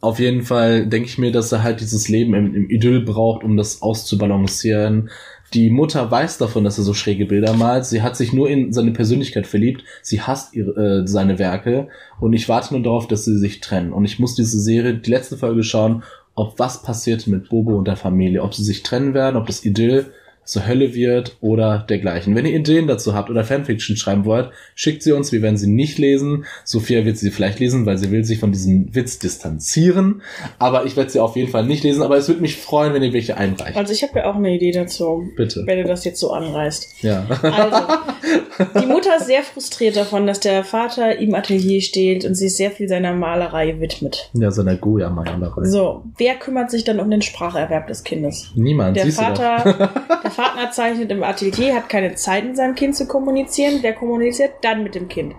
auf 0.00 0.18
jeden 0.20 0.42
Fall 0.42 0.86
denke 0.86 1.08
ich 1.08 1.18
mir, 1.18 1.32
dass 1.32 1.52
er 1.52 1.62
halt 1.62 1.80
dieses 1.80 2.08
Leben 2.08 2.32
im, 2.34 2.54
im 2.54 2.70
Idyll 2.70 3.00
braucht, 3.04 3.44
um 3.44 3.56
das 3.56 3.82
auszubalancieren. 3.82 5.10
Die 5.54 5.70
Mutter 5.70 6.10
weiß 6.10 6.38
davon, 6.38 6.64
dass 6.64 6.76
er 6.78 6.84
so 6.84 6.92
schräge 6.92 7.24
Bilder 7.24 7.54
malt. 7.54 7.86
Sie 7.86 8.02
hat 8.02 8.16
sich 8.16 8.32
nur 8.32 8.50
in 8.50 8.72
seine 8.72 8.92
Persönlichkeit 8.92 9.46
verliebt. 9.46 9.82
Sie 10.02 10.20
hasst 10.20 10.54
ihre, 10.54 11.02
äh, 11.02 11.06
seine 11.06 11.38
Werke. 11.38 11.88
Und 12.20 12.34
ich 12.34 12.48
warte 12.48 12.74
nur 12.74 12.82
darauf, 12.82 13.08
dass 13.08 13.24
sie 13.24 13.38
sich 13.38 13.60
trennen. 13.60 13.92
Und 13.92 14.04
ich 14.04 14.18
muss 14.18 14.34
diese 14.34 14.60
Serie, 14.60 14.94
die 14.94 15.10
letzte 15.10 15.38
Folge 15.38 15.62
schauen, 15.62 16.02
ob 16.34 16.58
was 16.58 16.82
passiert 16.82 17.26
mit 17.26 17.48
Bobo 17.48 17.76
und 17.76 17.88
der 17.88 17.96
Familie. 17.96 18.42
Ob 18.42 18.54
sie 18.54 18.64
sich 18.64 18.82
trennen 18.82 19.14
werden, 19.14 19.36
ob 19.36 19.46
das 19.46 19.64
Idyll 19.64 20.12
zur 20.48 20.66
Hölle 20.66 20.94
wird 20.94 21.36
oder 21.42 21.84
dergleichen. 21.90 22.34
Wenn 22.34 22.46
ihr 22.46 22.56
Ideen 22.56 22.86
dazu 22.86 23.12
habt 23.12 23.28
oder 23.28 23.44
Fanfiction 23.44 23.98
schreiben 23.98 24.24
wollt, 24.24 24.50
schickt 24.74 25.02
sie 25.02 25.12
uns, 25.12 25.30
wir 25.30 25.42
werden 25.42 25.58
sie 25.58 25.68
nicht 25.68 25.98
lesen. 25.98 26.46
Sophia 26.64 27.04
wird 27.04 27.18
sie 27.18 27.30
vielleicht 27.30 27.60
lesen, 27.60 27.84
weil 27.84 27.98
sie 27.98 28.10
will 28.10 28.24
sich 28.24 28.38
von 28.38 28.50
diesem 28.50 28.94
Witz 28.94 29.18
distanzieren. 29.18 30.22
Aber 30.58 30.86
ich 30.86 30.96
werde 30.96 31.10
sie 31.10 31.20
auf 31.20 31.36
jeden 31.36 31.50
Fall 31.50 31.66
nicht 31.66 31.84
lesen. 31.84 32.02
Aber 32.02 32.16
es 32.16 32.28
würde 32.28 32.40
mich 32.40 32.56
freuen, 32.56 32.94
wenn 32.94 33.02
ihr 33.02 33.12
welche 33.12 33.36
einreicht. 33.36 33.76
Also 33.76 33.92
ich 33.92 34.02
habe 34.02 34.20
ja 34.20 34.30
auch 34.30 34.36
eine 34.36 34.54
Idee 34.54 34.72
dazu, 34.72 35.28
Bitte. 35.36 35.64
wenn 35.66 35.82
du 35.82 35.84
das 35.84 36.04
jetzt 36.06 36.18
so 36.18 36.32
anreißt. 36.32 37.02
Ja. 37.02 37.26
Also, 37.42 37.76
die 38.80 38.86
Mutter 38.86 39.16
ist 39.16 39.26
sehr 39.26 39.42
frustriert 39.42 39.96
davon, 39.96 40.26
dass 40.26 40.40
der 40.40 40.64
Vater 40.64 41.18
im 41.18 41.34
Atelier 41.34 41.80
steht 41.80 42.24
und 42.24 42.34
sich 42.34 42.56
sehr 42.56 42.70
viel 42.70 42.88
seiner 42.88 43.12
Malerei 43.12 43.80
widmet. 43.80 44.30
Ja, 44.34 44.50
seiner 44.50 44.76
Goya-Malerei. 44.76 45.64
So, 45.64 46.02
wer 46.16 46.34
kümmert 46.36 46.70
sich 46.70 46.84
dann 46.84 47.00
um 47.00 47.10
den 47.10 47.22
Spracherwerb 47.22 47.86
des 47.86 48.04
Kindes? 48.04 48.52
Niemand, 48.54 48.96
Der. 48.96 49.06
Vater, 49.12 49.90
der 50.24 50.30
Vater 50.30 50.70
zeichnet 50.70 51.10
im 51.10 51.22
Atelier, 51.22 51.74
hat 51.74 51.88
keine 51.88 52.14
Zeit, 52.14 52.44
mit 52.44 52.56
seinem 52.56 52.74
Kind 52.74 52.96
zu 52.96 53.06
kommunizieren. 53.06 53.78
Wer 53.82 53.94
kommuniziert 53.94 54.52
dann 54.62 54.82
mit 54.82 54.94
dem 54.94 55.08
Kind? 55.08 55.34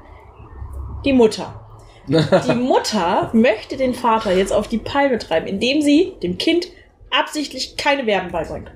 Die 1.05 1.13
Mutter. 1.13 1.65
Die 2.07 2.55
Mutter 2.55 3.29
möchte 3.33 3.77
den 3.77 3.93
Vater 3.93 4.35
jetzt 4.35 4.51
auf 4.51 4.67
die 4.67 4.79
Palme 4.79 5.17
treiben, 5.17 5.47
indem 5.47 5.81
sie 5.81 6.13
dem 6.23 6.37
Kind 6.37 6.67
absichtlich 7.11 7.77
keine 7.77 8.05
Verben 8.05 8.31
beibringt. 8.31 8.71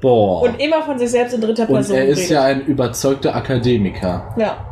Boah. 0.00 0.42
Und 0.42 0.60
immer 0.60 0.82
von 0.82 0.98
sich 0.98 1.10
selbst 1.10 1.34
in 1.34 1.40
dritter 1.40 1.68
Und 1.68 1.74
Person 1.74 1.96
er 1.96 2.06
ist 2.06 2.18
redet. 2.18 2.30
ja 2.30 2.44
ein 2.44 2.62
überzeugter 2.66 3.34
Akademiker. 3.34 4.34
ja. 4.38 4.66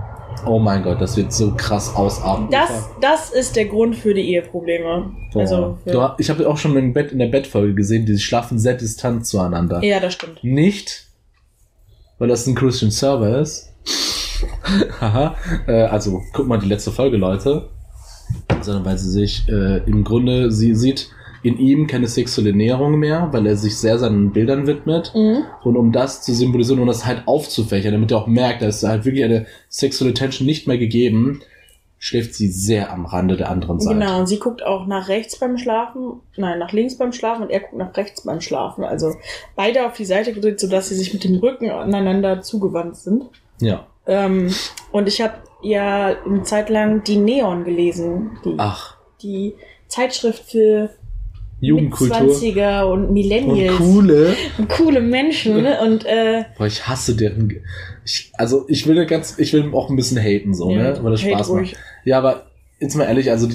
Oh 0.46 0.60
mein 0.60 0.84
Gott, 0.84 1.00
das 1.00 1.16
wird 1.16 1.32
so 1.32 1.52
krass 1.56 1.96
ausarten. 1.96 2.46
Das, 2.50 2.88
das 3.00 3.30
ist 3.30 3.56
der 3.56 3.64
Grund 3.64 3.96
für 3.96 4.14
die 4.14 4.20
Eheprobleme. 4.34 5.10
Boah. 5.32 5.40
Also 5.40 5.78
du, 5.84 6.10
ich 6.18 6.30
habe 6.30 6.48
auch 6.48 6.56
schon 6.56 6.76
im 6.76 6.92
Bett, 6.92 7.10
in 7.10 7.18
der 7.18 7.26
Bettfolge 7.26 7.74
gesehen, 7.74 8.06
die 8.06 8.16
schlafen 8.18 8.56
sehr 8.60 8.74
distant 8.74 9.26
zueinander. 9.26 9.82
ja, 9.82 9.98
das 9.98 10.14
stimmt. 10.14 10.44
Nicht, 10.44 11.08
weil 12.18 12.28
das 12.28 12.46
ein 12.46 12.54
Christian 12.54 12.92
Server 12.92 13.40
ist. 13.40 13.72
Haha. 15.00 15.34
äh, 15.66 15.82
also, 15.86 16.22
guck 16.32 16.46
mal 16.46 16.58
die 16.60 16.68
letzte 16.68 16.92
Folge, 16.92 17.16
Leute. 17.16 17.70
Sondern 18.60 18.84
weil 18.84 18.96
sie 18.98 19.10
sich 19.10 19.48
äh, 19.48 19.78
im 19.86 20.04
Grunde, 20.04 20.52
sie 20.52 20.74
sieht 20.76 21.08
in 21.42 21.59
ihm 21.59 21.87
keine 21.87 22.09
sexuelle 22.09 22.53
Näherung 22.53 22.98
mehr, 22.98 23.29
weil 23.33 23.46
er 23.46 23.57
sich 23.57 23.77
sehr 23.77 23.98
seinen 23.98 24.33
Bildern 24.33 24.66
widmet. 24.66 25.12
Mhm. 25.14 25.44
Und 25.62 25.77
um 25.77 25.92
das 25.92 26.22
zu 26.22 26.35
symbolisieren 26.35 26.81
und 26.81 26.88
das 26.88 27.07
halt 27.07 27.22
aufzufächern, 27.27 27.92
damit 27.92 28.11
er 28.11 28.18
auch 28.18 28.27
merkt, 28.27 28.62
dass 28.62 28.83
halt 28.83 29.05
wirklich 29.05 29.24
eine 29.24 29.46
sexuelle 29.68 30.14
Tension 30.14 30.46
nicht 30.46 30.66
mehr 30.66 30.79
gegeben, 30.79 31.42
schläft 31.98 32.35
sie 32.35 32.48
sehr 32.48 32.92
am 32.92 33.07
Rande 33.07 33.37
der 33.37 33.51
anderen 33.51 33.81
Seite. 33.81 33.98
Genau, 33.98 34.20
und 34.20 34.27
sie 34.27 34.38
guckt 34.38 34.64
auch 34.64 34.87
nach 34.87 35.09
rechts 35.09 35.38
beim 35.38 35.59
Schlafen, 35.59 36.20
nein, 36.37 36.59
nach 36.59 36.72
links 36.72 36.96
beim 36.96 37.12
Schlafen 37.12 37.42
und 37.42 37.51
er 37.51 37.61
guckt 37.61 37.77
nach 37.77 37.96
rechts 37.96 38.22
beim 38.22 38.40
Schlafen. 38.40 38.85
Also 38.85 39.14
beide 39.57 39.85
auf 39.85 39.94
die 39.94 40.05
Seite 40.05 40.33
gedreht, 40.33 40.61
sodass 40.61 40.88
sie 40.88 40.94
sich 40.94 41.12
mit 41.12 41.24
dem 41.24 41.37
Rücken 41.37 41.70
aneinander 41.70 42.40
zugewandt 42.40 42.96
sind. 42.96 43.24
Ja. 43.61 43.87
Ähm, 44.07 44.55
und 44.92 45.09
ich 45.09 45.20
habe 45.20 45.35
ja 45.62 46.16
eine 46.24 46.42
Zeit 46.44 46.70
lang 46.70 47.03
die 47.03 47.16
Neon 47.16 47.64
gelesen, 47.64 48.38
die, 48.44 48.55
Ach, 48.59 48.96
die 49.20 49.55
Zeitschrift 49.88 50.51
für 50.51 50.90
Jugendkultur. 51.61 52.21
Mitzwanziger 52.21 52.88
und 52.88 53.07
Und 53.07 53.12
Millennials. 53.12 53.77
coole. 53.79 54.35
Und 54.59 54.68
coole 54.68 55.01
Menschen. 55.01 55.62
ne? 55.62 55.81
Und 55.81 56.05
äh, 56.07 56.44
Boah, 56.57 56.66
ich 56.66 56.87
hasse 56.87 57.16
deren. 57.16 57.53
Ich, 58.05 58.31
also 58.35 58.64
ich 58.68 58.87
will 58.87 59.05
ganz, 59.07 59.38
ich 59.38 59.53
will 59.53 59.71
auch 59.75 59.90
ein 59.90 59.97
bisschen 59.97 60.18
haten 60.18 60.55
so, 60.55 60.71
Ja, 60.71 60.92
ne, 60.92 60.99
weil 61.03 61.11
das 61.12 61.21
Spaß 61.21 61.49
ruhig. 61.51 61.73
macht. 61.73 61.83
Ja, 62.05 62.18
aber 62.18 62.47
jetzt 62.81 62.94
mal 62.94 63.05
ehrlich, 63.05 63.31
also 63.31 63.49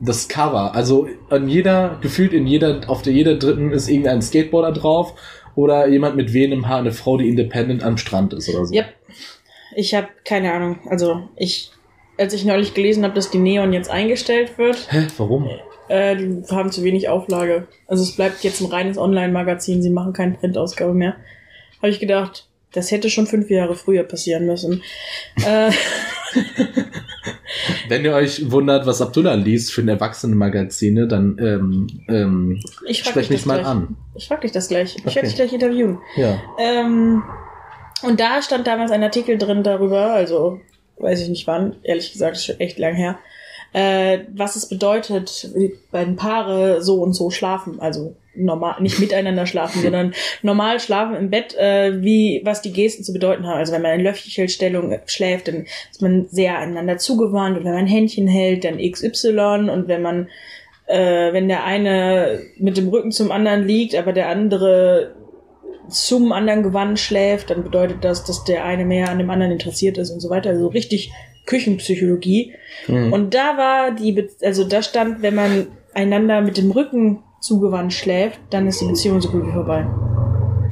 das 0.00 0.28
Cover, 0.28 0.74
also 0.74 1.06
an 1.30 1.48
jeder 1.48 1.98
gefühlt 2.00 2.32
in 2.32 2.46
jeder, 2.46 2.80
auf 2.88 3.02
der 3.02 3.12
jeder 3.12 3.36
dritten 3.36 3.72
ist 3.72 3.88
irgendein 3.88 4.20
Skateboarder 4.22 4.72
drauf 4.78 5.14
oder 5.54 5.86
jemand 5.88 6.16
mit 6.16 6.32
wehendem 6.34 6.68
Haar, 6.68 6.78
eine 6.80 6.92
Frau, 6.92 7.16
die 7.16 7.28
independent 7.28 7.82
am 7.82 7.96
Strand 7.96 8.32
ist 8.34 8.48
oder 8.48 8.66
so. 8.66 8.74
Yep. 8.74 8.86
Ich 9.74 9.94
habe 9.94 10.08
keine 10.24 10.52
Ahnung. 10.52 10.78
Also 10.90 11.28
ich, 11.36 11.70
als 12.18 12.32
ich 12.34 12.44
neulich 12.44 12.74
gelesen 12.74 13.04
habe, 13.04 13.14
dass 13.14 13.30
die 13.30 13.38
Neon 13.38 13.72
jetzt 13.72 13.90
eingestellt 13.90 14.58
wird, 14.58 14.90
Hä, 14.90 15.06
warum? 15.18 15.48
Äh, 15.88 16.16
die 16.16 16.42
haben 16.50 16.70
zu 16.72 16.82
wenig 16.84 17.08
Auflage. 17.08 17.66
Also 17.86 18.02
es 18.02 18.12
bleibt 18.12 18.42
jetzt 18.44 18.60
ein 18.60 18.66
reines 18.70 18.98
Online-Magazin. 18.98 19.82
Sie 19.82 19.90
machen 19.90 20.12
keine 20.12 20.34
Printausgabe 20.34 20.94
mehr. 20.94 21.16
Habe 21.78 21.88
ich 21.90 22.00
gedacht, 22.00 22.48
Das 22.72 22.90
hätte 22.90 23.08
schon 23.10 23.26
fünf 23.26 23.48
Jahre 23.50 23.74
früher 23.74 24.02
passieren 24.02 24.46
müssen. 24.46 24.82
äh, 25.44 25.70
Wenn 27.88 28.04
ihr 28.04 28.12
euch 28.14 28.50
wundert, 28.50 28.86
was 28.86 29.00
Abdullah 29.00 29.34
liest 29.34 29.72
für 29.72 29.80
ein 29.80 29.88
Erwachsenenmagazine, 29.88 31.06
dann 31.08 31.38
ähm, 31.40 31.86
ähm, 32.08 32.60
ich 32.86 32.98
sprech 33.04 33.30
mich 33.30 33.46
mal 33.46 33.58
gleich. 33.60 33.66
an. 33.66 33.96
Ich 34.14 34.26
frag 34.28 34.40
dich 34.42 34.52
das 34.52 34.68
gleich. 34.68 34.96
Ich 34.96 35.06
Okay. 35.06 35.14
werde 35.16 35.28
dich 35.28 35.36
gleich 35.36 35.52
interviewen. 35.52 35.98
Ja. 36.16 36.38
Ähm, 36.58 37.22
und 38.02 38.20
da 38.20 38.42
stand 38.42 38.66
damals 38.66 38.90
ein 38.90 39.02
Artikel 39.02 39.38
drin 39.38 39.62
darüber, 39.62 40.12
also 40.12 40.60
weiß 40.98 41.22
ich 41.22 41.28
nicht 41.28 41.46
wann, 41.46 41.76
ehrlich 41.82 42.12
gesagt, 42.12 42.36
ist 42.36 42.44
schon 42.46 42.60
echt 42.60 42.78
lang 42.78 42.94
her, 42.94 43.18
äh, 43.76 44.24
was 44.34 44.56
es 44.56 44.70
bedeutet, 44.70 45.50
wenn 45.90 46.16
Paare 46.16 46.82
so 46.82 47.02
und 47.02 47.12
so 47.12 47.28
schlafen, 47.28 47.78
also 47.78 48.16
normal, 48.34 48.80
nicht 48.80 48.98
miteinander 49.00 49.44
schlafen, 49.44 49.82
sondern 49.82 50.14
normal 50.40 50.80
schlafen 50.80 51.14
im 51.14 51.28
Bett, 51.28 51.54
äh, 51.56 52.02
wie, 52.02 52.40
was 52.42 52.62
die 52.62 52.72
Gesten 52.72 53.04
zu 53.04 53.12
bedeuten 53.12 53.46
haben. 53.46 53.58
Also 53.58 53.74
wenn 53.74 53.82
man 53.82 53.98
in 53.98 54.00
Löffelstellung 54.00 54.98
schläft, 55.04 55.48
dann 55.48 55.66
ist 55.90 56.00
man 56.00 56.26
sehr 56.30 56.58
einander 56.58 56.96
zugewandt 56.96 57.58
und 57.58 57.64
wenn 57.66 57.74
man 57.74 57.86
Händchen 57.86 58.26
hält, 58.26 58.64
dann 58.64 58.78
XY 58.78 59.68
und 59.70 59.88
wenn 59.88 60.00
man 60.00 60.28
äh, 60.86 61.34
wenn 61.34 61.48
der 61.48 61.64
eine 61.64 62.40
mit 62.56 62.78
dem 62.78 62.88
Rücken 62.88 63.12
zum 63.12 63.30
anderen 63.30 63.66
liegt, 63.66 63.94
aber 63.94 64.14
der 64.14 64.30
andere 64.30 65.16
zum 65.90 66.32
anderen 66.32 66.62
Gewand 66.62 66.98
schläft, 66.98 67.50
dann 67.50 67.62
bedeutet 67.62 67.98
das, 68.04 68.24
dass 68.24 68.44
der 68.44 68.64
eine 68.64 68.86
mehr 68.86 69.10
an 69.10 69.18
dem 69.18 69.28
anderen 69.28 69.52
interessiert 69.52 69.98
ist 69.98 70.10
und 70.10 70.20
so 70.20 70.30
weiter. 70.30 70.48
Also 70.50 70.68
richtig 70.68 71.12
Küchenpsychologie. 71.46 72.54
Mhm. 72.88 73.12
Und 73.12 73.34
da 73.34 73.56
war 73.56 73.92
die, 73.92 74.12
Be 74.12 74.28
also 74.42 74.64
da 74.64 74.82
stand, 74.82 75.22
wenn 75.22 75.34
man 75.34 75.66
einander 75.94 76.40
mit 76.42 76.56
dem 76.58 76.70
Rücken 76.70 77.22
zugewandt 77.40 77.92
schläft, 77.92 78.40
dann 78.50 78.66
ist 78.66 78.80
die 78.80 78.86
Beziehung 78.86 79.20
so 79.20 79.30
gut 79.30 79.46
wie 79.46 79.52
vorbei. 79.52 79.86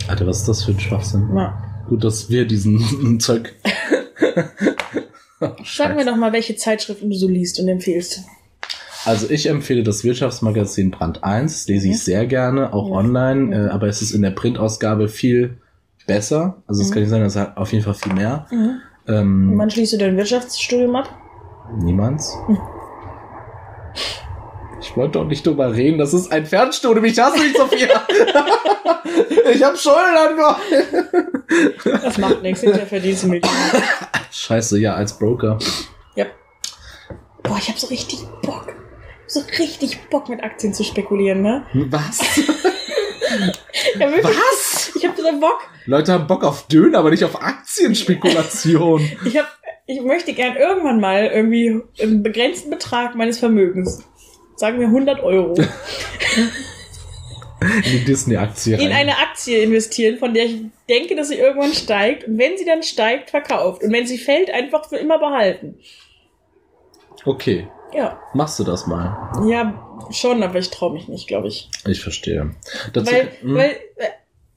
Alter, 0.09 0.27
was 0.27 0.41
ist 0.41 0.49
das 0.49 0.65
für 0.65 0.73
ein 0.73 0.81
Schwachsinn? 0.81 1.31
Ja. 1.35 1.59
Gut, 1.89 2.05
dass 2.05 2.31
wir 2.31 2.47
diesen 2.47 3.19
Zeug. 3.21 3.55
Sag 5.65 5.97
mir 5.97 6.07
doch 6.07 6.17
mal, 6.17 6.33
welche 6.33 6.57
Zeitschriften 6.57 7.11
du 7.11 7.17
so 7.17 7.29
liest 7.29 7.61
und 7.61 7.69
empfiehlst. 7.69 8.21
Also 9.05 9.29
ich 9.29 9.47
empfehle 9.47 9.83
das 9.83 10.03
Wirtschaftsmagazin 10.03 10.91
Brand 10.91 11.23
1, 11.23 11.53
das 11.53 11.69
lese 11.69 11.89
ich 11.89 12.03
sehr 12.03 12.25
gerne, 12.27 12.73
auch 12.73 12.89
Ja. 12.89 12.95
online, 12.95 13.41
Mhm. 13.41 13.53
äh, 13.53 13.69
aber 13.69 13.87
es 13.89 14.01
ist 14.01 14.13
in 14.13 14.23
der 14.23 14.31
Printausgabe 14.31 15.09
viel 15.09 15.59
besser. 16.07 16.63
Also 16.67 16.81
es 16.83 16.89
Mhm. 16.89 16.93
kann 16.95 17.03
nicht 17.03 17.11
sein, 17.11 17.21
das 17.23 17.37
hat 17.37 17.57
auf 17.59 17.73
jeden 17.73 17.85
Fall 17.85 17.95
viel 17.95 18.15
mehr. 18.15 18.47
Mhm. 18.51 18.81
Ähm, 19.07 19.53
Wann 19.57 19.71
schließt 19.71 19.95
du 19.95 19.99
dein 19.99 20.17
Wirtschaftsstudium 20.17 20.97
ab? 20.97 21.09
Niemands. 21.79 22.37
Hm. 22.47 22.59
Ich 24.81 24.97
wollte 24.97 25.19
doch 25.19 25.25
nicht 25.25 25.47
drüber 25.47 25.75
reden, 25.75 25.99
das 25.99 26.15
ist 26.15 26.31
ein 26.31 26.47
Fernstudium, 26.47 27.05
ich 27.05 27.19
hasse 27.19 27.39
dich, 27.39 27.57
Sophia. 27.57 27.89
ich 29.53 29.63
hab 29.63 29.77
Schulden 29.77 30.17
angefangen. 30.17 31.45
Das 31.85 32.19
macht 32.19 32.43
nichts, 32.43 32.61
hinterher 32.61 32.87
verdienst 32.87 33.25
du 33.25 33.29
Millionen. 33.29 33.55
Scheiße, 34.31 34.79
ja, 34.79 34.95
als 34.95 35.19
Broker. 35.19 35.59
Ja. 36.15 36.27
Boah, 37.43 37.57
ich 37.59 37.69
hab 37.69 37.79
so 37.79 37.87
richtig 37.89 38.21
Bock. 38.43 38.75
So 39.27 39.41
richtig 39.59 40.09
Bock 40.11 40.29
mit 40.29 40.43
Aktien 40.43 40.75
zu 40.75 40.85
spekulieren, 40.85 41.43
ne? 41.43 41.65
Was? 41.91 42.21
Ja. 43.99 44.09
Was? 44.23 44.74
Ich 44.97 45.07
hab 45.07 45.17
so 45.17 45.23
Bock. 45.41 45.61
Leute 45.87 46.13
haben 46.13 46.27
Bock 46.27 46.45
auf 46.45 46.67
Döner, 46.69 46.99
aber 46.99 47.11
nicht 47.11 47.25
auf 47.25 47.41
Aktienspekulation. 47.43 49.01
Ich 49.25 49.37
hab, 49.37 49.47
ich 49.87 50.01
möchte 50.01 50.33
gern 50.33 50.57
irgendwann 50.57 51.01
mal 51.01 51.27
irgendwie 51.27 51.81
einen 52.01 52.23
begrenzten 52.23 52.71
Betrag 52.71 53.15
meines 53.15 53.39
Vermögens, 53.39 54.03
sagen 54.57 54.79
wir 54.81 54.87
100 54.87 55.21
Euro, 55.23 55.55
In 57.61 57.83
die 57.93 58.05
Disney-Aktie 58.05 58.77
in 58.77 58.93
eine 58.93 59.17
Aktie 59.19 59.63
investieren, 59.63 60.19
von 60.19 60.35
der 60.35 60.45
ich 60.45 60.57
denke, 60.89 61.17
dass 61.17 61.29
sie 61.29 61.37
irgendwann 61.39 61.73
steigt. 61.73 62.25
Und 62.29 62.37
wenn 62.37 62.59
sie 62.59 62.67
dann 62.67 62.83
steigt, 62.83 63.31
verkauft. 63.31 63.83
Und 63.83 63.91
wenn 63.91 64.07
sie 64.07 64.19
fällt, 64.19 64.51
einfach 64.51 64.87
für 64.89 64.97
immer 64.97 65.19
behalten. 65.19 65.79
Okay, 67.25 67.67
Ja. 67.95 68.21
machst 68.35 68.59
du 68.59 68.65
das 68.65 68.87
mal. 68.87 69.33
Ja, 69.49 69.99
schon, 70.11 70.43
aber 70.43 70.59
ich 70.59 70.69
traue 70.69 70.93
mich 70.93 71.09
nicht, 71.09 71.27
glaube 71.27 71.49
ich. 71.49 71.71
Ich 71.87 72.03
verstehe. 72.03 72.51
Dazu, 72.93 73.11
Weil, 73.11 73.31
hm, 73.41 73.55
weil, 73.55 73.71
äh, 73.97 74.09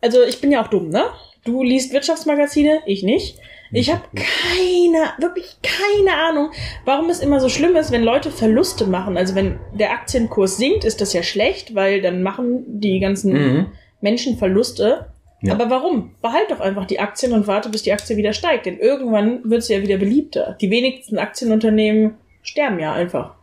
also 0.02 0.24
ich 0.24 0.42
bin 0.42 0.52
ja 0.52 0.64
auch 0.64 0.68
dumm, 0.68 0.90
ne? 0.90 1.04
Du 1.44 1.64
liest 1.64 1.94
Wirtschaftsmagazine, 1.94 2.82
ich 2.86 3.04
nicht. 3.04 3.40
Ich 3.72 3.92
habe 3.92 4.04
keine, 4.16 5.12
wirklich 5.20 5.58
keine 5.62 6.16
Ahnung, 6.18 6.52
warum 6.86 7.10
es 7.10 7.20
immer 7.20 7.40
so 7.40 7.50
schlimm 7.50 7.76
ist, 7.76 7.92
wenn 7.92 8.04
Leute 8.04 8.32
Verluste 8.32 8.86
machen. 8.86 9.18
Also 9.18 9.36
wenn 9.36 9.60
der 9.74 9.92
Aktienkurs 9.92 10.58
sinkt, 10.58 10.86
ist 10.86 11.02
das 11.02 11.14
ja 11.14 11.24
schlecht, 11.24 11.76
weil 11.76 12.02
dann 12.02 12.24
machen 12.24 12.64
die 12.80 13.00
ganzen 13.00 13.34
mhm. 13.34 13.66
Menschen 14.00 14.38
Verluste. 14.38 15.08
Ja. 15.42 15.54
Aber 15.54 15.70
warum? 15.70 16.16
Behalt 16.22 16.50
doch 16.50 16.62
einfach 16.62 16.86
die 16.86 17.00
Aktien 17.00 17.34
und 17.34 17.48
warte, 17.48 17.70
bis 17.70 17.84
die 17.84 17.94
Aktie 17.94 18.18
wieder 18.18 18.34
steigt. 18.34 18.66
Denn 18.66 18.80
irgendwann 18.80 19.42
wird 19.44 19.64
sie 19.64 19.74
ja 19.74 19.82
wieder 19.82 19.98
beliebter. 19.98 20.58
Die 20.62 20.72
wenigsten 20.72 21.18
Aktienunternehmen 21.18 22.16
sterben 22.42 22.80
ja 22.80 22.94
einfach. 22.94 23.36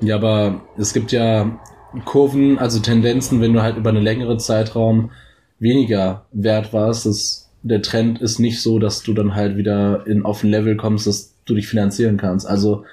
Ja, 0.00 0.16
aber 0.16 0.62
es 0.76 0.92
gibt 0.92 1.12
ja 1.12 1.60
Kurven, 2.04 2.58
also 2.58 2.80
Tendenzen, 2.80 3.40
wenn 3.40 3.52
du 3.52 3.62
halt 3.62 3.76
über 3.76 3.90
einen 3.90 4.02
längeren 4.02 4.38
Zeitraum 4.38 5.10
weniger 5.58 6.26
wert 6.32 6.72
warst, 6.72 7.06
das, 7.06 7.50
der 7.62 7.82
Trend 7.82 8.20
ist 8.20 8.38
nicht 8.38 8.60
so, 8.60 8.78
dass 8.78 9.02
du 9.02 9.14
dann 9.14 9.34
halt 9.34 9.56
wieder 9.56 10.06
in, 10.06 10.24
auf 10.24 10.42
ein 10.42 10.50
Level 10.50 10.76
kommst, 10.76 11.06
dass 11.06 11.34
du 11.44 11.54
dich 11.54 11.68
finanzieren 11.68 12.16
kannst. 12.16 12.46
Also, 12.46 12.84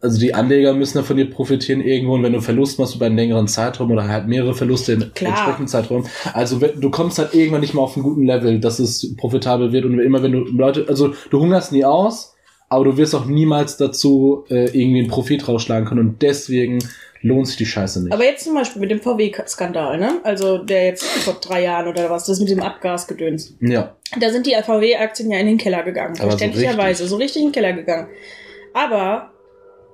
also 0.00 0.18
die 0.18 0.34
Anleger 0.34 0.72
müssen 0.72 0.98
ja 0.98 1.04
von 1.04 1.16
dir 1.16 1.28
profitieren 1.28 1.82
irgendwo 1.82 2.14
und 2.14 2.22
wenn 2.22 2.32
du 2.32 2.40
Verlust 2.40 2.78
machst 2.78 2.94
über 2.94 3.06
einen 3.06 3.16
längeren 3.16 3.48
Zeitraum 3.48 3.90
oder 3.90 4.08
halt 4.08 4.28
mehrere 4.28 4.54
Verluste 4.54 4.92
in 4.92 5.12
Klar. 5.14 5.32
entsprechenden 5.32 5.68
Zeitraum, 5.68 6.06
also 6.32 6.58
du 6.58 6.90
kommst 6.90 7.18
halt 7.18 7.34
irgendwann 7.34 7.60
nicht 7.60 7.74
mehr 7.74 7.82
auf 7.82 7.96
einen 7.96 8.04
guten 8.04 8.24
Level, 8.24 8.60
dass 8.60 8.78
es 8.78 9.14
profitabel 9.16 9.72
wird 9.72 9.84
und 9.84 9.98
immer 9.98 10.22
wenn 10.22 10.32
du 10.32 10.38
Leute, 10.44 10.86
also 10.88 11.12
du 11.28 11.40
hungerst 11.40 11.72
nie 11.72 11.84
aus, 11.84 12.34
aber 12.70 12.84
du 12.84 12.96
wirst 12.96 13.14
auch 13.14 13.26
niemals 13.26 13.76
dazu 13.76 14.44
äh, 14.48 14.66
irgendwie 14.70 15.00
einen 15.00 15.08
Profit 15.08 15.46
rausschlagen 15.46 15.86
können 15.86 16.00
und 16.00 16.22
deswegen 16.22 16.78
lohnt 17.22 17.46
sich 17.48 17.56
die 17.56 17.66
Scheiße 17.66 18.02
nicht. 18.02 18.12
Aber 18.12 18.24
jetzt 18.24 18.44
zum 18.44 18.54
Beispiel 18.54 18.80
mit 18.80 18.90
dem 18.90 19.00
VW-Skandal, 19.00 19.98
ne? 19.98 20.20
Also 20.22 20.58
der 20.58 20.86
jetzt 20.86 21.04
vor 21.04 21.34
drei 21.34 21.62
Jahren 21.62 21.88
oder 21.88 22.08
was, 22.10 22.26
das 22.26 22.40
mit 22.40 22.48
dem 22.48 22.60
Abgasgedöns. 22.60 23.54
ja, 23.60 23.94
Da 24.18 24.30
sind 24.30 24.46
die 24.46 24.54
VW-Aktien 24.54 25.30
ja 25.30 25.38
in 25.38 25.46
den 25.46 25.58
Keller 25.58 25.82
gegangen. 25.82 26.14
Aber 26.18 26.30
so 26.32 26.38
verständlicherweise. 26.38 27.06
So 27.06 27.16
richtig 27.16 27.42
in 27.42 27.48
den 27.48 27.52
Keller 27.52 27.72
gegangen. 27.72 28.08
Aber, 28.72 29.32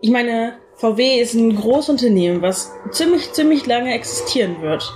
ich 0.00 0.10
meine, 0.10 0.58
VW 0.76 1.20
ist 1.20 1.34
ein 1.34 1.56
Großunternehmen, 1.56 2.42
was 2.42 2.70
ziemlich, 2.92 3.32
ziemlich 3.32 3.66
lange 3.66 3.94
existieren 3.94 4.60
wird. 4.62 4.92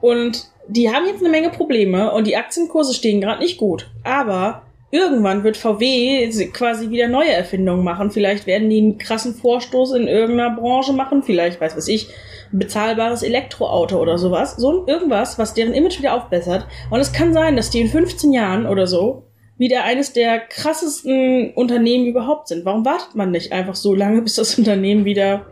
Und 0.00 0.50
die 0.68 0.90
haben 0.92 1.06
jetzt 1.06 1.20
eine 1.20 1.28
Menge 1.30 1.50
Probleme 1.50 2.12
und 2.12 2.26
die 2.26 2.36
Aktienkurse 2.36 2.94
stehen 2.94 3.20
gerade 3.20 3.40
nicht 3.40 3.58
gut. 3.58 3.90
Aber 4.04 4.62
irgendwann 4.92 5.42
wird 5.42 5.56
VW 5.56 6.30
quasi 6.52 6.90
wieder 6.90 7.08
neue 7.08 7.32
Erfindungen 7.32 7.82
machen. 7.82 8.12
Vielleicht 8.12 8.46
werden 8.46 8.70
die 8.70 8.78
einen 8.78 8.98
krassen 8.98 9.34
Vorstoß 9.34 9.94
in 9.94 10.06
irgendeiner 10.06 10.54
Branche 10.54 10.92
machen. 10.92 11.24
Vielleicht, 11.24 11.60
weiß 11.60 11.76
was 11.76 11.88
ich, 11.88 12.08
ein 12.52 12.60
bezahlbares 12.60 13.24
Elektroauto 13.24 14.00
oder 14.00 14.18
sowas. 14.18 14.54
So 14.56 14.86
irgendwas, 14.86 15.36
was 15.36 15.54
deren 15.54 15.74
Image 15.74 15.98
wieder 15.98 16.14
aufbessert. 16.14 16.68
Und 16.90 17.00
es 17.00 17.12
kann 17.12 17.32
sein, 17.32 17.56
dass 17.56 17.70
die 17.70 17.80
in 17.80 17.88
15 17.88 18.32
Jahren 18.32 18.66
oder 18.66 18.86
so 18.86 19.24
wieder 19.58 19.82
eines 19.82 20.12
der 20.12 20.38
krassesten 20.38 21.52
Unternehmen 21.54 22.06
überhaupt 22.06 22.46
sind. 22.46 22.64
Warum 22.64 22.84
wartet 22.84 23.16
man 23.16 23.32
nicht 23.32 23.52
einfach 23.52 23.74
so 23.74 23.94
lange, 23.94 24.22
bis 24.22 24.36
das 24.36 24.56
Unternehmen 24.56 25.04
wieder 25.04 25.46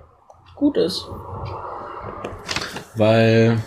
gut 0.54 0.76
ist? 0.76 1.06
weil 2.96 3.62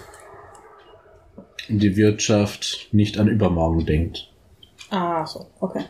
die 1.68 1.96
Wirtschaft 1.96 2.90
nicht 2.92 3.18
an 3.18 3.28
übermorgen 3.28 3.86
denkt. 3.86 4.33
Ah, 4.96 5.26
so, 5.26 5.48
okay. 5.60 5.86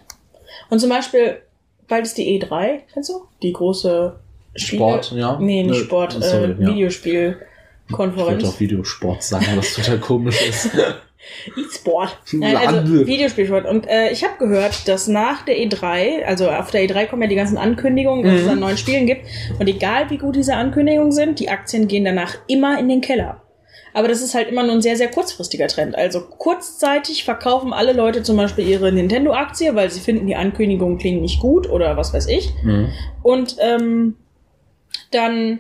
Und 0.69 0.79
zum 0.79 0.89
Beispiel, 0.89 1.41
bald 1.87 2.05
ist 2.05 2.17
die 2.17 2.39
E3, 2.41 2.79
kennst 2.93 3.09
du? 3.09 3.25
Die 3.41 3.51
große 3.51 4.17
Spiele 4.55 4.79
Sport, 4.81 5.11
ja? 5.11 5.37
Nee, 5.39 5.63
nicht 5.63 5.81
Äh, 5.81 5.83
Sport, 5.83 6.13
sorry, 6.21 6.43
äh, 6.45 6.47
ja. 6.47 6.53
Ich 6.61 6.67
Videospielkonferenz. 6.69 8.43
auch 8.45 8.59
Videosport 8.59 9.23
sagen, 9.23 9.45
was 9.55 9.73
total 9.73 9.99
komisch 9.99 10.47
ist. 10.47 10.69
E-Sport. 11.57 12.17
Nein, 12.33 12.57
also. 12.57 13.05
Videospielsport. 13.07 13.65
Und 13.65 13.87
äh, 13.87 14.09
ich 14.11 14.23
habe 14.25 14.37
gehört, 14.39 14.87
dass 14.89 15.07
nach 15.07 15.43
der 15.45 15.55
E3, 15.57 16.23
also 16.25 16.49
auf 16.49 16.69
der 16.71 16.81
E3 16.87 17.05
kommen 17.07 17.21
ja 17.21 17.27
die 17.29 17.35
ganzen 17.35 17.57
Ankündigungen, 17.57 18.25
was 18.25 18.41
es 18.41 18.45
Mhm. 18.45 18.51
an 18.51 18.59
neuen 18.59 18.77
Spielen 18.77 19.05
gibt. 19.05 19.25
Und 19.57 19.67
egal 19.67 20.09
wie 20.09 20.17
gut 20.17 20.35
diese 20.35 20.55
Ankündigungen 20.55 21.13
sind, 21.13 21.39
die 21.39 21.47
Aktien 21.49 21.87
gehen 21.87 22.03
danach 22.03 22.35
immer 22.47 22.77
in 22.77 22.89
den 22.89 22.99
Keller. 22.99 23.41
Aber 23.93 24.07
das 24.07 24.21
ist 24.21 24.33
halt 24.33 24.49
immer 24.49 24.63
nur 24.63 24.73
ein 24.73 24.81
sehr, 24.81 24.97
sehr 24.97 25.09
kurzfristiger 25.09 25.67
Trend. 25.67 25.95
Also 25.95 26.21
kurzzeitig 26.21 27.23
verkaufen 27.23 27.73
alle 27.73 27.93
Leute 27.93 28.23
zum 28.23 28.37
Beispiel 28.37 28.67
ihre 28.67 28.91
Nintendo-Aktie, 28.91 29.75
weil 29.75 29.89
sie 29.89 29.99
finden, 29.99 30.27
die 30.27 30.35
Ankündigungen 30.35 30.97
klingen 30.97 31.21
nicht 31.21 31.39
gut 31.39 31.69
oder 31.69 31.95
was 31.97 32.13
weiß 32.13 32.27
ich. 32.27 32.53
Mhm. 32.63 32.89
Und 33.21 33.55
ähm, 33.59 34.15
dann 35.11 35.59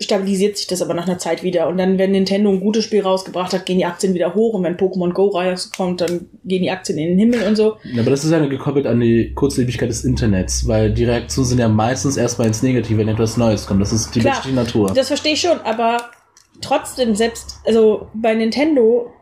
stabilisiert 0.00 0.56
sich 0.56 0.66
das 0.66 0.82
aber 0.82 0.94
nach 0.94 1.06
einer 1.06 1.18
Zeit 1.18 1.42
wieder. 1.42 1.68
Und 1.68 1.78
dann, 1.78 1.98
wenn 1.98 2.12
Nintendo 2.12 2.50
ein 2.50 2.60
gutes 2.60 2.84
Spiel 2.84 3.02
rausgebracht 3.02 3.52
hat, 3.52 3.66
gehen 3.66 3.78
die 3.78 3.86
Aktien 3.86 4.14
wieder 4.14 4.34
hoch. 4.34 4.54
Und 4.54 4.64
wenn 4.64 4.76
Pokémon 4.76 5.12
Go 5.12 5.28
rauskommt, 5.28 6.00
dann 6.00 6.26
gehen 6.44 6.62
die 6.62 6.70
Aktien 6.70 6.98
in 6.98 7.08
den 7.10 7.18
Himmel 7.18 7.46
und 7.48 7.56
so. 7.56 7.76
Ja, 7.84 8.02
aber 8.02 8.10
das 8.10 8.24
ist 8.24 8.30
ja 8.30 8.44
gekoppelt 8.44 8.86
an 8.86 9.00
die 9.00 9.32
Kurzlebigkeit 9.34 9.88
des 9.88 10.04
Internets, 10.04 10.66
weil 10.68 10.92
die 10.92 11.04
Reaktionen 11.04 11.48
sind 11.48 11.58
ja 11.58 11.68
meistens 11.68 12.16
erstmal 12.16 12.48
ins 12.48 12.62
Negative, 12.62 12.98
wenn 12.98 13.08
etwas 13.08 13.36
Neues 13.36 13.66
kommt. 13.66 13.80
Das 13.80 13.92
ist 13.92 14.14
die 14.14 14.20
Klar, 14.20 14.34
menschliche 14.34 14.56
Natur. 14.56 14.92
Das 14.94 15.08
verstehe 15.08 15.32
ich 15.32 15.40
schon, 15.40 15.60
aber 15.60 15.98
trotzdem 16.60 17.14
selbst, 17.14 17.60
also 17.64 18.08
bei 18.14 18.34
Nintendo 18.34 19.12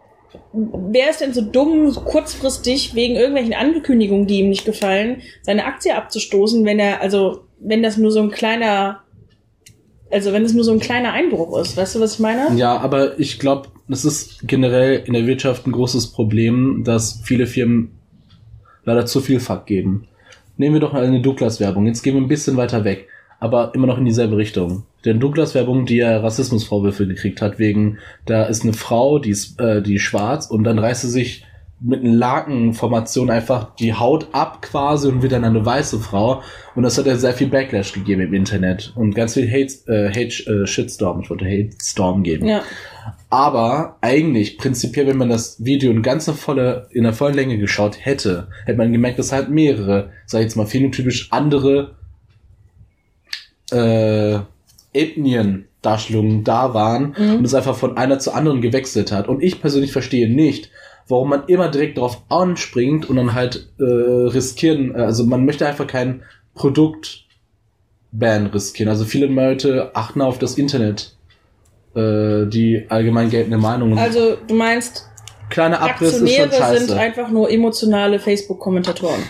wer 0.53 1.11
ist 1.11 1.20
denn 1.20 1.32
so 1.32 1.41
dumm, 1.41 1.93
kurzfristig 1.95 2.95
wegen 2.95 3.16
irgendwelchen 3.16 3.55
Ankündigungen, 3.55 4.26
die 4.26 4.41
ihm 4.41 4.49
nicht 4.49 4.64
gefallen, 4.64 5.22
seine 5.43 5.64
Aktie 5.64 5.95
abzustoßen, 5.95 6.64
wenn 6.64 6.78
er, 6.78 7.01
also, 7.01 7.45
wenn 7.61 7.82
das 7.82 7.97
nur 7.97 8.11
so 8.11 8.20
ein 8.20 8.30
kleiner, 8.30 9.01
also 10.11 10.32
wenn 10.32 10.45
es 10.45 10.55
nur 10.55 10.64
so 10.64 10.72
ein 10.72 10.80
kleiner 10.80 11.12
Einbruch 11.12 11.59
ist, 11.59 11.76
weißt 11.76 11.97
du, 11.97 12.01
was 12.01 12.14
ich 12.14 12.20
meine? 12.20 12.57
Ja, 12.57 12.78
aber 12.78 13.18
ich 13.18 13.39
glaube, 13.39 13.68
das 13.89 14.05
ist 14.05 14.47
generell 14.47 15.03
in 15.05 15.12
der 15.12 15.26
Wirtschaft 15.26 15.66
ein 15.66 15.72
großes 15.72 16.12
Problem, 16.12 16.82
dass 16.85 17.20
viele 17.24 17.47
Firmen 17.47 17.93
leider 18.85 19.07
zu 19.07 19.20
viel 19.20 19.41
Fuck 19.41 19.66
geben. 19.66 20.09
Nehmen 20.57 20.74
wir 20.74 20.80
doch 20.80 20.93
mal 20.93 21.05
eine 21.05 21.20
Douglas-Werbung. 21.20 21.87
Jetzt 21.87 22.03
gehen 22.03 22.14
wir 22.14 22.22
ein 22.22 22.28
bisschen 22.28 22.57
weiter 22.57 22.85
weg, 22.85 23.09
aber 23.41 23.74
immer 23.74 23.87
noch 23.87 23.99
in 23.99 24.05
dieselbe 24.05 24.37
Richtung. 24.37 24.85
Denn 25.05 25.21
Douglas-Werbung, 25.21 25.87
die 25.87 25.97
ja 25.97 26.19
Rassismusvorwürfe 26.19 27.07
gekriegt 27.07 27.43
hat, 27.43 27.59
wegen, 27.59 27.99
da 28.27 28.45
ist 28.45 28.63
eine 28.63 28.73
Frau, 28.73 29.19
die 29.19 29.31
ist, 29.31 29.61
äh, 29.61 29.83
die 29.83 29.97
ist 29.97 30.03
schwarz 30.03 30.47
und 30.47 30.65
dann 30.65 30.79
reißt 30.79 31.03
sie 31.03 31.11
sich 31.11 31.45
mit 31.81 32.03
einer 32.03 32.15
Lakenformation 32.15 33.31
einfach 33.31 33.75
die 33.77 33.93
Haut 33.93 34.29
ab 34.33 34.63
quasi 34.63 35.09
und 35.09 35.23
wird 35.23 35.33
dann 35.33 35.45
eine 35.45 35.67
weiße 35.67 36.01
Frau. 36.01 36.43
Und 36.75 36.83
das 36.83 36.97
hat 36.97 37.05
ja 37.07 37.17
sehr 37.17 37.35
viel 37.35 37.49
Backlash 37.49 37.93
gegeben 37.93 38.23
im 38.23 38.33
Internet 38.33 38.93
und 38.97 39.15
ganz 39.15 39.35
viel 39.35 39.51
Hate, 39.51 39.75
äh, 39.87 40.09
Hate 40.09 40.63
äh, 40.63 40.67
Shitstorm, 40.67 41.21
ich 41.21 41.29
wollte 41.29 41.45
Hate 41.45 41.71
Storm 41.83 42.23
geben. 42.23 42.47
Ja. 42.47 42.63
Aber 43.29 43.99
eigentlich, 44.01 44.57
prinzipiell, 44.57 45.07
wenn 45.09 45.19
man 45.19 45.29
das 45.29 45.63
Video 45.63 45.91
in 45.91 46.03
ganzer 46.03 46.33
volle, 46.33 46.89
in 46.91 47.03
der 47.03 47.13
vollen 47.13 47.35
Länge 47.35 47.59
geschaut 47.59 47.99
hätte, 48.01 48.49
hätte 48.65 48.79
man 48.79 48.93
gemerkt, 48.93 49.19
dass 49.19 49.33
halt 49.33 49.51
mehrere, 49.51 50.11
sag 50.25 50.39
ich 50.39 50.45
jetzt 50.45 50.57
mal, 50.57 50.67
phänotypisch 50.67 51.31
andere 51.33 51.97
äh, 53.73 54.39
Ethnien-Darstellungen 54.95 56.45
da 56.45 56.73
waren 56.75 57.15
Mhm. 57.19 57.37
und 57.37 57.45
es 57.45 57.55
einfach 57.55 57.77
von 57.77 57.97
einer 57.97 58.19
zur 58.19 58.35
anderen 58.35 58.61
gewechselt 58.61 59.13
hat. 59.13 59.29
Und 59.29 59.43
ich 59.43 59.61
persönlich 59.61 59.93
verstehe 59.93 60.29
nicht, 60.33 60.71
warum 61.09 61.29
man 61.31 61.45
immer 61.49 61.69
direkt 61.69 61.99
darauf 61.99 62.23
anspringt 62.31 63.09
und 63.11 63.17
dann 63.17 63.35
halt 63.35 63.69
äh, 63.79 63.85
riskieren, 63.85 64.97
also 64.97 65.25
man 65.27 65.45
möchte 65.45 65.67
einfach 65.67 65.87
kein 65.87 66.23
Produkt-Ban 66.55 68.47
riskieren. 68.47 68.89
Also 68.89 69.05
viele 69.05 69.27
Leute 69.27 69.91
achten 69.95 70.21
auf 70.23 70.39
das 70.39 70.57
Internet, 70.57 71.15
äh, 71.95 72.47
die 72.47 72.87
allgemein 72.89 73.31
geltende 73.31 73.59
Meinung. 73.59 73.99
Also, 73.99 74.37
du 74.47 74.55
meinst, 74.55 75.09
Kleine 75.51 75.79
Abriss 75.81 76.15
ist 76.15 76.19
schon 76.19 76.45
Aktionäre 76.45 76.79
sind 76.79 76.89
scheiße. 76.89 76.99
einfach 77.01 77.29
nur 77.31 77.51
emotionale 77.51 78.19
Facebook-Kommentatoren. 78.19 79.23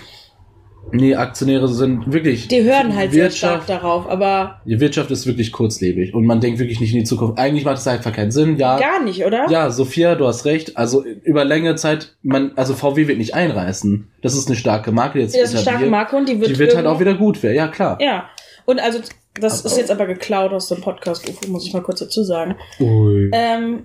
Nee, 0.94 1.14
Aktionäre 1.16 1.68
sind 1.68 2.12
wirklich. 2.12 2.48
Die 2.48 2.62
hören 2.62 2.94
halt 2.94 3.12
sehr 3.12 3.24
Wirtschaft, 3.24 3.64
stark 3.64 3.66
darauf, 3.82 4.08
aber 4.08 4.60
Die 4.64 4.78
Wirtschaft 4.80 5.10
ist 5.10 5.26
wirklich 5.26 5.50
kurzlebig 5.52 6.14
und 6.14 6.24
man 6.24 6.40
denkt 6.40 6.58
wirklich 6.58 6.80
nicht 6.80 6.92
in 6.92 7.00
die 7.00 7.04
Zukunft. 7.04 7.38
Eigentlich 7.38 7.64
macht 7.64 7.78
es 7.78 7.86
einfach 7.86 8.12
keinen 8.12 8.30
Sinn. 8.30 8.56
Ja, 8.58 8.78
gar 8.78 9.02
nicht, 9.02 9.24
oder? 9.26 9.46
ja, 9.50 9.70
Sophia, 9.70 10.14
du 10.14 10.26
hast 10.26 10.44
recht. 10.44 10.76
Also 10.76 11.02
über 11.04 11.44
längere 11.44 11.74
Zeit, 11.76 12.14
man, 12.22 12.52
also 12.56 12.74
VW 12.74 13.08
wird 13.08 13.18
nicht 13.18 13.34
einreißen. 13.34 14.08
Das 14.22 14.34
ist 14.34 14.46
eine 14.48 14.56
starke 14.56 14.92
Marke 14.92 15.18
jetzt. 15.20 15.34
Das 15.34 15.42
ist 15.42 15.50
eine 15.54 15.62
starke. 15.62 15.86
Marke 15.86 16.16
und 16.16 16.28
die 16.28 16.40
wird, 16.40 16.50
Die 16.50 16.58
wird 16.58 16.76
halt 16.76 16.86
auch 16.86 17.00
wieder 17.00 17.14
gut 17.14 17.42
werden. 17.42 17.56
Ja, 17.56 17.68
klar. 17.68 17.98
Ja. 18.00 18.28
Und 18.66 18.80
also, 18.80 19.00
das 19.40 19.60
Aber- 19.60 19.66
ist 19.72 19.76
jetzt 19.78 19.90
aber 19.90 20.06
geklaut 20.06 20.52
aus 20.52 20.68
dem 20.68 20.80
Podcast, 20.80 21.28
UFO, 21.28 21.50
muss 21.50 21.66
ich 21.66 21.72
mal 21.74 21.82
kurz 21.82 21.98
dazu 22.00 22.22
sagen. 22.22 22.54
Ui. 22.80 23.30
Ähm, 23.32 23.84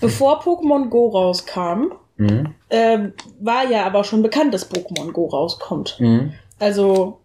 bevor 0.00 0.40
Pokémon 0.40 0.88
Go 0.88 1.08
rauskam, 1.08 1.92
Mhm. 2.16 2.54
ähm, 2.70 3.12
war 3.40 3.68
ja 3.68 3.84
aber 3.86 4.04
schon 4.04 4.22
bekannt, 4.22 4.54
dass 4.54 4.70
Pokémon 4.70 5.10
Go 5.10 5.26
rauskommt. 5.26 5.96
Mhm. 5.98 6.32
Also 6.58 7.20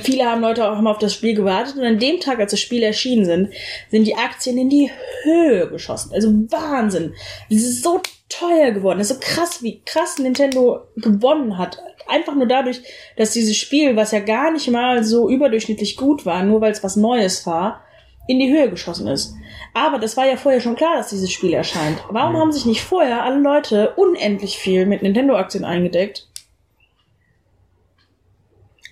viele 0.00 0.24
haben 0.24 0.40
Leute 0.40 0.70
auch 0.70 0.78
immer 0.78 0.90
auf 0.90 0.98
das 0.98 1.12
Spiel 1.12 1.34
gewartet 1.34 1.76
und 1.76 1.84
an 1.84 1.98
dem 1.98 2.20
Tag, 2.20 2.38
als 2.38 2.52
das 2.52 2.60
Spiel 2.60 2.82
erschienen 2.82 3.24
sind, 3.24 3.50
sind 3.90 4.06
die 4.06 4.16
Aktien 4.16 4.56
in 4.56 4.70
die 4.70 4.90
Höhe 5.22 5.68
geschossen. 5.68 6.12
Also 6.14 6.30
Wahnsinn. 6.50 7.14
Es 7.50 7.62
ist 7.62 7.82
so 7.82 8.00
teuer 8.30 8.70
geworden. 8.70 9.00
Es 9.00 9.10
ist 9.10 9.20
so 9.20 9.20
krass, 9.20 9.62
wie 9.62 9.82
krass 9.84 10.18
Nintendo 10.18 10.82
gewonnen 10.96 11.58
hat. 11.58 11.78
Einfach 12.08 12.34
nur 12.34 12.46
dadurch, 12.46 12.82
dass 13.16 13.32
dieses 13.32 13.56
Spiel, 13.56 13.94
was 13.94 14.12
ja 14.12 14.20
gar 14.20 14.50
nicht 14.50 14.68
mal 14.70 15.04
so 15.04 15.28
überdurchschnittlich 15.28 15.96
gut 15.96 16.24
war, 16.26 16.42
nur 16.42 16.60
weil 16.60 16.72
es 16.72 16.82
was 16.82 16.96
Neues 16.96 17.46
war, 17.46 17.82
in 18.26 18.38
die 18.38 18.52
Höhe 18.52 18.70
geschossen 18.70 19.06
ist. 19.06 19.34
Aber 19.74 19.98
das 19.98 20.16
war 20.16 20.26
ja 20.26 20.36
vorher 20.36 20.60
schon 20.60 20.76
klar, 20.76 20.96
dass 20.96 21.10
dieses 21.10 21.30
Spiel 21.30 21.52
erscheint. 21.52 21.98
Warum 22.10 22.36
haben 22.36 22.52
sich 22.52 22.66
nicht 22.66 22.82
vorher 22.82 23.24
alle 23.24 23.38
Leute 23.38 23.94
unendlich 23.96 24.56
viel 24.58 24.86
mit 24.86 25.02
Nintendo-Aktien 25.02 25.64
eingedeckt? 25.64 26.28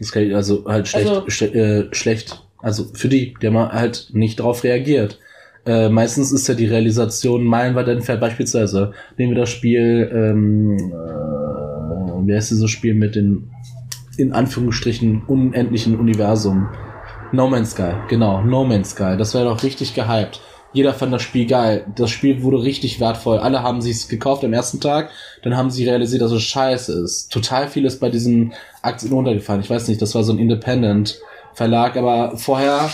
Das 0.01 0.11
kann 0.11 0.25
ich 0.25 0.35
also 0.35 0.65
halt 0.67 0.89
schlecht, 0.89 1.09
Also- 1.09 1.31
schle 1.31 1.49
äh, 1.91 1.95
schlecht. 1.95 2.43
Also 2.59 2.87
für 2.93 3.09
die, 3.09 3.35
der 3.41 3.53
mal 3.53 3.71
halt 3.73 4.09
nicht 4.13 4.41
drauf 4.41 4.65
reagiert. 4.65 5.19
Äh, 5.67 5.89
meistens 5.89 6.33
ist 6.33 6.49
ja 6.49 6.55
die 6.55 6.67
Realisation 6.67 7.45
meilenweit 7.45 7.89
entfernt. 7.89 8.21
Beispielsweise 8.21 8.93
nehmen 9.17 9.33
wir 9.35 9.41
das 9.43 9.51
Spiel, 9.51 10.11
ähm, 10.13 10.77
äh, 10.77 12.27
wie 12.27 12.35
heißt 12.35 12.51
dieses 12.51 12.71
Spiel 12.71 12.95
mit 12.95 13.15
den 13.15 13.51
in 14.17 14.33
Anführungsstrichen 14.33 15.23
unendlichen 15.27 15.99
Universum? 15.99 16.69
No 17.33 17.49
Man's 17.49 17.71
Sky, 17.73 17.93
genau, 18.09 18.43
No 18.43 18.65
Man's 18.65 18.91
Sky. 18.91 19.15
Das 19.17 19.35
wäre 19.35 19.45
doch 19.45 19.63
richtig 19.63 19.95
gehypt. 19.95 20.41
Jeder 20.73 20.95
fand 20.95 21.13
das 21.13 21.23
Spiel 21.23 21.47
geil. 21.47 21.87
Das 21.97 22.11
Spiel 22.11 22.43
wurde 22.43 22.63
richtig 22.63 23.01
wertvoll. 23.01 23.39
Alle 23.39 23.63
haben 23.63 23.81
sich's 23.81 24.09
gekauft 24.09 24.45
am 24.45 24.53
ersten 24.53 24.81
Tag. 24.81 25.11
Dann 25.43 25.57
haben 25.57 25.71
sie 25.71 25.89
realisiert, 25.89 26.23
dass 26.23 26.31
es 26.31 26.43
scheiße 26.43 26.93
ist. 27.03 27.33
Total 27.33 27.69
viel 27.69 27.85
ist 27.85 28.01
bei 28.01 28.09
diesen 28.09 28.53
Aktien 28.83 29.13
runtergefallen. 29.13 29.63
Ich 29.63 29.71
weiß 29.71 29.89
nicht, 29.89 30.01
das 30.01 30.15
war 30.15 30.23
so 30.23 30.33
ein 30.33 30.39
Independent 30.39 31.21
Verlag, 31.55 31.97
aber 31.97 32.37
vorher 32.37 32.91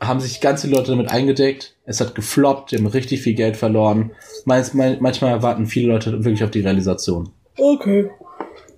haben 0.00 0.20
sich 0.20 0.40
ganz 0.40 0.62
viele 0.62 0.76
Leute 0.76 0.92
damit 0.92 1.10
eingedeckt. 1.10 1.74
Es 1.84 2.00
hat 2.00 2.14
gefloppt, 2.14 2.72
die 2.72 2.78
haben 2.78 2.86
richtig 2.86 3.20
viel 3.20 3.34
Geld 3.34 3.56
verloren. 3.56 4.12
Meist, 4.46 4.74
mein, 4.74 4.96
manchmal 5.00 5.32
erwarten 5.32 5.66
viele 5.66 5.88
Leute 5.88 6.24
wirklich 6.24 6.42
auf 6.42 6.50
die 6.50 6.60
Realisation. 6.60 7.30
Okay. 7.58 8.10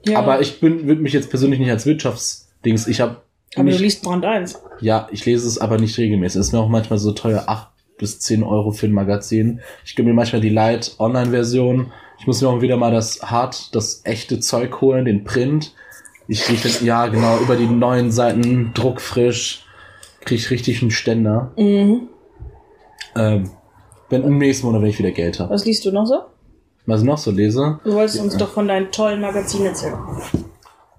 Ja. 0.05 0.19
Aber 0.19 0.41
ich 0.41 0.59
bin, 0.61 0.89
würde 0.89 1.01
mich 1.01 1.13
jetzt 1.13 1.31
persönlich 1.31 1.61
nicht 1.61 1.71
als 1.71 1.87
Wirtschaftsdings. 1.87 2.89
Ich 2.89 3.01
habe 3.01 3.23
Aber 3.55 3.65
du 3.65 3.71
nicht, 3.71 3.81
liest 3.81 4.03
Brand 4.03 4.25
1. 4.25 4.61
ja, 4.81 5.09
ich 5.13 5.25
lese 5.25 5.47
es 5.47 5.59
aber 5.59 5.79
nicht 5.79 5.97
regelmäßig. 5.97 6.41
Es 6.41 6.49
ist 6.49 6.53
mir 6.53 6.59
auch 6.59 6.69
manchmal 6.69 6.99
so 6.99 7.13
teuer, 7.13 7.45
acht 7.47 7.72
bis 8.03 8.19
zehn 8.21 8.43
Euro 8.43 8.73
für 8.73 8.87
ein 8.87 8.93
Magazin. 8.93 9.61
Ich 9.85 9.97
gebe 9.97 10.09
mir 10.09 10.15
manchmal 10.15 10.43
die 10.43 10.51
Light 10.51 10.97
Online-Version. 10.99 11.91
Ich 12.19 12.27
muss 12.27 12.43
mir 12.43 12.49
auch 12.49 12.61
wieder 12.61 12.77
mal 12.77 12.93
das 12.93 13.23
hart, 13.23 13.75
das 13.75 14.03
echte 14.05 14.41
Zeug 14.41 14.81
holen, 14.83 15.07
den 15.07 15.25
Print. 15.25 15.75
Ich 16.29 16.43
kriege 16.43 16.61
das, 16.63 16.83
ja 16.83 17.07
genau, 17.07 17.39
über 17.39 17.57
die 17.57 17.67
neuen 17.67 18.11
Seiten, 18.13 18.73
druckfrisch, 18.75 19.65
kriege 20.21 20.39
ich 20.41 20.51
richtig 20.51 20.83
einen 20.83 20.91
Ständer. 20.91 21.53
Mhm. 21.57 22.09
Ähm, 23.17 23.51
wenn 24.11 24.25
im 24.25 24.39
nächsten 24.39 24.67
Monat, 24.67 24.83
wenn 24.83 24.91
ich 24.91 24.99
wieder 24.99 25.11
Geld 25.11 25.41
habe. 25.41 25.53
Was 25.55 25.65
liest 25.65 25.85
du 25.85 25.93
noch 25.93 26.07
so? 26.07 26.21
Was 26.87 27.01
ich 27.01 27.07
noch 27.07 27.19
so 27.19 27.31
lese, 27.31 27.81
Du 27.85 27.93
wolltest 27.95 28.21
uns 28.21 28.37
doch 28.37 28.51
von 28.51 28.67
deinen 28.69 28.91
tollen 28.91 29.21
Magazinen 29.21 29.67
erzählen. 29.67 29.95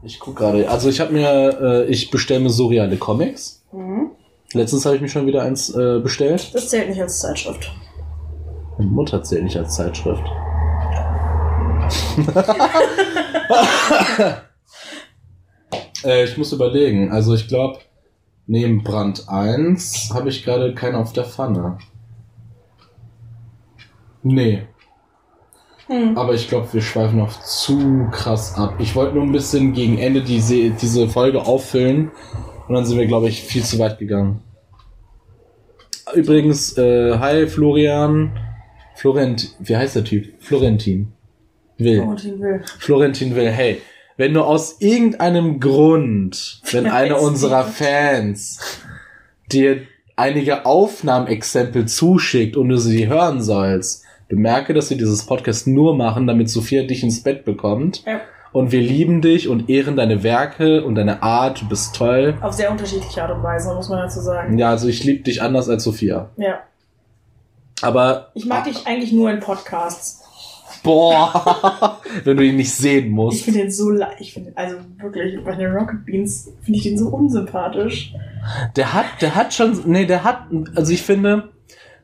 ich 0.03 0.19
guck 0.19 0.37
gerade, 0.37 0.69
also 0.69 0.89
ich 0.89 0.99
habe 1.01 1.11
mir, 1.11 1.59
äh, 1.61 1.85
ich 1.85 2.09
bestelle 2.09 2.39
mir 2.39 2.49
surreale 2.49 2.97
Comics. 2.97 3.63
Mhm. 3.71 4.11
Letztens 4.53 4.85
habe 4.85 4.95
ich 4.95 5.01
mir 5.01 5.09
schon 5.09 5.25
wieder 5.25 5.43
eins 5.43 5.69
äh, 5.69 5.99
bestellt. 5.99 6.53
Das 6.53 6.69
zählt 6.69 6.89
nicht 6.89 7.01
als 7.01 7.19
Zeitschrift. 7.19 7.71
Meine 8.77 8.89
Mutter 8.89 9.21
zählt 9.23 9.43
nicht 9.43 9.57
als 9.57 9.75
Zeitschrift. 9.75 10.23
äh, 16.03 16.23
ich 16.23 16.37
muss 16.37 16.53
überlegen. 16.53 17.11
Also 17.11 17.33
ich 17.33 17.47
glaube, 17.47 17.79
neben 18.47 18.83
Brand 18.83 19.27
1 19.27 20.11
habe 20.13 20.29
ich 20.29 20.43
gerade 20.43 20.73
keinen 20.73 20.95
auf 20.95 21.13
der 21.13 21.25
Pfanne. 21.25 21.77
Nee, 24.21 24.63
Hm. 25.87 26.17
aber 26.17 26.33
ich 26.33 26.47
glaube, 26.47 26.71
wir 26.71 26.81
schweifen 26.81 27.17
noch 27.17 27.41
zu 27.41 28.07
krass 28.11 28.55
ab. 28.55 28.75
Ich 28.79 28.95
wollte 28.95 29.15
nur 29.15 29.23
ein 29.23 29.33
bisschen 29.33 29.73
gegen 29.73 29.97
Ende 29.97 30.21
diese, 30.21 30.69
diese 30.69 31.09
Folge 31.09 31.41
auffüllen 31.41 32.11
und 32.67 32.75
dann 32.75 32.85
sind 32.85 32.97
wir, 32.97 33.05
glaube 33.05 33.29
ich, 33.29 33.43
viel 33.43 33.63
zu 33.63 33.79
weit 33.79 33.99
gegangen. 33.99 34.41
Übrigens, 36.13 36.77
äh, 36.77 37.17
hi 37.17 37.47
Florian. 37.47 38.37
Florent, 38.95 39.55
wie 39.59 39.75
heißt 39.75 39.95
der 39.95 40.03
Typ? 40.03 40.33
Florentin. 40.39 41.13
Will. 41.77 42.01
Florentin 42.01 42.39
Will. 42.39 42.61
Florentin 42.79 43.35
Will, 43.35 43.49
hey, 43.49 43.81
wenn 44.17 44.33
du 44.33 44.41
aus 44.41 44.79
irgendeinem 44.79 45.59
Grund, 45.59 46.61
wenn 46.71 46.85
einer 46.87 47.19
unserer. 47.21 47.63
Fans 47.63 48.59
dir 49.51 49.81
einige 50.15 50.65
Aufnahmeexempel 50.65 51.87
zuschickt 51.87 52.55
und 52.55 52.69
du 52.69 52.77
sie 52.77 53.07
hören 53.07 53.41
sollst, 53.41 54.03
bemerke, 54.29 54.73
dass 54.73 54.89
wir 54.89 54.97
dieses 54.97 55.25
Podcast 55.25 55.67
nur 55.67 55.95
machen, 55.95 56.27
damit 56.27 56.49
Sophia 56.49 56.83
dich 56.83 57.03
ins 57.03 57.23
Bett 57.23 57.45
bekommt. 57.45 58.03
Ja. 58.05 58.21
Und 58.53 58.71
wir 58.71 58.81
lieben 58.81 59.21
dich 59.21 59.47
und 59.49 59.69
ehren 59.69 59.95
deine 59.95 60.21
Werke 60.23 60.83
und 60.83 60.95
deine 60.95 61.23
Art. 61.23 61.61
Du 61.61 61.67
bist 61.67 61.95
toll. 61.95 62.35
Auf 62.41 62.53
sehr 62.53 62.71
unterschiedliche 62.71 63.23
Art 63.23 63.31
und 63.31 63.41
Weise, 63.43 63.73
muss 63.73 63.89
man 63.89 63.99
dazu 63.99 64.21
sagen. 64.21 64.57
Ja, 64.57 64.69
also 64.69 64.87
ich 64.87 65.03
liebe 65.03 65.23
dich 65.23 65.41
anders 65.41 65.67
als 65.69 65.83
Sophia. 65.83 66.29
Ja. 66.37 66.59
Aber 67.81 68.29
Ich 68.35 68.45
mag 68.45 68.63
dich 68.65 68.85
eigentlich 68.87 69.11
nur 69.11 69.29
in 69.31 69.39
Podcasts. 69.39 70.21
boah, 70.83 71.99
wenn 72.23 72.37
du 72.37 72.43
ihn 72.45 72.55
nicht 72.57 72.73
sehen 72.73 73.05
Ich 73.05 73.11
musst. 73.11 73.43
finde 73.43 73.59
den 73.61 73.71
so 73.71 73.89
leicht. 73.89 74.21
Ich 74.21 74.33
finde, 74.33 74.51
also 74.55 74.75
wirklich, 74.99 75.43
bei 75.43 75.55
den 75.55 75.71
Rocket 75.71 76.05
Beans 76.05 76.49
finde 76.61 76.77
ich 76.77 76.83
den 76.83 76.97
so 76.97 77.07
unsympathisch. 77.07 78.13
Der 78.75 78.93
hat, 78.93 79.05
der 79.21 79.35
hat 79.35 79.53
schon, 79.53 79.79
nee, 79.85 80.05
der 80.05 80.23
hat, 80.23 80.43
also 80.75 80.91
ich 80.93 81.01
finde, 81.01 81.49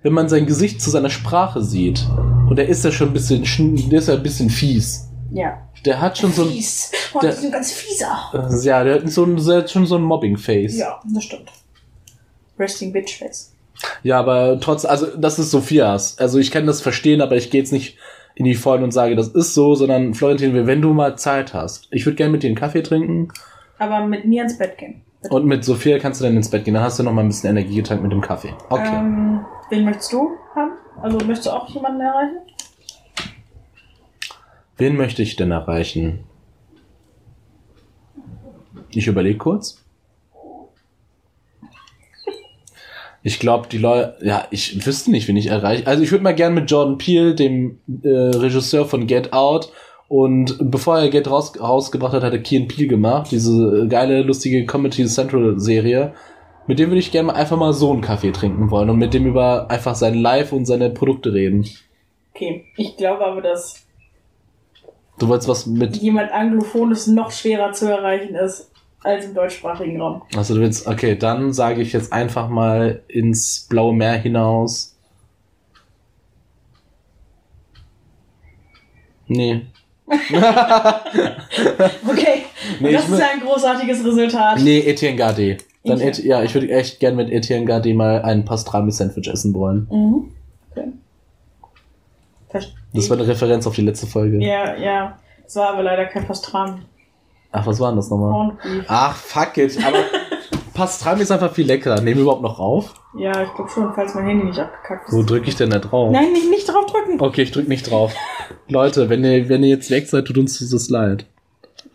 wenn 0.02 0.14
man 0.14 0.30
sein 0.30 0.46
Gesicht 0.46 0.82
zu 0.82 0.90
seiner 0.90 1.10
Sprache 1.10 1.62
sieht 1.62 2.08
Und 2.50 2.56
der 2.56 2.70
ist 2.70 2.84
ja 2.86 2.92
schon 2.92 3.10
ein 3.10 3.14
bisschen, 3.14 3.44
der 3.90 4.00
ist 4.00 4.08
ja 4.08 4.16
ein 4.16 4.24
bisschen 4.24 4.50
fies. 4.50 5.10
Ja. 5.32 5.58
Der 5.86 6.02
hat 6.02 6.18
schon 6.18 6.32
so 6.34 6.44
ein. 6.44 6.50
Fies. 6.50 6.92
Oh, 7.14 7.20
der- 7.20 7.32
die 7.32 7.38
sind 7.38 7.52
ganz 7.52 7.72
fieser. 7.72 8.18
Äh, 8.34 8.66
Ja, 8.66 8.84
der 8.84 8.96
hat, 8.96 9.10
so 9.10 9.24
ein, 9.24 9.36
der 9.44 9.58
hat 9.60 9.70
schon 9.72 9.86
so 9.86 9.96
ein 9.96 10.02
Mobbing-Face. 10.04 10.78
Ja, 10.78 11.00
das 11.14 11.24
stimmt. 11.24 11.52
Resting 12.58 12.92
Bitch 12.92 13.18
Face. 13.20 13.54
Ja, 14.04 14.20
aber 14.20 14.60
trotz, 14.60 14.84
also 14.86 15.08
das 15.18 15.40
ist 15.40 15.52
Sophias. 15.52 16.18
Also 16.20 16.38
ich 16.38 16.52
kann 16.52 16.66
das 16.68 16.82
verstehen, 16.82 17.22
aber 17.22 17.38
ich 17.38 17.50
gehe 17.50 17.62
jetzt 17.62 17.72
nicht 17.72 17.98
in 18.36 18.44
die 18.46 18.56
Vollen 18.56 18.84
und 18.84 18.92
sage, 18.92 19.16
das 19.16 19.30
ist 19.30 19.54
so, 19.54 19.76
sondern 19.76 20.14
Florentin, 20.14 20.68
wenn 20.68 20.82
du 20.82 20.94
mal 20.94 21.18
Zeit 21.18 21.54
hast, 21.54 21.88
ich 21.92 22.06
würde 22.06 22.16
gerne 22.18 22.32
mit 22.32 22.44
dir 22.44 22.48
einen 22.48 22.56
Kaffee 22.58 22.82
trinken 22.84 23.30
Aber 23.78 24.06
mit 24.06 24.26
mir 24.26 24.44
ins 24.44 24.58
Bett 24.58 24.78
gehen. 24.78 25.02
Bitte. 25.22 25.36
und 25.36 25.46
mit 25.46 25.66
Sophia 25.66 26.00
kannst 26.00 26.22
du 26.22 26.26
dann 26.26 26.38
ins 26.38 26.50
Bett 26.50 26.64
gehen. 26.64 26.74
Dann 26.74 26.84
hast 26.84 26.98
du 27.00 27.04
noch 27.04 27.12
mal 27.12 27.22
ein 27.22 27.28
bisschen 27.28 27.50
Energie 27.50 27.76
getankt 27.76 28.04
mit 28.04 28.12
dem 28.14 28.22
Kaffee. 28.22 28.54
Okay. 28.70 28.88
Ähm, 28.96 29.46
wen 29.70 29.84
möchtest 29.86 30.14
du 30.14 30.30
haben? 30.56 30.72
Also 31.02 31.18
möchtest 31.18 31.46
du 31.48 31.50
auch 31.52 31.68
jemanden 31.70 32.00
erreichen? 32.02 32.38
Wen 34.80 34.96
möchte 34.96 35.22
ich 35.22 35.36
denn 35.36 35.52
erreichen? 35.52 36.24
Ich 38.92 39.08
überlege 39.08 39.38
kurz. 39.38 39.84
Ich 43.22 43.40
glaube, 43.40 43.68
die 43.68 43.78
Leute, 43.78 44.16
ja, 44.26 44.48
ich 44.50 44.86
wüsste 44.86 45.12
nicht, 45.12 45.28
wen 45.28 45.36
ich 45.36 45.48
erreiche. 45.48 45.86
Also 45.86 46.02
ich 46.02 46.12
würde 46.12 46.24
mal 46.24 46.34
gern 46.34 46.54
mit 46.54 46.72
Jordan 46.72 46.98
Peele, 46.98 47.36
dem 47.36 47.80
äh, 48.04 48.08
Regisseur 48.08 48.86
von 48.86 49.06
Get 49.06 49.34
Out, 49.34 49.72
und 50.08 50.58
bevor 50.60 50.98
er 50.98 51.10
Get 51.10 51.30
raus, 51.30 51.54
rausgebracht 51.60 52.14
hat, 52.14 52.24
hat 52.24 52.34
er 52.34 52.40
Key 52.40 52.62
Peele 52.62 52.88
gemacht, 52.88 53.32
diese 53.32 53.86
geile, 53.88 54.24
lustige 54.24 54.66
Comedy 54.66 55.06
Central 55.06 55.60
Serie. 55.60 56.14
Mit 56.66 56.80
dem 56.80 56.90
würde 56.90 57.00
ich 57.00 57.12
gerne 57.12 57.36
einfach 57.36 57.58
mal 57.58 57.74
so 57.74 57.92
einen 57.92 58.02
Kaffee 58.02 58.32
trinken 58.32 58.72
wollen 58.72 58.90
und 58.90 58.98
mit 58.98 59.14
dem 59.14 59.28
über 59.28 59.70
einfach 59.70 59.96
sein 59.96 60.16
Live 60.16 60.54
und 60.54 60.66
seine 60.66 60.90
Produkte 60.90 61.34
reden. 61.34 61.68
Okay, 62.34 62.66
ich 62.78 62.96
glaube 62.96 63.26
aber, 63.26 63.42
dass 63.42 63.89
Du 65.20 65.28
wolltest 65.28 65.50
was 65.50 65.66
mit 65.66 65.98
jemand 65.98 66.32
Anglophones 66.32 67.08
noch 67.08 67.32
schwerer 67.32 67.72
zu 67.74 67.88
erreichen 67.88 68.36
ist 68.36 68.72
als 69.02 69.26
im 69.26 69.34
deutschsprachigen 69.34 70.02
Raum. 70.02 70.22
Also 70.36 70.56
du 70.56 70.62
willst, 70.62 70.88
okay, 70.88 71.16
dann 71.16 71.54
sage 71.54 71.82
ich 71.82 71.94
jetzt 71.94 72.12
einfach 72.12 72.50
mal 72.50 73.02
ins 73.08 73.66
blaue 73.70 73.94
Meer 73.96 74.14
hinaus. 74.18 74.96
Nee. 79.28 79.66
Okay, 82.08 82.46
Nee, 82.80 82.94
das 82.94 83.10
ist 83.10 83.20
ja 83.20 83.28
ein 83.34 83.42
großartiges 83.42 84.04
Resultat. 84.06 84.60
Nee, 84.62 84.80
Etienne 84.80 85.16
Gade. 85.16 85.58
Dann 85.84 86.00
Etienne. 86.00 86.12
Et, 86.12 86.24
ja, 86.24 86.44
ich 86.44 86.54
würde 86.54 86.70
echt 86.70 87.00
gern 87.00 87.16
mit 87.16 87.30
Etienne 87.30 87.66
Gade 87.66 87.94
mal 87.94 88.22
ein 88.22 88.46
Pastrami-Sandwich 88.46 89.28
essen 89.28 89.54
wollen. 89.54 89.88
Mhm. 89.92 90.32
Okay. 90.72 90.90
Das 92.94 93.10
war 93.10 93.18
eine 93.18 93.28
Referenz 93.28 93.68
auf 93.68 93.76
die 93.76 93.82
letzte 93.82 94.08
Folge. 94.08 94.38
Ja, 94.40 94.76
ja. 94.76 95.18
Es 95.46 95.56
war 95.56 95.70
aber 95.74 95.84
leider 95.84 96.06
kein 96.06 96.26
Pastrami. 96.26 96.80
Ach, 97.52 97.66
was 97.66 97.80
war 97.80 97.90
denn 97.90 97.98
das 97.98 98.10
nochmal? 98.10 98.32
Corned 98.32 98.62
Beef. 98.62 98.86
Ach, 98.88 99.16
fuck 99.16 99.58
it. 99.58 99.78
Aber 99.86 99.98
Pastrami 100.74 101.22
ist 101.22 101.32
einfach 101.32 101.52
viel 101.54 101.66
leckerer. 101.68 102.02
Nehmen 102.02 102.18
wir 102.18 102.22
überhaupt 102.24 102.42
noch 102.44 102.60
auf? 102.60 102.94
Ja, 103.18 103.44
ich 103.44 103.54
glaube 103.56 103.70
schon, 103.72 103.92
falls 103.96 104.14
mein 104.14 104.26
Handy 104.28 104.46
nicht 104.46 104.60
abgekackt 104.60 105.08
ist. 105.10 105.14
Wo 105.16 105.24
drücke 105.24 105.50
ich 105.50 105.56
denn 105.56 105.72
da 105.72 105.80
drauf? 105.80 106.12
Nein, 106.12 106.32
nicht, 106.32 106.50
nicht 106.50 106.68
drauf 106.70 106.86
drücken. 106.86 107.20
Okay, 107.20 107.42
ich 107.42 107.52
drück 107.52 107.68
nicht 107.68 107.90
drauf. 107.90 108.14
Leute, 108.68 109.10
wenn 109.10 109.24
ihr, 109.24 109.50
wenn 109.50 109.64
ihr 109.64 109.70
jetzt 109.70 109.90
weg 109.90 110.08
seid, 110.08 110.26
tut 110.26 110.38
uns 110.38 110.60
das 110.60 110.90
leid. 110.90 111.26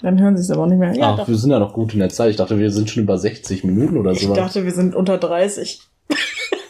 Dann 0.03 0.21
hören 0.21 0.37
sie 0.37 0.43
es 0.43 0.51
aber 0.51 0.63
auch 0.65 0.67
nicht 0.67 0.79
mehr. 0.79 0.93
Ja, 0.95 1.13
Ach, 1.13 1.19
doch. 1.19 1.29
wir 1.29 1.37
sind 1.37 1.51
ja 1.53 1.59
noch 1.61 1.73
gut 1.73 1.93
in 1.95 2.01
der 2.01 2.09
Zeit. 2.11 2.31
Ich 2.31 2.37
dachte, 2.37 2.59
wir 2.59 2.71
sind 2.73 2.91
schon 2.91 3.05
über 3.05 3.17
60 3.17 3.63
Minuten 3.65 3.97
oder 3.97 4.11
Ich 4.11 4.21
sowas. 4.23 4.37
dachte, 4.37 4.65
wir 4.65 4.73
sind 4.73 4.95
unter 4.95 5.19
30. 5.19 5.81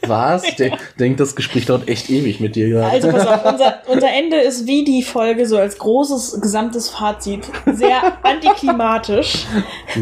Was? 0.07 0.42
De 0.57 0.72
denkt, 0.98 1.20
das 1.20 1.36
Gespräch 1.36 1.66
dauert 1.66 1.88
echt 1.88 2.11
ewig 2.11 2.40
mit 2.40 2.57
dir 2.57 2.68
gerade. 2.68 2.90
Also 2.90 3.11
pass 3.11 3.26
auf, 3.26 3.44
unser, 3.44 3.82
unser 3.86 4.11
Ende 4.11 4.36
ist 4.36 4.66
wie 4.66 4.84
die 4.84 5.02
Folge 5.02 5.46
so 5.46 5.59
als 5.59 5.78
großes 5.78 6.40
gesamtes 6.40 6.88
Fazit. 6.88 7.48
Sehr 7.66 8.18
antiklimatisch. 8.22 9.46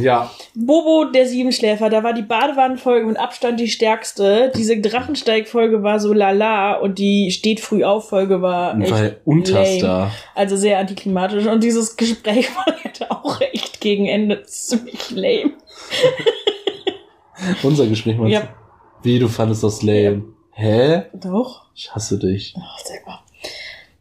ja, 0.00 0.30
Bobo, 0.55 1.07
der 1.07 1.26
Siebenschläfer, 1.26 1.88
da 1.88 2.03
war 2.03 2.12
die 2.12 2.22
Badewannenfolge 2.22 3.07
mit 3.07 3.18
Abstand 3.18 3.59
die 3.59 3.68
stärkste. 3.68 4.53
Diese 4.55 4.78
Drachensteig-Folge 4.78 5.82
war 5.82 5.98
so 5.98 6.12
lala 6.12 6.74
und 6.74 6.98
die 6.98 7.30
Steht-Früh-auf-Folge 7.30 8.42
war 8.42 8.78
echt 8.78 8.92
weil 8.92 9.03
lame. 9.05 9.16
Unterstar. 9.24 10.12
Also 10.34 10.57
sehr 10.57 10.78
antiklimatisch. 10.78 11.46
Und 11.46 11.64
dieses 11.64 11.96
Gespräch 11.96 12.55
war 12.57 12.66
halt 12.66 13.11
auch 13.11 13.40
echt 13.40 13.80
gegen 13.80 14.07
Ende 14.07 14.42
ziemlich 14.44 15.11
lame. 15.11 15.53
Unser 17.62 17.86
Gespräch 17.86 18.18
meinst 18.18 18.34
Ja. 18.34 18.48
Wie, 19.03 19.18
du 19.18 19.28
fandest 19.28 19.64
das 19.64 19.82
lame? 19.82 20.22
Hä? 20.53 21.03
Doch. 21.12 21.66
Ich 21.74 21.92
hasse 21.92 22.18
dich. 22.18 22.55
Ach, 22.57 22.78
sag 22.84 23.05
mal. 23.07 23.18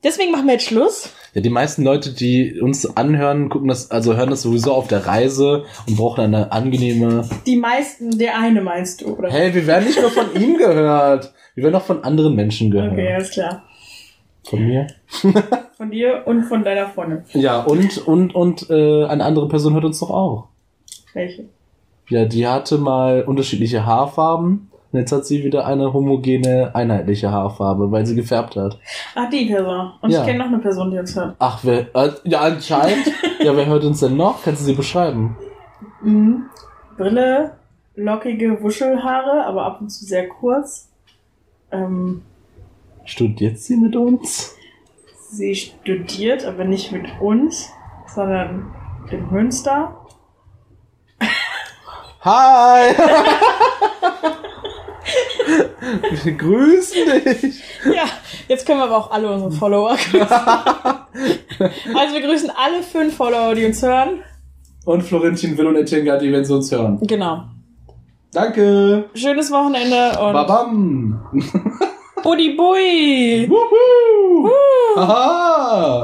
Deswegen 0.04 0.32
machen 0.32 0.46
wir 0.46 0.54
jetzt 0.54 0.66
Schluss. 0.66 1.10
Ja, 1.34 1.42
die 1.42 1.50
meisten 1.50 1.84
Leute, 1.84 2.14
die 2.14 2.60
uns 2.60 2.86
anhören, 2.98 3.50
gucken 3.50 3.68
das, 3.68 3.90
also 3.90 4.16
hören 4.16 4.30
das 4.30 4.42
sowieso 4.42 4.74
auf 4.74 4.88
der 4.88 5.08
Reise 5.08 5.64
und 5.88 5.96
brauchen 5.96 6.24
eine 6.24 6.52
angenehme. 6.52 7.28
Die 7.46 7.56
meisten, 7.56 8.18
der 8.18 8.38
eine 8.38 8.62
meinst 8.62 9.02
du, 9.02 9.16
oder? 9.16 9.32
Hey, 9.32 9.54
wir 9.54 9.66
werden 9.66 9.86
nicht 9.86 10.00
nur 10.00 10.12
von 10.12 10.36
ihm 10.36 10.58
gehört. 10.58 11.34
Wir 11.56 11.64
werden 11.64 11.76
auch 11.76 11.86
von 11.86 12.04
anderen 12.04 12.36
Menschen 12.36 12.70
gehört. 12.70 12.94
Okay, 12.94 13.14
alles 13.14 13.32
klar. 13.32 13.64
Von 14.44 14.66
mir? 14.66 14.88
Von 15.78 15.92
dir 15.92 16.24
und 16.26 16.44
von 16.44 16.64
deiner 16.64 16.90
Freundin. 16.90 17.24
Ja, 17.34 17.62
und, 17.62 17.98
und, 18.08 18.36
und 18.36 18.70
äh, 18.70 19.06
eine 19.06 19.24
andere 19.24 19.48
Person 19.48 19.74
hört 19.74 19.86
uns 19.86 20.00
doch 20.00 20.12
auch. 20.12 20.48
Welche? 21.14 21.46
Ja, 22.08 22.26
die 22.26 22.48
hatte 22.48 22.78
mal 22.78 23.24
unterschiedliche 23.24 23.86
Haarfarben. 23.86 24.71
Und 24.92 25.00
jetzt 25.00 25.12
hat 25.12 25.26
sie 25.26 25.44
wieder 25.44 25.66
eine 25.66 25.94
homogene, 25.94 26.72
einheitliche 26.76 27.32
Haarfarbe, 27.32 27.92
weil 27.92 28.06
sie 28.06 28.16
gefärbt 28.16 28.58
hat. 28.58 28.78
Ach, 29.16 29.30
die 29.30 29.46
Person. 29.46 29.94
Und 30.02 30.10
Ja. 30.12 30.20
ich 30.20 30.26
kenne 30.26 30.40
noch 30.40 30.48
eine 30.48 30.60
Person, 30.60 30.92
die 30.92 30.98
uns 30.98 31.16
hört. 31.16 31.36
Ach, 31.40 31.60
wer, 31.64 31.96
äh, 31.96 32.12
ja, 32.26 32.42
anscheinend. 32.42 33.08
ja, 33.40 33.56
wer 33.56 33.66
hört 33.68 33.86
uns 33.86 34.02
denn 34.02 34.18
noch? 34.18 34.44
Kannst 34.44 34.62
du 34.62 34.66
sie 34.66 34.74
beschreiben? 34.74 35.38
Mhm. 36.04 36.46
Brille, 36.98 37.54
lockige 37.96 38.62
Wuschelhaare, 38.62 39.46
aber 39.46 39.66
ab 39.66 39.80
und 39.80 39.90
zu 39.90 40.04
sehr 40.06 40.28
kurz. 40.28 40.90
Ähm, 41.72 42.24
Studiert 43.06 43.58
sie 43.60 43.78
mit 43.78 43.96
uns? 43.96 44.56
sie 45.32 45.56
studiert, 45.56 46.44
aber 46.46 46.66
nicht 46.66 46.92
mit 46.92 47.06
uns, 47.22 47.70
sondern 48.14 48.74
in 49.10 49.32
Münster. 49.32 49.96
Hi! 52.20 52.94
Wir 56.24 56.34
grüßen 56.34 57.06
dich! 57.26 57.64
Ja, 57.86 58.06
jetzt 58.48 58.66
können 58.66 58.80
wir 58.80 58.86
aber 58.86 58.98
auch 58.98 59.12
alle 59.12 59.32
unsere 59.32 59.52
Follower 59.52 59.96
grüßen. 59.96 60.22
also 60.30 62.14
wir 62.14 62.22
grüßen 62.22 62.52
alle 62.52 62.84
fünf 62.84 63.16
Follower, 63.16 63.56
die 63.56 63.66
uns 63.66 63.82
hören. 63.82 64.20
Und 64.86 65.02
Florentin 65.02 65.58
Will 65.58 65.68
und 65.68 65.76
Etienne 65.76 66.06
Gatti, 66.06 66.32
wenn 66.32 66.46
sie 66.46 66.54
uns 66.54 66.72
hören. 66.72 67.00
Genau. 67.02 67.46
Danke! 68.32 69.10
Schönes 69.16 69.52
Wochenende 69.52 70.20
und 70.20 70.34
Babam! 70.34 71.26
Buddy 72.24 72.56
Bui! 72.56 73.50
Wuhu! 73.50 74.50
Haha! 74.96 76.00